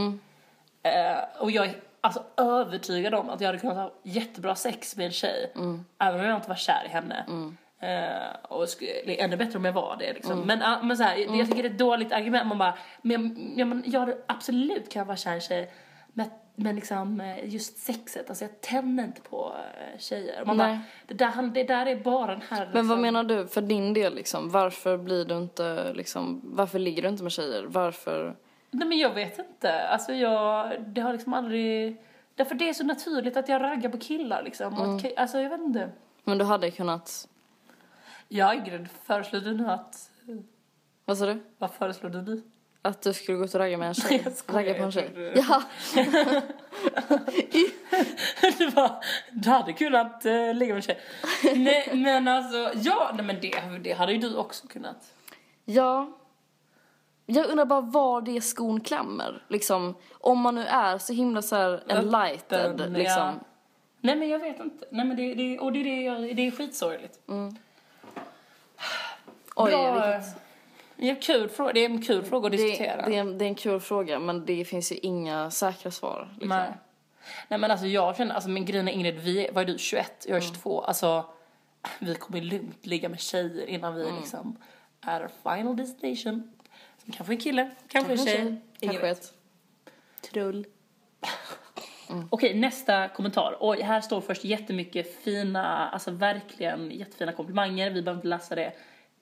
Eh, 0.82 1.18
och 1.42 1.50
jag 1.50 1.66
är 1.66 1.74
alltså 2.00 2.22
övertygad 2.36 3.14
om 3.14 3.30
att 3.30 3.40
jag 3.40 3.48
hade 3.48 3.58
kunnat 3.58 3.76
ha 3.76 3.92
jättebra 4.02 4.54
sex 4.54 4.96
med 4.96 5.06
en 5.06 5.12
tjej. 5.12 5.52
Även 5.98 6.20
om 6.20 6.26
jag 6.26 6.36
inte 6.38 6.48
var 6.48 6.56
kär 6.56 6.82
i 6.86 6.88
henne. 6.88 7.24
Eh, 7.80 8.36
och 8.52 8.68
skulle, 8.68 9.14
ännu 9.14 9.36
bättre 9.36 9.58
om 9.58 9.64
jag 9.64 9.72
var 9.72 9.96
det 9.98 10.12
liksom. 10.12 10.40
Men, 10.40 10.62
ah, 10.62 10.82
men 10.82 10.96
så 10.96 11.02
här, 11.02 11.16
jag- 11.16 11.36
jag 11.36 11.46
tycker 11.46 11.62
det 11.62 11.68
är 11.68 11.72
ett 11.72 11.78
dåligt 11.78 12.12
argument. 12.12 12.46
Man 12.48 12.58
bara, 12.58 12.74
men, 13.02 13.52
ja, 13.56 13.64
men 13.64 13.82
jag 13.86 14.00
hade 14.00 14.18
absolut 14.26 14.92
kunnat 14.92 15.06
vara 15.08 15.16
kär 15.16 15.30
i 15.32 15.34
en 15.34 15.40
tjej. 15.40 15.72
Men, 16.12 16.30
men 16.56 16.76
liksom 16.76 17.20
eh, 17.20 17.54
just 17.54 17.78
sexet, 17.78 18.28
alltså 18.28 18.44
jag 18.44 18.60
tänder 18.60 19.04
inte 19.04 19.20
på 19.20 19.54
eh, 19.56 19.98
tjejer. 19.98 20.44
Man 20.44 20.56
Nej. 20.56 20.66
bara, 20.66 20.80
det, 21.06 21.14
där, 21.14 21.42
det 21.54 21.64
där 21.64 21.86
är 21.86 21.96
bara 21.96 22.32
den 22.32 22.42
här 22.48 22.58
Men 22.58 22.72
vad 22.72 22.84
liksom, 22.84 23.00
menar 23.00 23.24
du 23.24 23.46
för 23.46 23.60
din 23.60 23.94
del 23.94 24.14
liksom? 24.14 24.50
Varför 24.50 24.96
blir 24.96 25.24
du 25.24 25.36
inte 25.36 25.92
liksom, 25.92 26.40
varför 26.44 26.78
ligger 26.78 27.02
du 27.02 27.08
inte 27.08 27.22
med 27.22 27.32
tjejer? 27.32 27.64
Varför? 27.68 28.36
Nej 28.70 28.88
men 28.88 28.98
jag 28.98 29.14
vet 29.14 29.38
inte. 29.38 29.88
Alltså 29.88 30.12
jag, 30.12 30.82
det 30.82 31.00
har 31.00 31.12
liksom 31.12 31.34
aldrig... 31.34 31.96
Därför 32.34 32.54
det 32.54 32.68
är 32.68 32.72
så 32.72 32.84
naturligt 32.84 33.36
att 33.36 33.48
jag 33.48 33.62
raggar 33.62 33.90
på 33.90 33.98
killar 33.98 34.42
liksom. 34.42 34.74
Mm. 34.74 34.96
Att, 34.96 35.18
alltså 35.18 35.38
jag 35.38 35.50
vet 35.50 35.60
inte. 35.60 35.90
Men 36.24 36.38
du 36.38 36.44
hade 36.44 36.70
kunnat, 36.70 37.28
Ja 38.28 38.54
Ingrid, 38.54 38.88
föreslår 39.04 39.40
du 39.40 39.54
nu 39.54 39.70
att... 39.70 40.10
vad 41.04 41.18
sa 41.18 41.26
du? 41.26 41.42
Vad 41.58 41.70
föreslår 41.70 42.10
du 42.10 42.22
nu? 42.22 42.42
Att 42.86 43.02
du 43.02 43.14
skulle 43.14 43.38
gå 43.38 43.44
ut 43.44 43.54
och 43.54 43.60
ragga 43.60 43.78
med 43.78 43.88
en 43.88 43.94
tjej? 43.94 44.22
Jag 44.46 44.56
ragga 44.56 44.74
på 44.74 44.82
en 44.82 44.92
tjej? 44.92 45.10
trodde- 45.14 45.32
Ja. 45.48 45.62
det 48.58 48.74
var, 48.74 49.04
du 49.32 49.50
hade 49.50 49.72
kunnat 49.72 50.26
uh, 50.26 50.54
ligga 50.54 50.74
med 50.74 50.76
en 50.76 50.82
tjej. 50.82 50.98
Nej 51.56 51.90
men 51.94 52.28
alltså, 52.28 52.70
ja, 52.74 53.10
nej 53.14 53.24
men 53.26 53.40
det, 53.40 53.78
det 53.82 53.92
hade 53.92 54.12
ju 54.12 54.18
du 54.18 54.36
också 54.36 54.66
kunnat. 54.66 55.12
ja. 55.64 56.12
Jag 57.28 57.46
undrar 57.46 57.64
bara 57.64 57.80
var 57.80 58.20
det 58.20 58.40
skon 58.40 58.80
klämmer. 58.80 59.42
Liksom, 59.48 59.94
om 60.12 60.40
man 60.40 60.54
nu 60.54 60.64
är 60.64 60.98
så 60.98 61.12
himla 61.12 61.42
så 61.42 61.56
här 61.56 61.82
enlightened. 61.88 62.80
Öppen, 62.80 62.92
liksom. 62.92 63.18
ja. 63.18 63.34
Nej 64.00 64.16
men 64.16 64.28
jag 64.28 64.38
vet 64.38 64.60
inte. 64.60 64.86
Nej 64.90 65.06
men 65.06 65.16
det, 65.16 65.34
det, 65.34 65.58
och 65.58 65.72
det, 65.72 65.78
är 66.06 66.20
det, 66.20 66.32
det 66.34 66.46
är 66.46 66.50
skitsorgligt. 66.50 67.18
Oj, 67.26 67.52
Bra, 69.70 69.92
vilket, 69.92 70.36
ja, 70.96 71.14
kul 71.20 71.48
fråga. 71.48 71.72
Det 71.72 71.80
är 71.80 71.90
en 71.90 72.02
kul 72.02 72.22
fråga 72.24 72.46
att 72.46 72.52
det, 72.52 72.58
diskutera. 72.58 73.08
det, 73.08 73.16
är 73.16 73.20
en, 73.20 73.38
det 73.38 73.44
är 73.44 73.48
en 73.48 73.54
kul 73.54 73.80
fråga 73.80 74.18
men 74.18 74.46
det 74.46 74.64
finns 74.64 74.92
ju 74.92 74.96
inga 74.96 75.50
säkra 75.50 75.90
svar. 75.90 76.28
Liksom. 76.32 76.48
Nej. 76.48 76.72
Nej 77.48 77.58
men 77.58 77.70
alltså 77.70 77.86
jag 77.86 78.16
känner, 78.16 78.34
alltså 78.34 78.50
min 78.50 78.64
grejen 78.64 78.88
är 78.88 78.92
Ingrid, 78.92 79.18
vi, 79.18 79.48
vad 79.52 79.62
är 79.62 79.72
du, 79.72 79.78
21? 79.78 80.26
Jag 80.28 80.36
är 80.36 80.40
22. 80.40 80.80
Alltså 80.80 81.24
vi 81.98 82.14
kommer 82.14 82.40
lugnt 82.40 82.86
ligga 82.86 83.08
med 83.08 83.20
tjejer 83.20 83.66
innan 83.66 83.94
vi 83.94 84.04
liksom 84.20 84.56
är 85.00 85.22
our 85.22 85.30
final 85.42 85.76
destination. 85.76 86.52
Som 87.04 87.12
kanske 87.12 87.32
en 87.32 87.38
kille, 87.38 87.70
kanske, 87.88 88.12
en 88.12 88.18
tjej. 88.18 88.60
Ingen 88.80 89.00
Kanske 89.00 89.08
ett 89.08 89.32
trull. 90.20 90.66
Okej, 92.30 92.54
nästa 92.54 93.08
kommentar. 93.08 93.56
Oj, 93.60 93.82
här 93.82 94.00
står 94.00 94.20
först 94.20 94.44
jättemycket 94.44 95.24
fina, 95.24 95.88
alltså 95.88 96.10
verkligen 96.10 96.90
jättefina 96.90 97.32
komplimanger. 97.32 97.90
Vi 97.90 98.02
behöver 98.02 98.18
inte 98.18 98.28
läsa 98.28 98.54
det 98.54 98.72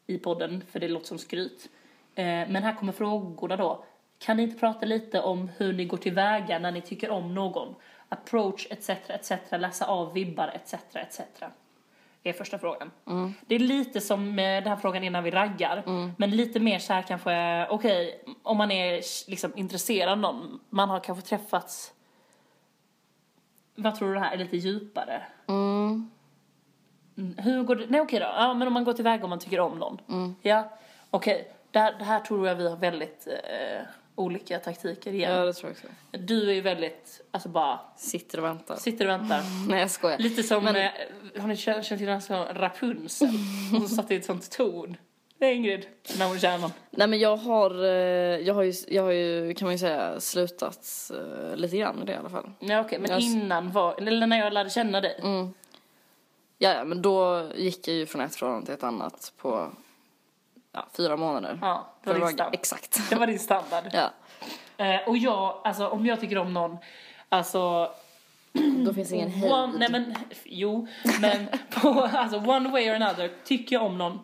i 0.07 0.19
podden 0.19 0.65
för 0.71 0.81
det 0.81 0.89
låter 0.89 1.07
som 1.07 1.19
skryt. 1.19 1.69
Eh, 2.15 2.25
men 2.25 2.57
här 2.57 2.75
kommer 2.75 2.93
frågorna 2.93 3.57
då. 3.57 3.85
Kan 4.19 4.37
ni 4.37 4.43
inte 4.43 4.59
prata 4.59 4.87
lite 4.87 5.21
om 5.21 5.51
hur 5.57 5.73
ni 5.73 5.85
går 5.85 5.97
tillväga 5.97 6.59
när 6.59 6.73
ni 6.73 6.81
tycker 6.81 7.11
om 7.11 7.35
någon? 7.35 7.75
Approach 8.09 8.67
etc. 8.71 8.91
etc. 9.09 9.33
Läsa 9.51 9.87
av 9.87 10.13
vibbar 10.13 10.49
etc. 10.55 10.75
etc. 10.95 11.21
Det 12.23 12.29
är 12.29 12.33
första 12.33 12.59
frågan. 12.59 12.91
Det 13.47 13.55
är 13.55 13.59
lite 13.59 14.01
som 14.01 14.35
med 14.35 14.63
den 14.63 14.71
här 14.71 14.77
frågan 14.77 15.05
innan 15.05 15.25
vi 15.25 15.31
raggar. 15.31 15.83
Men 16.17 16.31
lite 16.31 16.61
mer 16.61 16.79
så 16.79 16.93
här 16.93 17.03
kanske, 17.03 17.67
okej, 17.71 18.25
om 18.43 18.57
man 18.57 18.71
är 18.71 19.01
liksom 19.31 19.53
intresserad 19.57 20.13
av 20.13 20.19
någon. 20.19 20.61
Man 20.71 20.89
har 20.89 21.01
kanske 21.01 21.29
träffats 21.29 21.95
vad 23.75 23.95
tror 23.95 24.09
du 24.09 24.15
det 24.15 24.21
här 24.21 24.33
är 24.33 24.39
lite 24.39 24.57
djupare? 24.57 25.23
Mm. 25.49 26.11
Mm, 27.19 27.39
Hur 27.39 27.63
går 27.63 27.77
det? 27.77 27.87
Nej 27.89 28.01
okej 28.01 28.19
då. 28.21 28.27
Ja 28.27 28.55
men 28.55 28.67
om 28.69 28.75
man 28.75 28.85
går 28.85 28.93
tillväga 28.93 29.25
om 29.25 29.31
man 29.31 29.39
tycker 29.39 29.61
om 29.61 29.79
någon. 29.79 29.99
Mm. 30.09 30.35
Ja. 30.43 30.73
Okej. 31.11 31.51
Det, 31.71 31.79
här, 31.79 31.95
det 31.99 32.05
här 32.05 32.21
tror 32.21 32.49
jag 32.49 32.55
vi 32.55 32.69
har 32.69 32.77
väldigt 32.77 33.27
eh, 33.27 33.83
olika 34.15 34.59
taktiker 34.59 35.13
igen. 35.13 35.33
Ja, 35.33 35.45
det 35.45 35.53
tror 35.53 35.71
jag 35.71 35.91
också. 36.11 36.19
Du 36.25 36.51
är 36.51 36.55
ju 36.55 36.61
väldigt, 36.61 37.21
alltså 37.31 37.49
bara 37.49 37.81
Sitter 37.97 38.39
och 38.39 38.45
väntar. 38.45 38.77
sitter 38.77 39.05
och 39.05 39.11
väntar. 39.11 39.41
Nej, 39.69 39.81
jag 39.81 39.91
skojar. 39.91 40.19
Lite 40.19 40.43
som, 40.43 40.65
Men- 40.65 40.77
eh, 40.77 40.91
har 41.41 41.49
ni 41.49 41.57
känt, 41.57 41.85
känt 41.87 41.99
till 41.99 42.07
den 42.09 42.23
som 42.23 42.45
Rapunzel? 42.45 43.29
Hon 43.73 43.89
satt 43.89 44.11
i 44.11 44.17
ett 44.17 44.25
sånt 44.25 44.51
torn. 44.51 44.97
Det 45.39 45.47
är 45.47 45.55
Ingrid, 45.55 45.87
när 46.19 46.51
hon 46.53 46.61
någon. 46.61 46.73
Nej 46.91 47.09
men 47.09 47.19
jag 47.19 47.37
har, 47.37 47.85
eh, 47.85 47.89
jag 48.47 48.55
har 48.55 48.63
ju, 48.63 48.73
jag 48.89 49.03
har 49.03 49.11
ju 49.11 49.55
kan 49.55 49.67
man 49.67 49.73
ju 49.75 49.79
säga 49.79 50.21
slutat 50.21 51.11
eh, 51.15 51.57
lite 51.57 51.77
grann 51.77 51.97
med 51.97 52.07
det 52.07 52.13
i 52.13 52.17
alla 52.17 52.29
fall. 52.31 52.51
Ja 52.59 52.81
okej, 52.81 52.99
men 52.99 53.11
Jag- 53.11 53.21
innan 53.21 53.71
var, 53.71 53.95
eller 53.99 54.27
när 54.27 54.39
jag 54.39 54.53
lärde 54.53 54.71
känna 54.71 55.01
dig. 55.01 55.19
Mm. 55.23 55.55
Ja, 56.65 56.85
men 56.85 57.03
då 57.03 57.49
gick 57.55 57.89
jag 57.89 57.97
ju 57.97 58.07
från 58.07 58.21
ett 58.21 58.37
förhållande 58.37 58.67
till 58.67 58.75
ett 58.75 58.85
annat 58.85 59.33
på 59.37 59.69
ja, 60.73 60.87
fyra 60.93 61.17
månader. 61.17 61.59
Ja, 61.63 61.87
det 62.03 62.09
var 62.09 62.13
att 62.13 62.17
din 62.17 62.21
vara 62.21 62.33
standard. 62.33 62.55
Exakt. 62.55 63.11
Det 63.11 63.17
var 63.17 63.27
din 63.27 63.39
standard. 63.39 63.85
Ja, 63.93 64.11
Eh, 64.77 65.09
och 65.09 65.17
jag, 65.17 65.61
alltså 65.65 65.89
om 65.89 66.07
jag 66.07 66.21
tycker 66.21 66.39
om 66.39 66.55
någon, 66.55 66.77
alltså 67.29 67.91
då 68.85 68.95
finns 68.95 69.13
ingen 69.13 69.31
hejd. 69.31 69.53
One, 69.53 69.79
nej 69.79 69.89
men, 69.91 70.15
jo, 70.45 70.89
men 71.21 71.47
på, 71.71 72.11
alltså 72.13 72.39
one 72.39 72.71
way 72.71 72.91
or 72.91 72.95
another, 72.95 73.31
tycker 73.45 73.77
jag 73.77 73.85
om 73.85 73.99
någon 73.99 74.19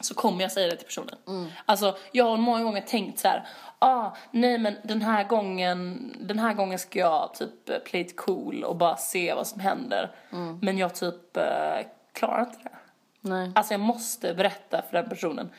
så 0.00 0.14
kommer 0.14 0.42
jag 0.42 0.52
säga 0.52 0.70
det 0.70 0.76
till 0.76 0.86
personen. 0.86 1.18
Mm. 1.26 1.48
Alltså 1.66 1.96
jag 2.12 2.24
har 2.24 2.36
många 2.36 2.62
gånger 2.64 2.80
tänkt 2.80 3.18
så 3.18 3.28
här, 3.28 3.48
ah, 3.78 4.10
nej 4.30 4.58
men 4.58 4.76
den 4.84 5.02
här 5.02 5.24
gången, 5.24 6.12
den 6.20 6.38
här 6.38 6.54
gången 6.54 6.78
ska 6.78 6.98
jag 6.98 7.34
typ 7.34 7.68
eh, 7.68 7.78
play 7.78 8.02
it 8.02 8.16
cool 8.16 8.64
och 8.64 8.76
bara 8.76 8.96
se 8.96 9.34
vad 9.34 9.46
som 9.46 9.60
händer. 9.60 10.10
Mm. 10.32 10.58
Men 10.62 10.78
jag 10.78 10.94
typ 10.94 11.36
eh, 11.36 11.86
klarar 12.12 12.40
inte 12.40 12.58
det. 12.62 12.76
Nej. 13.20 13.52
Alltså 13.54 13.74
jag 13.74 13.80
måste 13.80 14.34
berätta 14.34 14.82
för 14.82 14.96
den 14.96 15.08
personen 15.08 15.50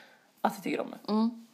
att 0.41 0.53
jag 0.55 0.63
tycker 0.63 0.79
om 0.79 0.91
den. 0.91 1.15
Mm. 1.15 1.47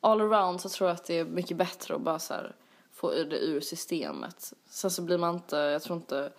All 0.00 0.20
around 0.20 0.60
så 0.60 0.68
tror 0.68 0.88
jag 0.88 0.94
att 0.94 1.04
det 1.04 1.18
är 1.18 1.24
mycket 1.24 1.56
bättre 1.56 1.94
att 1.94 2.00
bara 2.00 2.18
så 2.18 2.34
här 2.34 2.54
få 2.92 3.10
det 3.10 3.38
ur 3.38 3.60
systemet. 3.60 4.52
Sen 4.68 4.90
så 4.90 5.02
blir 5.02 5.18
man 5.18 5.34
inte, 5.34 5.56
jag 5.56 5.82
tror 5.82 5.96
inte, 5.96 6.32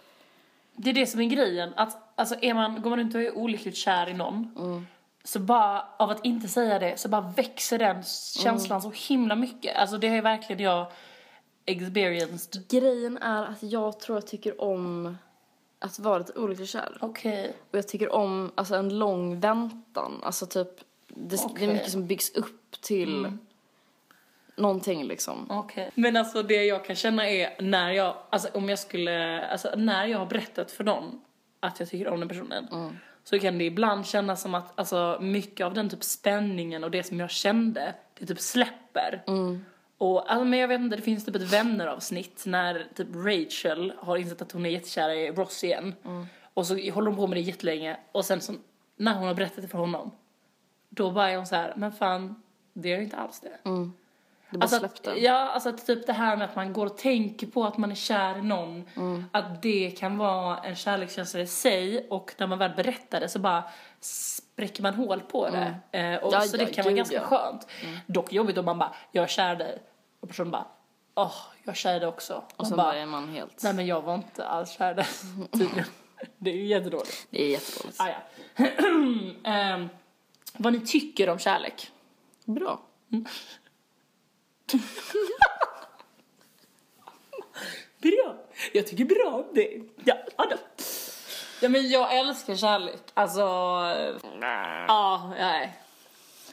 Det 0.75 0.89
är 0.89 0.93
det 0.93 1.07
som 1.07 1.21
är 1.21 1.25
grejen. 1.25 1.73
Att, 1.75 2.10
alltså 2.21 2.35
är 2.41 2.53
man, 2.53 2.81
går 2.81 2.89
man 2.89 2.99
runt 2.99 3.15
och 3.15 3.21
är 3.21 3.37
olyckligt 3.37 3.75
kär 3.75 4.09
i 4.09 4.13
någon. 4.13 4.87
Så 5.23 5.39
bara 5.39 5.85
av 5.97 6.09
att 6.09 6.25
inte 6.25 6.47
säga 6.47 6.79
det 6.79 6.99
så 6.99 7.09
bara 7.09 7.21
växer 7.21 7.79
den 7.79 8.03
känslan 8.43 8.81
så 8.81 8.91
himla 8.91 9.35
mycket. 9.35 9.77
Alltså 9.77 9.97
det 9.97 10.07
har 10.07 10.15
ju 10.15 10.21
verkligen 10.21 10.63
jag 10.63 10.91
experienced. 11.65 12.67
grejen 12.69 13.17
är 13.17 13.43
att 13.43 13.63
jag 13.63 13.99
tror 13.99 14.17
jag 14.17 14.27
tycker 14.27 14.61
om 14.61 15.17
att 15.79 15.99
vara 15.99 16.17
lite 16.17 16.33
olyckligt 16.33 16.69
kär. 16.69 16.97
Okej. 17.01 17.53
Och 17.71 17.77
jag 17.77 17.87
tycker 17.87 18.11
om 18.11 18.51
alltså, 18.55 18.75
en 18.75 18.99
lång 18.99 19.39
väntan. 19.39 20.21
Alltså 20.23 20.45
typ, 20.45 20.67
det, 21.07 21.35
det 21.35 21.35
är. 21.35 21.63
Mm. 21.63 21.73
mycket 21.73 21.91
som 21.91 22.07
byggs 22.07 22.35
upp 22.35 22.81
till 22.81 23.37
någonting 24.55 25.03
liksom. 25.03 25.47
Okej. 25.49 25.91
Men 25.95 26.17
alltså 26.17 26.43
det 26.43 26.65
jag 26.65 26.85
kan 26.85 26.95
känna 26.95 27.29
är 27.29 27.61
när 27.61 27.91
jag, 27.91 28.15
alltså 28.29 28.49
om 28.53 28.69
jag 28.69 28.79
skulle, 28.79 29.47
alltså 29.47 29.73
när 29.75 30.05
jag 30.05 30.19
har 30.19 30.25
berättat 30.25 30.71
för 30.71 30.83
någon 30.83 31.21
att 31.61 31.79
jag 31.79 31.89
tycker 31.89 32.07
om 32.07 32.19
den 32.19 32.29
personen. 32.29 32.67
Så 33.23 33.39
kan 33.39 33.57
det 33.57 33.63
ibland 33.63 34.05
kännas 34.05 34.41
som 34.41 34.55
att 34.55 34.79
alltså 34.79 35.17
mycket 35.21 35.65
av 35.65 35.73
den 35.73 35.89
typ 35.89 36.03
spänningen 36.03 36.83
och 36.83 36.91
det 36.91 37.03
som 37.03 37.19
jag 37.19 37.29
kände, 37.31 37.95
det 38.19 38.25
typ 38.25 38.39
släpper. 38.39 39.23
Och 39.97 40.31
alltså, 40.31 40.45
men 40.45 40.59
jag 40.59 40.67
vet 40.67 40.79
inte, 40.79 40.95
det 40.95 41.01
finns 41.01 41.25
typ 41.25 41.35
ett 41.35 41.53
vänner-avsnitt 41.53 42.43
när 42.45 42.87
typ 42.95 43.07
Rachel 43.15 43.93
har 43.97 44.17
insett 44.17 44.41
att 44.41 44.51
hon 44.51 44.65
är 44.65 44.69
jättekär 44.69 45.09
i 45.09 45.31
Ross 45.31 45.63
igen. 45.63 45.93
Och 46.53 46.67
så 46.67 46.73
håller 46.91 47.07
hon 47.07 47.15
på 47.15 47.27
med 47.27 47.37
det 47.37 47.41
jättelänge 47.41 47.97
och 48.11 48.25
sen 48.25 48.41
så, 48.41 48.53
när 48.97 49.13
hon 49.13 49.27
har 49.27 49.33
berättat 49.33 49.61
det 49.61 49.67
för 49.67 49.77
honom, 49.77 50.11
då 50.89 51.11
bara 51.11 51.31
är 51.31 51.37
hon 51.37 51.47
så 51.47 51.55
här, 51.55 51.73
men 51.77 51.91
fan, 51.91 52.41
det 52.73 52.93
är 52.93 53.01
inte 53.01 53.17
alls 53.17 53.39
det. 53.39 53.69
Det 54.51 54.57
bara 54.57 54.63
Alltså 54.63 54.79
släppte. 54.79 55.11
att, 55.11 55.21
ja, 55.21 55.33
alltså 55.49 55.69
att 55.69 55.85
typ 55.85 56.07
det 56.07 56.13
här 56.13 56.37
med 56.37 56.49
att 56.49 56.55
man 56.55 56.73
går 56.73 56.85
och 56.85 56.97
tänker 56.97 57.47
på 57.47 57.63
att 57.65 57.77
man 57.77 57.91
är 57.91 57.95
kär 57.95 58.37
i 58.37 58.41
någon. 58.41 58.89
Att 59.31 59.61
det 59.61 59.91
kan 59.91 60.17
vara 60.17 60.57
en 60.57 60.75
kärlekskänsla 60.75 61.39
i 61.39 61.47
sig 61.47 62.07
och 62.09 62.33
när 62.37 62.47
man 62.47 62.57
väl 62.59 62.71
berättar 62.75 63.19
det 63.19 63.29
så 63.29 63.39
bara 63.39 63.63
spräcker 63.99 64.83
man 64.83 64.93
hål 64.93 65.19
på 65.21 65.49
det. 65.49 65.75
Eh, 65.99 66.15
och 66.23 66.33
Ja, 66.33 66.41
så 66.41 66.57
det 66.57 66.63
ja, 66.63 66.69
kan 66.73 66.83
vara 66.83 66.93
ganska 66.95 67.15
ja. 67.15 67.21
skönt. 67.21 67.67
Dock 68.07 68.33
jobbigt 68.33 68.57
om 68.57 68.65
man 68.65 68.77
bara, 68.77 68.95
jag 69.11 69.23
är 69.23 69.27
kär 69.27 69.53
i 69.53 69.57
dig. 69.57 69.81
Och 70.19 70.27
personen 70.27 70.51
bara, 70.51 70.65
åh, 71.15 71.33
jag 71.63 71.71
är 71.71 71.77
kär 71.77 71.95
i 71.95 71.99
dig 71.99 72.07
också. 72.07 72.35
och 72.35 72.43
Man 72.57 72.67
sen 72.67 72.77
bara, 72.77 72.95
är 72.95 73.05
man 73.05 73.29
helt... 73.29 73.63
nej 73.63 73.73
men 73.73 73.85
jag 73.85 74.01
var 74.01 74.15
inte 74.15 74.47
alls 74.47 74.71
kär 74.71 74.91
i 74.91 74.95
dig 74.95 75.05
tydligen. 75.51 75.85
det 76.37 76.49
är 76.51 76.55
ju 76.55 76.65
jättedåligt. 76.65 77.27
Det 77.29 77.43
är 77.43 77.49
jättedåligt. 77.49 78.01
Ah, 78.01 78.07
ja. 78.07 78.65
Ehm, 79.51 79.89
vad 80.57 80.73
ni 80.73 80.79
tycker 80.79 81.29
om 81.29 81.39
kärlek. 81.39 81.91
Bra. 82.45 82.81
Bra. 88.01 88.35
Jag 88.73 88.87
tycker 88.87 89.05
bra 89.05 89.31
om 89.33 89.45
det. 89.53 89.81
Ja, 90.05 90.15
då. 90.37 90.57
Ja 91.61 91.69
men 91.69 91.89
jag 91.89 92.17
älskar 92.17 92.55
kärlek. 92.55 93.01
Alltså, 93.13 93.41
ja, 94.87 95.33
nej. 95.37 95.77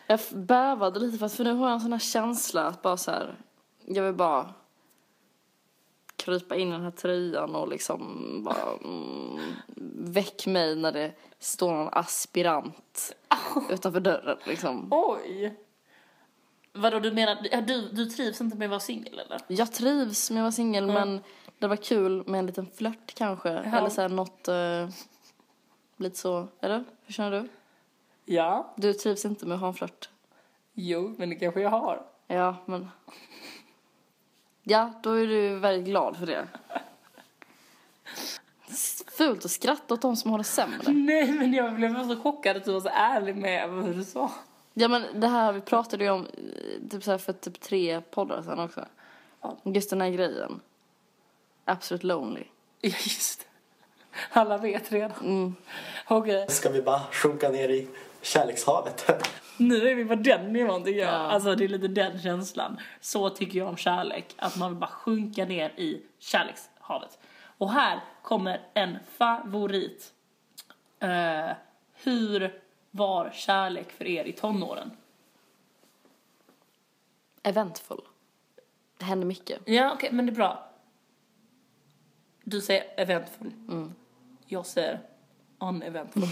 Jag 0.07 0.20
bävade 0.33 1.00
lite 1.00 1.28
för 1.28 1.44
nu 1.44 1.52
har 1.52 1.66
jag 1.66 1.74
en 1.74 1.81
sån 1.81 1.92
här 1.92 1.98
känsla 1.98 2.66
att 2.66 2.83
bara 2.83 2.96
så 2.96 3.11
här, 3.11 3.35
jag 3.85 4.02
vill 4.02 4.14
bara 4.14 4.54
krypa 6.16 6.57
in 6.57 6.68
i 6.68 6.72
den 6.72 6.83
här 6.83 6.90
tröjan 6.90 7.55
och 7.55 7.68
liksom 7.68 8.45
bara 8.45 8.76
mm, 8.84 9.38
väck 10.12 10.47
mig 10.47 10.76
när 10.76 10.92
det 10.92 11.12
står 11.38 11.72
någon 11.72 11.88
aspirant 11.92 13.16
utanför 13.70 14.01
dörren 14.01 14.38
liksom. 14.45 14.88
Oj. 14.90 15.55
Vadå 16.79 16.99
du 16.99 17.12
menar, 17.12 17.39
ja, 17.51 17.61
du, 17.61 17.89
du 17.89 18.07
trivs 18.07 18.41
inte 18.41 18.57
med 18.57 18.66
att 18.66 18.70
vara 18.70 18.81
singel 18.81 19.18
eller? 19.18 19.41
Jag 19.49 19.72
trivs 19.72 20.31
med 20.31 20.41
att 20.41 20.45
vara 20.45 20.53
singel 20.53 20.87
men 20.87 21.20
det 21.59 21.66
var 21.66 21.76
kul 21.76 22.22
med 22.26 22.39
en 22.39 22.47
liten 22.47 22.66
flört 22.76 23.14
kanske. 23.14 23.51
Eller 23.51 23.89
så 23.89 24.01
här 24.01 24.09
något, 24.09 24.49
eh, 24.49 24.89
lite 25.97 26.18
så, 26.18 26.49
eller? 26.61 26.85
Hur 27.05 27.12
känner 27.12 27.31
du? 27.31 27.49
Ja. 28.24 28.74
Du 28.76 28.93
trivs 28.93 29.24
inte 29.24 29.47
med 29.47 29.55
att 29.55 29.61
ha 29.61 29.68
en 29.68 29.74
flört? 29.74 30.09
Jo, 30.74 31.14
men 31.18 31.29
det 31.29 31.35
kanske 31.35 31.61
jag 31.61 31.70
har. 31.70 32.03
Ja, 32.26 32.57
men... 32.66 32.89
Ja, 34.62 34.93
då 35.03 35.12
är 35.12 35.26
du 35.26 35.59
väldigt 35.59 35.85
glad 35.85 36.16
för 36.16 36.26
det. 36.26 36.49
Fult 39.07 39.45
att 39.45 39.51
skratta 39.51 39.95
åt 39.95 40.03
de 40.03 40.16
som 40.16 40.31
har 40.31 40.39
det 40.39 40.45
sämre. 40.45 40.93
Nej 40.93 41.33
men 41.33 41.53
jag 41.53 41.74
blev 41.74 42.09
så 42.09 42.20
chockad 42.20 42.57
att 42.57 42.64
du 42.64 42.72
var 42.72 42.81
så 42.81 42.91
ärlig 42.93 43.37
med 43.37 43.70
hur 43.70 43.95
du 43.95 44.05
sa. 44.05 44.31
Ja, 44.81 44.89
men 44.89 45.20
det 45.20 45.29
här 45.29 45.53
vi 45.53 45.61
pratade 45.61 46.05
ju 46.05 46.11
om, 46.11 46.26
typ 46.91 47.05
så 47.05 47.11
här 47.11 47.18
för 47.18 47.33
typ 47.33 47.61
tre 47.61 48.01
poddar 48.01 48.43
sedan 48.43 48.59
också. 48.59 48.85
Ja. 49.41 49.57
Just 49.64 49.91
den 49.91 50.01
här 50.01 50.11
grejen. 50.11 50.61
Absolut 51.64 52.05
lonely. 52.05 52.45
Ja, 52.81 52.89
just 52.89 53.41
det. 53.41 53.47
Alla 54.31 54.59
vet 54.59 54.93
redan. 54.93 55.12
Mm. 55.20 55.55
Okej, 56.07 56.47
Ska 56.49 56.70
vi 56.70 56.83
bara 56.83 57.01
sjunka 57.12 57.49
ner 57.49 57.68
i 57.68 57.89
kärlekshavet? 58.22 59.11
nu 59.57 59.89
är 59.89 59.95
vi 59.95 60.05
på 60.05 60.14
den 60.14 60.53
nivån 60.53 60.85
tycker 60.85 61.01
jag. 61.01 61.14
Ja. 61.14 61.18
Alltså 61.18 61.55
det 61.55 61.64
är 61.64 61.68
lite 61.68 61.89
den 61.89 62.18
känslan. 62.18 62.81
Så 63.01 63.31
tycker 63.31 63.59
jag 63.59 63.68
om 63.68 63.76
kärlek. 63.76 64.35
Att 64.37 64.57
man 64.57 64.70
vill 64.70 64.79
bara 64.79 64.91
sjunka 64.91 65.45
ner 65.45 65.70
i 65.76 66.03
kärlekshavet. 66.18 67.18
Och 67.59 67.72
här 67.72 68.01
kommer 68.22 68.61
en 68.74 68.99
favorit. 69.16 70.12
Eh, 71.01 71.51
hur 72.03 72.61
var 72.99 73.30
kärlek 73.30 73.92
för 73.92 74.07
er 74.07 74.24
i 74.24 74.32
tonåren? 74.32 74.90
Eventful. 77.42 78.01
Det 78.96 79.05
hände 79.05 79.26
mycket. 79.26 79.61
Ja, 79.64 79.92
okej, 79.94 80.12
men 80.12 80.26
det 80.26 80.32
är 80.32 80.34
bra. 80.34 80.70
Du 82.42 82.61
säger 82.61 82.84
eventful. 82.96 83.53
Jag 84.46 84.66
säger 84.66 85.01
uneventful. 85.59 86.22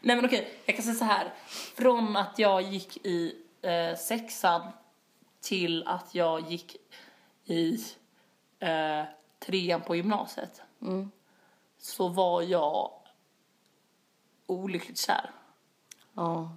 Nej 0.00 0.16
men 0.16 0.24
okej, 0.24 0.54
jag 0.64 0.76
kan 0.76 0.84
säga 0.84 0.94
så 0.94 1.04
här. 1.04 1.34
Från 1.76 2.16
att 2.16 2.38
jag 2.38 2.62
gick 2.62 3.06
i 3.06 3.36
eh, 3.62 3.96
sexan 3.96 4.62
till 5.40 5.86
att 5.86 6.14
jag 6.14 6.50
gick 6.50 6.76
i 7.44 7.84
eh, 8.58 9.04
trean 9.38 9.80
på 9.80 9.96
gymnasiet 9.96 10.62
så 11.78 12.08
var 12.08 12.42
jag 12.42 12.99
olyckligt 14.50 14.98
kär. 14.98 15.30
Ja. 16.16 16.56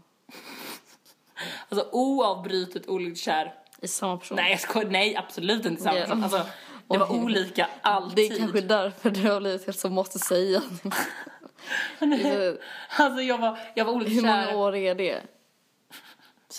Alltså 1.69 1.89
oavbrutet 1.91 2.87
olyckligt 2.87 3.19
kär. 3.19 3.53
I 3.81 3.87
samma 3.87 4.17
person. 4.17 4.35
Nej 4.35 4.51
jag 4.51 4.59
skojar, 4.59 4.89
nej 4.89 5.15
absolut 5.15 5.65
inte 5.65 5.81
samma 5.83 5.99
person. 5.99 6.23
Alltså, 6.23 6.45
det 6.87 6.97
var 6.97 7.11
olika 7.11 7.69
alltid. 7.81 8.15
Det 8.31 8.35
är 8.35 8.39
kanske 8.39 8.61
därför 8.61 9.09
du 9.09 9.31
har 9.31 9.39
blivit 9.39 9.65
helt 9.65 9.79
så 9.79 9.89
måste 9.89 10.19
säga. 10.19 10.61
Hur 11.99 12.59
Alltså 12.97 13.21
jag 13.21 13.37
var, 13.37 13.59
jag 13.75 13.85
var 13.85 13.93
olyckligt 13.93 14.21
många 14.23 14.45
kär. 14.45 14.55
år 14.55 14.75
är 14.75 14.95
det? 14.95 15.21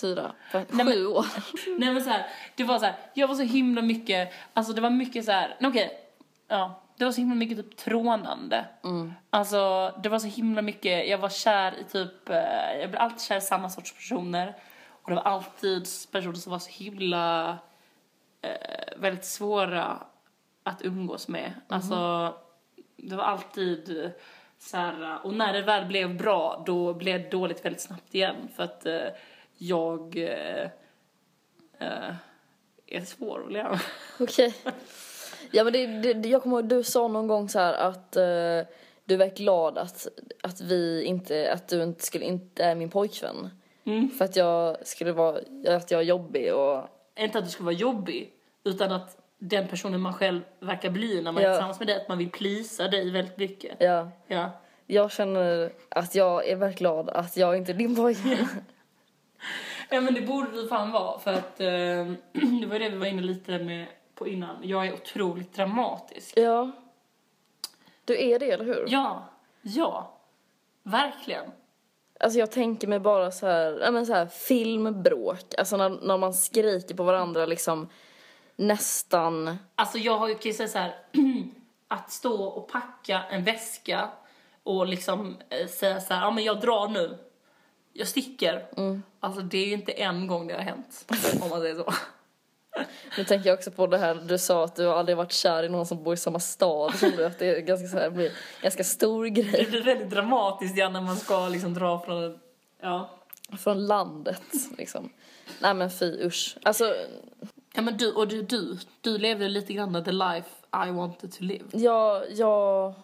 Fyra? 0.01 0.33
Fem, 0.53 0.65
Nej, 0.71 0.85
men- 0.85 0.95
sju 0.95 1.07
år? 1.07 1.27
Nej 1.79 1.93
men 1.95 2.05
så 2.05 2.11
här, 2.11 2.27
det 2.55 2.65
var 2.65 2.79
så 2.79 2.85
här, 2.85 2.97
jag 3.15 3.29
var 3.29 3.35
så 3.35 3.43
himla 3.43 3.83
mycket, 3.83 4.33
alltså 4.55 4.73
det 4.73 4.81
var 4.81 4.91
mycket 4.91 5.25
så 5.25 5.33
här, 5.33 5.57
nej, 5.61 5.69
okej, 5.71 5.99
ja, 6.49 6.83
det 6.97 7.05
var 7.05 7.13
så 7.13 7.21
himla 7.21 7.35
mycket 7.35 7.57
typ 7.57 7.77
trånande. 7.77 8.67
Alltså 9.31 9.93
det 10.03 10.09
var 10.09 10.19
så 10.19 10.27
himla 10.27 10.63
mycket, 10.63 11.09
jag 11.09 11.19
var 11.19 11.29
kär 11.29 11.79
i 11.79 11.85
typ, 11.85 12.29
eh, 12.29 12.81
jag 12.81 12.91
blev 12.91 13.01
alltid 13.01 13.21
kär 13.21 13.37
i 13.37 13.41
samma 13.41 13.71
sorts 13.71 13.93
personer. 13.93 14.55
Och 14.89 15.11
det 15.11 15.17
var 15.17 15.23
alltid 15.23 15.87
personer 16.13 16.35
som 16.35 16.53
var 16.53 16.59
så 16.59 16.71
himla, 16.71 17.59
eh, 18.43 18.97
väldigt 18.97 19.25
svåra 19.25 19.99
att 20.63 20.83
umgås 20.83 21.29
med. 21.29 21.53
Alltså 21.69 22.35
det 22.97 23.17
var 23.17 23.25
alltid 23.25 24.13
så 24.59 24.77
här, 24.77 25.27
och 25.27 25.35
när 25.35 25.53
det 25.53 25.63
väl 25.63 25.87
blev 25.87 26.17
bra 26.17 26.63
då 26.67 26.95
blev 26.95 27.23
det 27.23 27.31
dåligt 27.31 27.65
väldigt 27.65 27.83
snabbt 27.83 28.15
igen 28.15 28.49
för 28.57 28.63
att 28.63 28.87
eh, 28.87 29.09
jag 29.57 30.17
eh, 30.17 30.71
eh, 31.79 32.15
är 32.87 33.05
svår 33.05 33.45
att 33.47 33.53
leva. 33.53 33.81
Okej. 34.21 34.55
Ja 35.51 35.65
men 35.65 35.73
det, 35.73 35.87
det, 36.15 36.29
jag 36.29 36.43
kommer 36.43 36.57
ihåg 36.57 36.69
du 36.69 36.83
sa 36.83 37.09
någon 37.09 37.27
gång 37.27 37.49
så 37.49 37.59
att 37.59 38.17
eh, 38.17 38.23
du 39.05 39.17
var 39.17 39.37
glad 39.37 39.79
att, 39.79 40.09
att 40.43 40.61
vi 40.61 41.05
inte, 41.05 41.53
att 41.53 41.69
du 41.69 41.83
inte 41.83 42.05
skulle, 42.05 42.25
inte 42.25 42.65
är 42.65 42.75
min 42.75 42.91
pojkvän. 42.91 43.51
Mm. 43.87 44.11
För 44.11 44.25
att 44.25 44.37
jag 44.37 44.87
skulle 44.87 45.13
vara, 45.13 45.39
att 45.77 45.91
jag 45.91 46.01
är 46.01 46.05
jobbig 46.05 46.55
och 46.55 46.85
Inte 47.19 47.39
att 47.39 47.45
du 47.45 47.51
ska 47.51 47.65
vara 47.65 47.75
jobbig 47.75 48.31
utan 48.65 48.93
att 48.93 49.17
den 49.39 49.69
personen 49.69 50.01
man 50.01 50.13
själv 50.15 50.41
verkar 50.61 50.91
bli 50.91 51.23
när 51.23 51.33
man 51.33 51.43
är 51.43 51.47
Ja. 51.49 51.53
tillsammans 51.55 51.79
med 51.79 51.89
dig, 51.89 51.97
att 51.97 52.09
man 52.09 52.19
vill 52.19 52.31
plisa 52.31 52.89
dig 52.89 53.11
väldigt 53.11 53.37
mycket. 53.39 53.77
ja. 53.79 54.11
Ja. 54.27 54.51
Jag 54.87 55.13
känner 55.13 55.73
att 55.89 56.15
jag 56.15 56.49
är 56.49 56.57
väldigt 56.57 56.79
glad 56.79 57.09
att 57.11 57.37
jag 57.37 57.57
inte 57.57 57.73
är 57.73 57.77
din 57.77 57.97
pojkvän. 57.97 58.49
Ja 59.91 60.01
men 60.01 60.15
det 60.15 60.21
borde 60.21 60.51
du 60.51 60.69
fan 60.69 60.93
vara 60.93 61.19
för 61.19 61.33
att 61.33 61.61
eh, 61.61 61.67
det 62.61 62.67
var 62.67 62.79
det 62.79 62.89
vi 62.89 62.97
var 62.97 63.07
inne 63.07 63.23
lite 63.23 63.59
med 63.59 63.87
på 64.15 64.29
innan. 64.29 64.57
Jag 64.63 64.87
är 64.87 64.95
otroligt 64.95 65.55
dramatisk. 65.55 66.33
ja. 66.37 66.71
Du 68.05 68.23
är 68.23 68.39
det, 68.39 68.51
eller 68.51 68.65
hur? 68.65 68.85
Ja, 68.89 69.29
ja. 69.63 70.19
Verkligen. 70.83 71.45
Alltså 72.21 72.39
jag 72.39 72.51
tänker 72.51 72.89
mig 72.89 73.01
bara 73.01 73.31
så 73.31 73.47
här, 73.47 73.79
ja 73.81 73.91
men 73.91 74.07
så 74.07 74.13
här 74.13 74.27
filmbråk. 74.27 75.55
Alltså 75.59 75.77
när, 75.77 75.89
när 75.89 76.19
man 76.19 76.35
skriker 76.35 76.95
på 76.95 77.03
varandra 77.03 77.47
liksom 77.47 77.89
nästan. 78.57 79.59
Alltså 79.75 79.99
jag 79.99 80.19
har 80.19 80.29
ju, 80.29 80.35
kan 80.35 80.51
ju 80.51 80.53
säga 80.53 80.69
så 80.69 80.79
här, 80.79 80.95
att 81.89 82.11
stå 82.11 82.45
och 82.45 82.69
packa 82.69 83.23
en 83.31 83.45
väska 83.45 84.09
och 84.63 84.87
liksom 84.87 85.37
eh, 85.49 85.67
säga 85.67 86.01
så 86.01 86.15
här, 86.15 86.23
ja 86.23 86.31
men 86.31 86.45
jag 86.45 86.61
drar 86.61 86.89
nu. 86.89 87.19
Jag 87.93 88.09
sticker. 88.09 88.67
Alltså 89.21 89.41
det 89.41 89.59
är 89.59 89.67
ju 89.67 89.73
inte 89.73 89.93
en 89.93 90.27
gång 90.27 90.47
det 90.47 90.55
har 90.55 90.61
hänt, 90.61 91.13
om 91.43 91.49
man 91.51 91.61
säger 91.61 91.75
så. 91.75 91.93
Nu 93.19 93.25
tänker 93.25 93.49
jag 93.49 93.55
också 93.59 93.71
på 93.71 93.87
det 93.87 93.99
här 93.99 94.15
du 94.15 94.39
sa 94.39 94.65
att 94.65 94.77
du 94.77 94.89
aldrig 94.91 95.17
varit 95.17 95.33
kär 95.33 95.63
i 95.63 95.69
någon 95.69 95.87
som 95.87 96.03
bor 96.05 96.15
i 96.15 96.17
samma 96.17 96.41
stad 96.41 96.95
som 96.95 97.11
du. 97.11 97.27
Att 97.27 97.39
det 97.39 97.47
är 97.57 97.61
ganska 97.61 97.89
så 97.89 97.97
här, 97.99 98.11
blir 98.11 98.33
ganska 98.63 98.85
stor 98.85 99.25
Det 99.25 99.31
grej. 99.31 99.67
blir 99.71 99.85
väldigt 99.85 100.11
dramatiskt 100.11 100.77
ja, 100.79 100.89
när 100.89 101.01
man 101.01 101.17
ska 101.17 101.49
liksom 101.49 101.75
dra 101.75 102.01
från 102.01 102.39
ja. 102.81 103.11
Från 103.59 103.87
landet 103.87 104.43
liksom. 104.79 105.11
Nej 105.59 105.75
men 105.75 105.91
fy 105.91 106.27
usch. 106.27 106.57
Alltså 106.63 106.95
Ja 107.77 107.83
men 107.83 107.97
du, 107.97 108.13
och 108.13 108.29
du, 108.29 108.43
du, 108.43 108.79
du 109.01 109.19
levde 109.19 109.49
lite 109.49 109.73
grann 109.73 110.05
the 110.05 110.13
life 110.13 110.49
I 110.87 110.91
wanted 110.91 111.33
to 111.33 111.43
live. 111.43 111.65
jag, 111.73 112.23
jag, 112.31 112.95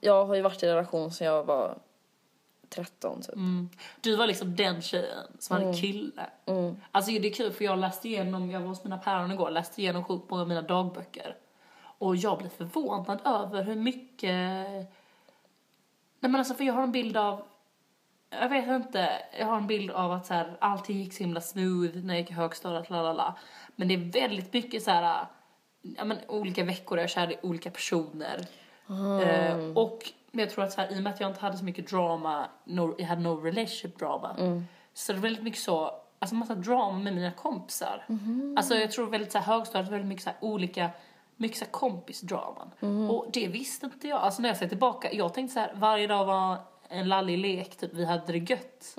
jag 0.00 0.26
har 0.26 0.34
ju 0.34 0.42
varit 0.42 0.62
i 0.62 0.66
en 0.66 0.74
relation 0.74 1.12
sedan 1.12 1.26
jag 1.26 1.44
var 1.44 1.78
13 2.74 3.22
typ. 3.22 3.34
Mm. 3.34 3.68
Du 4.00 4.16
var 4.16 4.26
liksom 4.26 4.56
den 4.56 4.82
tjejen 4.82 5.26
som 5.38 5.56
hade 5.56 5.78
kille. 5.78 6.26
Alltså 6.90 7.10
det 7.10 7.28
är 7.28 7.34
kul 7.34 7.52
för 7.52 7.64
jag 7.64 7.78
läste 7.78 8.08
igenom, 8.08 8.50
jag 8.50 8.60
var 8.60 8.68
hos 8.68 8.84
mina 8.84 8.98
päron 8.98 9.32
igår, 9.32 9.50
läste 9.50 9.80
igenom 9.80 10.04
sjukt 10.04 10.30
många 10.30 10.42
av 10.42 10.48
mina 10.48 10.62
dagböcker. 10.62 11.36
Och 11.98 12.16
jag 12.16 12.38
blev 12.38 12.48
förvånad 12.48 13.20
över 13.24 13.62
hur 13.62 13.76
mycket... 13.76 14.30
Nej 16.20 16.30
men 16.30 16.36
alltså 16.36 16.54
för 16.54 16.64
jag 16.64 16.74
har 16.74 16.82
en 16.82 16.92
bild 16.92 17.16
av, 17.16 17.42
jag 18.30 18.48
vet 18.48 18.68
inte, 18.68 19.10
jag 19.38 19.46
har 19.46 19.56
en 19.56 19.66
bild 19.66 19.90
av 19.90 20.12
att 20.12 20.26
så 20.26 20.34
här, 20.34 20.56
allting 20.58 20.98
gick 20.98 21.12
så 21.12 21.22
himla 21.22 21.40
smooth 21.40 21.96
när 21.96 22.14
jag 22.14 22.20
gick 22.20 22.30
i 22.30 22.34
högstadiet, 22.34 22.90
lalala. 22.90 23.34
Men 23.76 23.88
det 23.88 23.94
är 23.94 24.12
väldigt 24.12 24.52
mycket 24.52 24.82
så 24.82 24.90
här, 24.90 25.26
ja 25.82 26.04
men 26.04 26.18
olika 26.28 26.64
veckor 26.64 26.98
jag 26.98 27.10
kär 27.10 27.32
i 27.32 27.36
olika 27.42 27.70
personer. 27.70 28.46
Eh, 29.22 29.70
och 29.74 30.12
men 30.34 30.44
jag 30.44 30.50
tror 30.54 30.64
att 30.64 30.72
så 30.72 30.80
här, 30.80 30.92
i 30.92 30.98
och 30.98 31.02
med 31.02 31.12
att 31.12 31.20
jag 31.20 31.30
inte 31.30 31.40
hade 31.40 31.56
så 31.56 31.64
mycket 31.64 31.88
drama, 31.90 32.46
no, 32.64 32.94
jag 32.98 33.06
hade 33.06 33.22
no 33.22 33.40
relationship 33.40 33.98
drama. 33.98 34.36
Så 34.94 35.12
det 35.12 35.18
är 35.18 35.20
väldigt 35.20 35.42
mycket 35.42 35.60
så, 35.60 35.90
alltså 36.18 36.34
massa 36.34 36.54
drama 36.54 36.98
med 36.98 37.14
mina 37.14 37.32
kompisar. 37.32 38.04
Alltså 38.56 38.74
jag 38.74 38.90
tror 38.92 39.06
väldigt 39.10 39.32
så 39.32 39.38
här 39.38 39.54
högstadiet, 39.54 39.92
väldigt 39.92 40.08
mycket 40.08 40.24
så 40.24 40.30
här 40.30 40.38
olika, 40.40 40.90
mycket 41.36 41.58
så 41.58 41.64
här 41.64 41.72
kompisdraman. 41.72 42.70
Och 43.10 43.26
det 43.32 43.48
visste 43.48 43.86
inte 43.86 44.08
jag. 44.08 44.20
Alltså 44.20 44.42
när 44.42 44.48
jag 44.48 44.56
ser 44.58 44.68
tillbaka, 44.68 45.12
jag 45.12 45.34
tänkte 45.34 45.54
så 45.54 45.60
här, 45.60 45.72
varje 45.74 46.06
dag 46.06 46.24
var 46.24 46.56
en 46.88 47.08
lallig 47.08 47.38
lek, 47.38 47.76
typ 47.76 47.94
vi 47.94 48.04
hade 48.04 48.32
det 48.32 48.50
gött. 48.50 48.94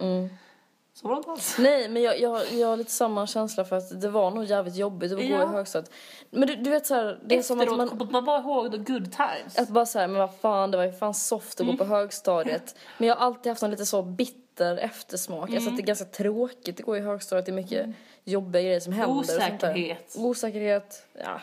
Så 0.97 1.07
var 1.07 1.15
det 1.15 1.17
inte 1.17 1.31
alls. 1.31 1.55
Nej, 1.59 1.89
men 1.89 2.01
jag, 2.01 2.19
jag, 2.19 2.41
jag 2.53 2.67
har 2.67 2.77
lite 2.77 2.91
samma 2.91 3.27
känsla 3.27 3.65
för 3.65 3.75
att 3.75 4.01
det 4.01 4.09
var 4.09 4.31
nog 4.31 4.43
jävligt 4.43 4.75
jobbigt 4.75 5.11
att 5.11 5.17
gå 5.17 5.23
Ja. 5.23 5.43
i 5.43 5.45
högstadiet. 5.45 5.91
Men 6.29 6.47
du, 6.47 6.55
du 6.55 6.69
vet 6.69 6.85
så 6.85 6.95
här, 6.95 7.19
det 7.25 7.37
är 7.37 7.41
som 7.41 7.59
att 7.59 7.63
Efteråt 7.63 7.77
man... 7.77 7.89
kommer 7.89 8.11
man 8.11 8.25
bara 8.25 8.39
ihåg 8.39 8.71
the 8.71 8.77
good 8.77 9.11
times. 9.11 9.57
Att 9.57 9.69
bara 9.69 9.85
säga 9.85 10.07
men 10.07 10.19
vad 10.19 10.35
fan, 10.35 10.71
det 10.71 10.77
var 10.77 10.85
ju 10.85 10.91
fan 10.91 11.13
soft 11.13 11.59
att 11.61 11.67
gå 11.67 11.77
på 11.77 11.83
högstadiet. 11.85 12.75
Men 12.97 13.07
jag 13.07 13.15
har 13.15 13.25
alltid 13.25 13.51
haft 13.51 13.63
en 13.63 13.71
lite 13.71 13.85
så 13.85 14.01
bitter 14.01 14.77
eftersmak. 14.77 15.49
Alltså 15.49 15.69
att 15.69 15.77
det 15.77 15.83
är 15.83 15.85
ganska 15.85 16.05
tråkigt 16.05 16.79
att 16.79 16.85
gå 16.85 16.97
i 16.97 16.99
högstadiet. 16.99 17.45
Det 17.45 17.51
är 17.51 17.53
mycket 17.53 17.89
jobbiga 18.23 18.61
grejer 18.61 18.79
som 18.79 18.93
händer. 18.93 19.17
och 19.17 19.25
sånt 19.25 19.39
där. 19.39 19.53
Osäkerhet. 19.55 20.15
Osäkerhet, 20.17 21.07
ja. 21.23 21.41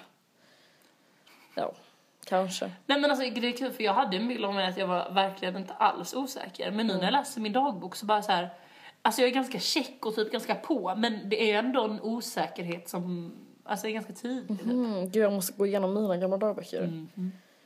Ja, 1.55 1.72
kanske. 2.24 2.70
Nej 2.86 3.00
men 3.00 3.11
alltså 3.11 3.30
det 3.40 3.48
är 3.48 3.57
kul 3.57 3.72
för 3.72 3.82
jag 3.84 3.92
hade 3.94 4.16
en 4.16 4.28
bild 4.28 4.44
av 4.44 4.55
mig 4.55 4.66
att 4.66 4.78
jag 4.78 4.86
var 4.86 5.11
verkligen 5.11 5.57
inte 5.57 5.72
alls 5.74 6.14
osäker. 6.14 6.70
Men 6.70 6.86
nu 6.86 6.94
när 6.94 7.05
jag 7.05 7.12
läser 7.12 7.40
min 7.40 7.53
dagbok 7.53 7.96
så 7.96 8.07
bara 8.07 8.22
så 8.22 8.32
här. 8.32 8.48
Alltså 9.05 9.20
jag 9.20 9.30
är 9.30 9.34
ganska 9.34 9.59
check 9.59 10.07
och 10.07 10.14
typ 10.14 10.32
ganska 10.32 10.55
på 10.55 10.94
men 10.96 11.28
det 11.28 11.50
är 11.53 11.59
ändå 11.59 11.84
en 11.84 12.00
osäkerhet 12.00 12.88
som, 12.88 13.32
alltså 13.64 13.86
är 13.86 13.90
ganska 13.92 14.12
typ. 14.12 14.50
Mm, 14.50 15.11
gud, 15.11 15.22
jag 15.24 15.32
måste 15.32 15.53
gå 15.59 15.66
igenom 15.66 15.94
mina 15.94 16.16
gamla 16.16 16.36
dagböcker. 16.36 17.07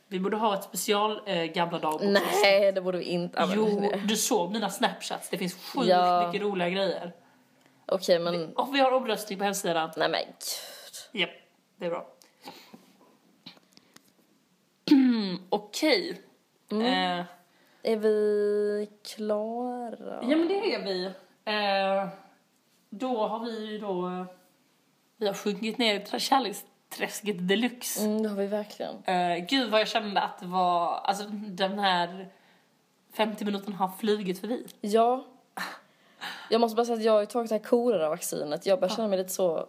Vi 0.07 0.19
borde 0.19 0.37
ha 0.37 0.53
ett 0.53 0.63
special 0.63 1.21
eh, 1.25 1.43
gamla 1.43 1.79
dagbok. 1.79 2.01
Nej, 2.43 2.71
det 2.71 2.81
borde 2.81 2.97
vi 2.97 3.03
inte. 3.05 3.39
Ja, 3.39 3.51
Jo, 3.55 3.65
det- 3.79 4.01
du 4.07 4.15
såg 4.17 4.51
mina 4.51 4.69
snapchats. 4.69 5.29
Det 5.29 5.37
finns 5.37 5.53
sjukt 5.55 5.87
Ja. 5.87 6.27
mycket 6.27 6.41
roliga 6.47 6.69
grejer. 6.69 7.11
Okej, 7.85 8.19
men... 8.19 8.55
Och 8.55 8.75
vi 8.75 8.79
har 8.79 8.91
omröstning 8.91 9.37
på 9.39 9.45
hemsidan. 9.45 9.89
Nej 9.97 10.09
men 10.09 10.19
gud. 10.21 11.21
Japp, 11.21 11.29
det 11.77 11.85
är 11.85 11.89
bra. 11.89 12.07
Okej. 15.49 16.21
Eh, 16.71 17.19
Är 17.83 17.97
vi 17.97 18.89
klara? 19.15 20.19
Ja 20.21 20.37
men 20.37 20.47
det 20.47 20.73
är 20.75 20.83
vi. 20.83 21.11
Eh, 21.47 22.07
då 22.89 23.27
har 23.27 23.39
vi 23.45 23.65
ju 23.71 23.79
då... 23.79 24.07
eh, 24.07 24.25
Vi 25.17 25.27
har 25.27 25.33
sjunkit 25.33 25.77
ner 25.77 26.15
i 26.15 26.19
kärleksträsket 26.19 27.47
deluxe. 27.47 28.05
Mm, 28.05 28.23
det 28.23 28.29
har 28.29 28.35
vi 28.35 28.47
verkligen. 28.47 28.95
Uh, 28.95 29.45
gud 29.49 29.71
vad 29.71 29.81
jag 29.81 29.87
kände 29.87 30.21
att 30.21 30.39
det 30.39 30.45
var... 30.47 30.95
Alltså 30.97 31.27
den 31.31 31.79
här 31.79 32.29
50 33.13 33.45
minuterna 33.45 33.75
har 33.77 33.89
flugit 33.99 34.39
förbi. 34.39 34.65
Ja. 34.81 35.25
Jag 36.49 36.61
måste 36.61 36.75
bara 36.75 36.85
säga 36.85 36.97
att 36.97 37.03
jag 37.03 37.13
har 37.13 37.19
ju 37.19 37.25
tagit 37.25 37.49
det 37.49 37.55
här 37.55 37.63
kolera-vaccinet. 37.63 38.65
Jag 38.65 38.79
börjar 38.79 38.95
känna 38.95 39.07
mig 39.07 39.17
lite 39.17 39.29
så... 39.29 39.67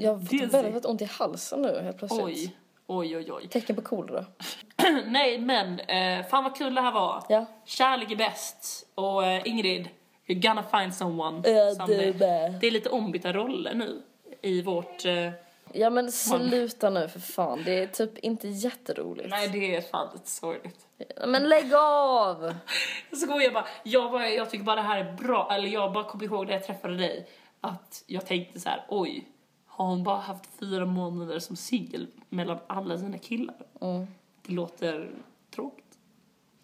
Jag 0.00 0.14
har 0.14 0.20
fått 0.20 0.54
väldigt 0.54 0.86
ont 0.86 1.02
i 1.02 1.04
halsen 1.04 1.62
nu 1.62 1.80
helt 1.82 1.98
plötsligt. 1.98 2.24
Oj. 2.24 2.56
Oj, 2.86 3.16
oj, 3.16 3.32
oj. 3.32 3.48
Tecken 3.48 3.76
på 3.76 3.82
kolera. 3.82 4.24
Nej, 5.06 5.38
men 5.38 5.80
eh, 5.80 6.26
fan 6.26 6.44
vad 6.44 6.56
kul 6.56 6.74
det 6.74 6.80
här 6.80 6.92
var. 6.92 7.24
Ja. 7.28 7.46
Kärlek 7.64 8.10
är 8.10 8.16
bäst. 8.16 8.86
Och 8.94 9.26
eh, 9.26 9.42
Ingrid, 9.44 9.88
you're 10.30 10.48
gonna 10.48 10.62
find 10.62 10.94
someone. 10.94 11.50
Ja, 11.50 11.74
someday. 11.74 12.14
med. 12.18 12.54
Det 12.60 12.66
är 12.66 12.70
lite 12.70 12.88
ombytta 12.88 13.32
roller 13.32 13.74
nu 13.74 14.02
i 14.42 14.62
vårt... 14.62 15.04
Eh, 15.04 15.30
Ja 15.72 15.90
men 15.90 16.12
sluta 16.12 16.90
nu 16.90 17.08
för 17.08 17.20
fan. 17.20 17.62
Det 17.64 17.78
är 17.82 17.86
typ 17.86 18.18
inte 18.18 18.48
jätteroligt. 18.48 19.30
nej, 19.30 19.48
det 19.48 19.76
är 19.76 19.80
fan 19.80 20.08
lite 20.12 20.30
sorgligt. 20.30 20.86
Men 21.26 21.48
lägg 21.48 21.74
av! 21.74 22.54
Jag 23.10 23.18
skojar 23.18 23.50
bara. 23.50 23.66
Jag, 23.82 24.12
bara. 24.12 24.28
jag 24.28 24.50
tycker 24.50 24.64
bara 24.64 24.76
det 24.76 24.82
här 24.82 25.04
är 25.04 25.12
bra. 25.12 25.48
Eller 25.52 25.68
jag 25.68 25.92
bara 25.92 26.04
kom 26.04 26.22
ihåg 26.22 26.46
när 26.46 26.52
jag 26.52 26.64
träffade 26.64 26.96
dig 26.96 27.28
att 27.60 28.04
jag 28.06 28.26
tänkte 28.26 28.60
så 28.60 28.68
här: 28.68 28.84
oj, 28.88 29.28
har 29.66 29.86
hon 29.86 30.02
bara 30.04 30.16
haft 30.16 30.44
fyra 30.60 30.86
månader 30.86 31.38
som 31.38 31.56
singel 31.56 32.06
mellan 32.28 32.58
alla 32.66 32.98
sina 32.98 33.18
killar? 33.18 33.56
Mm. 33.80 34.06
Det 34.46 34.52
låter 34.52 35.10
tråkigt. 35.54 35.98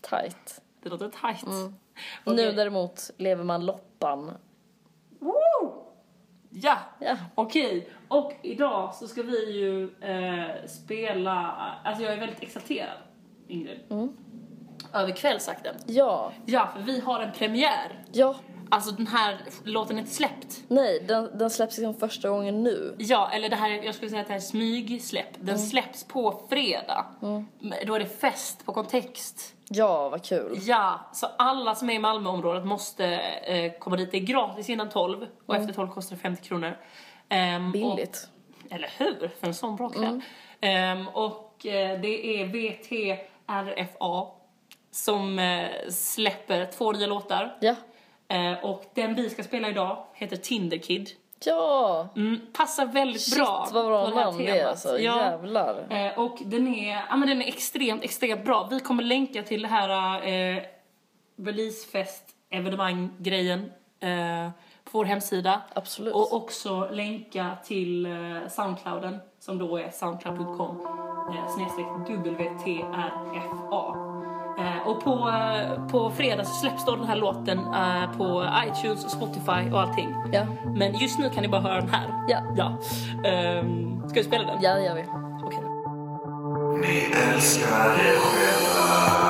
Tight. 0.00 0.60
Det 0.82 0.88
låter 0.88 1.08
tajt. 2.24 2.36
Nu 2.36 2.52
däremot 2.52 3.10
lever 3.16 3.44
man 3.44 3.66
loppan. 3.66 4.32
Woo! 5.18 5.82
Ja, 6.50 6.78
Ja. 7.00 7.16
okej. 7.34 7.88
Och 8.08 8.32
idag 8.42 8.94
så 8.94 9.08
ska 9.08 9.22
vi 9.22 9.52
ju 9.52 9.84
eh, 10.00 10.66
spela, 10.66 11.34
alltså 11.84 12.02
jag 12.04 12.12
är 12.12 12.20
väldigt 12.20 12.42
exalterad, 12.42 12.98
Ingrid. 13.48 13.80
Mm. 13.90 14.12
Över 14.94 15.12
kvällsakten. 15.12 15.74
Ja. 15.86 16.32
Ja, 16.46 16.68
för 16.74 16.80
vi 16.82 17.00
har 17.00 17.20
en 17.20 17.32
premiär. 17.32 18.04
Ja. 18.12 18.34
Alltså 18.70 18.90
den 18.90 19.06
här 19.06 19.38
låten 19.64 19.96
är 19.96 20.00
inte 20.00 20.14
släppt. 20.14 20.60
Nej, 20.68 21.00
den, 21.08 21.38
den 21.38 21.50
släpps 21.50 21.78
liksom 21.78 21.94
första 21.94 22.28
gången 22.30 22.62
nu. 22.62 22.94
Ja, 22.98 23.30
eller 23.32 23.48
det 23.48 23.56
här, 23.56 23.70
är- 23.70 23.82
jag 23.82 23.94
skulle 23.94 24.10
säga 24.10 24.20
att 24.22 24.26
det 24.26 24.32
här 24.32 24.40
är 24.40 24.44
smygsläpp. 24.44 25.28
Den 25.38 25.48
Mm. 25.54 25.58
släpps 25.66 26.04
på 26.04 26.42
fredag. 26.48 27.06
Då 27.86 27.94
är 27.94 27.98
det 27.98 28.06
fest 28.20 28.66
på 28.66 28.72
kontext. 28.72 29.54
Ja, 29.68 30.08
vad 30.08 30.24
kul. 30.24 30.58
Ja, 30.62 31.10
så 31.12 31.26
alla 31.38 31.74
som 31.74 31.90
är 31.90 31.94
i 31.94 31.98
Malmöområdet 31.98 32.64
måste 32.66 33.06
eh, 33.06 33.72
komma 33.78 33.96
dit. 33.96 34.10
Det 34.10 34.16
är 34.16 34.20
gratis 34.20 34.68
innan 34.70 34.88
12 34.88 35.26
och 35.46 35.56
efter 35.56 35.72
12 35.74 35.88
kostar 35.88 36.16
det 36.16 36.22
50 36.22 36.42
kronor. 36.42 36.76
Ehm, 37.28 37.72
Billigt. 37.72 38.28
Och, 38.66 38.72
eller 38.72 38.90
hur? 38.98 39.30
För 39.40 39.46
en 39.46 39.54
sån 39.54 39.76
bra 39.76 39.88
kväll. 39.88 40.20
Ehm, 40.60 41.08
och 41.08 41.66
eh, 41.66 42.00
det 42.00 42.40
är 42.40 42.46
VTRFA 42.46 44.26
som 44.90 45.38
eh, 45.38 45.68
släpper 45.90 46.66
två 46.66 46.92
nya 46.92 47.06
låtar. 47.06 47.56
Ja. 47.60 47.74
Eh, 48.28 48.64
och 48.64 48.84
den 48.94 49.14
vi 49.14 49.30
ska 49.30 49.42
spela 49.42 49.68
idag 49.68 50.04
heter 50.14 50.36
Tinder 50.36 50.78
Kid. 50.78 51.10
Ja! 51.44 52.08
Mm, 52.16 52.40
passar 52.52 52.86
väldigt 52.86 53.22
Shit 53.22 53.36
bra 53.36 53.68
vad 53.72 53.86
bra 53.86 54.08
namn 54.08 54.38
det 54.38 54.58
är 54.58 54.66
alltså. 54.66 54.98
Ja. 54.98 55.20
Jävlar. 55.20 55.86
Eh, 55.90 56.18
och 56.18 56.38
den 56.44 56.74
är, 56.74 57.04
ja, 57.08 57.16
men 57.16 57.28
den 57.28 57.42
är 57.42 57.48
extremt, 57.48 58.04
extremt 58.04 58.44
bra. 58.44 58.68
Vi 58.70 58.80
kommer 58.80 59.02
länka 59.02 59.42
till 59.42 59.62
det 59.62 59.68
här 59.68 60.18
eh, 60.28 60.62
releasefest 61.36 62.24
evenemang-grejen 62.50 63.72
eh, 64.00 64.50
på 64.84 64.98
vår 64.98 65.04
hemsida. 65.04 65.60
Absolut. 65.74 66.14
Och 66.14 66.32
också 66.32 66.88
länka 66.92 67.56
till 67.64 68.06
eh, 68.06 68.48
Soundclouden 68.48 69.18
som 69.40 69.58
då 69.58 69.76
är 69.76 69.90
soundcloud.com 69.90 70.86
eh, 71.30 71.48
snedstreck 71.48 71.86
WTRFA. 72.18 74.15
Eh, 74.58 74.88
och 74.88 75.04
på, 75.04 75.10
eh, 75.10 75.86
på 75.86 76.10
fredag 76.10 76.44
så 76.44 76.54
släpps 76.54 76.84
då 76.84 76.96
den 76.96 77.06
här 77.06 77.16
låten 77.16 77.58
eh, 77.58 78.16
på 78.18 78.48
iTunes 78.66 79.04
och 79.04 79.10
Spotify 79.10 79.70
och 79.72 79.80
allting. 79.80 80.14
Ja. 80.32 80.46
Men 80.74 80.94
just 80.98 81.18
nu 81.18 81.30
kan 81.30 81.42
ni 81.42 81.48
bara 81.48 81.60
höra 81.60 81.80
den 81.80 81.90
här. 81.90 82.06
Ja. 82.28 82.38
Ja. 82.56 82.78
Ehm, 83.30 84.08
ska 84.08 84.20
vi 84.20 84.24
spela 84.24 84.44
den? 84.44 84.62
Ja, 84.62 84.74
det 84.74 84.84
gör 84.84 84.94
vi. 84.94 85.04
Okej. 85.44 85.60
Ni 86.80 87.06
älskar 87.34 87.90
er 87.90 88.18
själva 88.18 89.25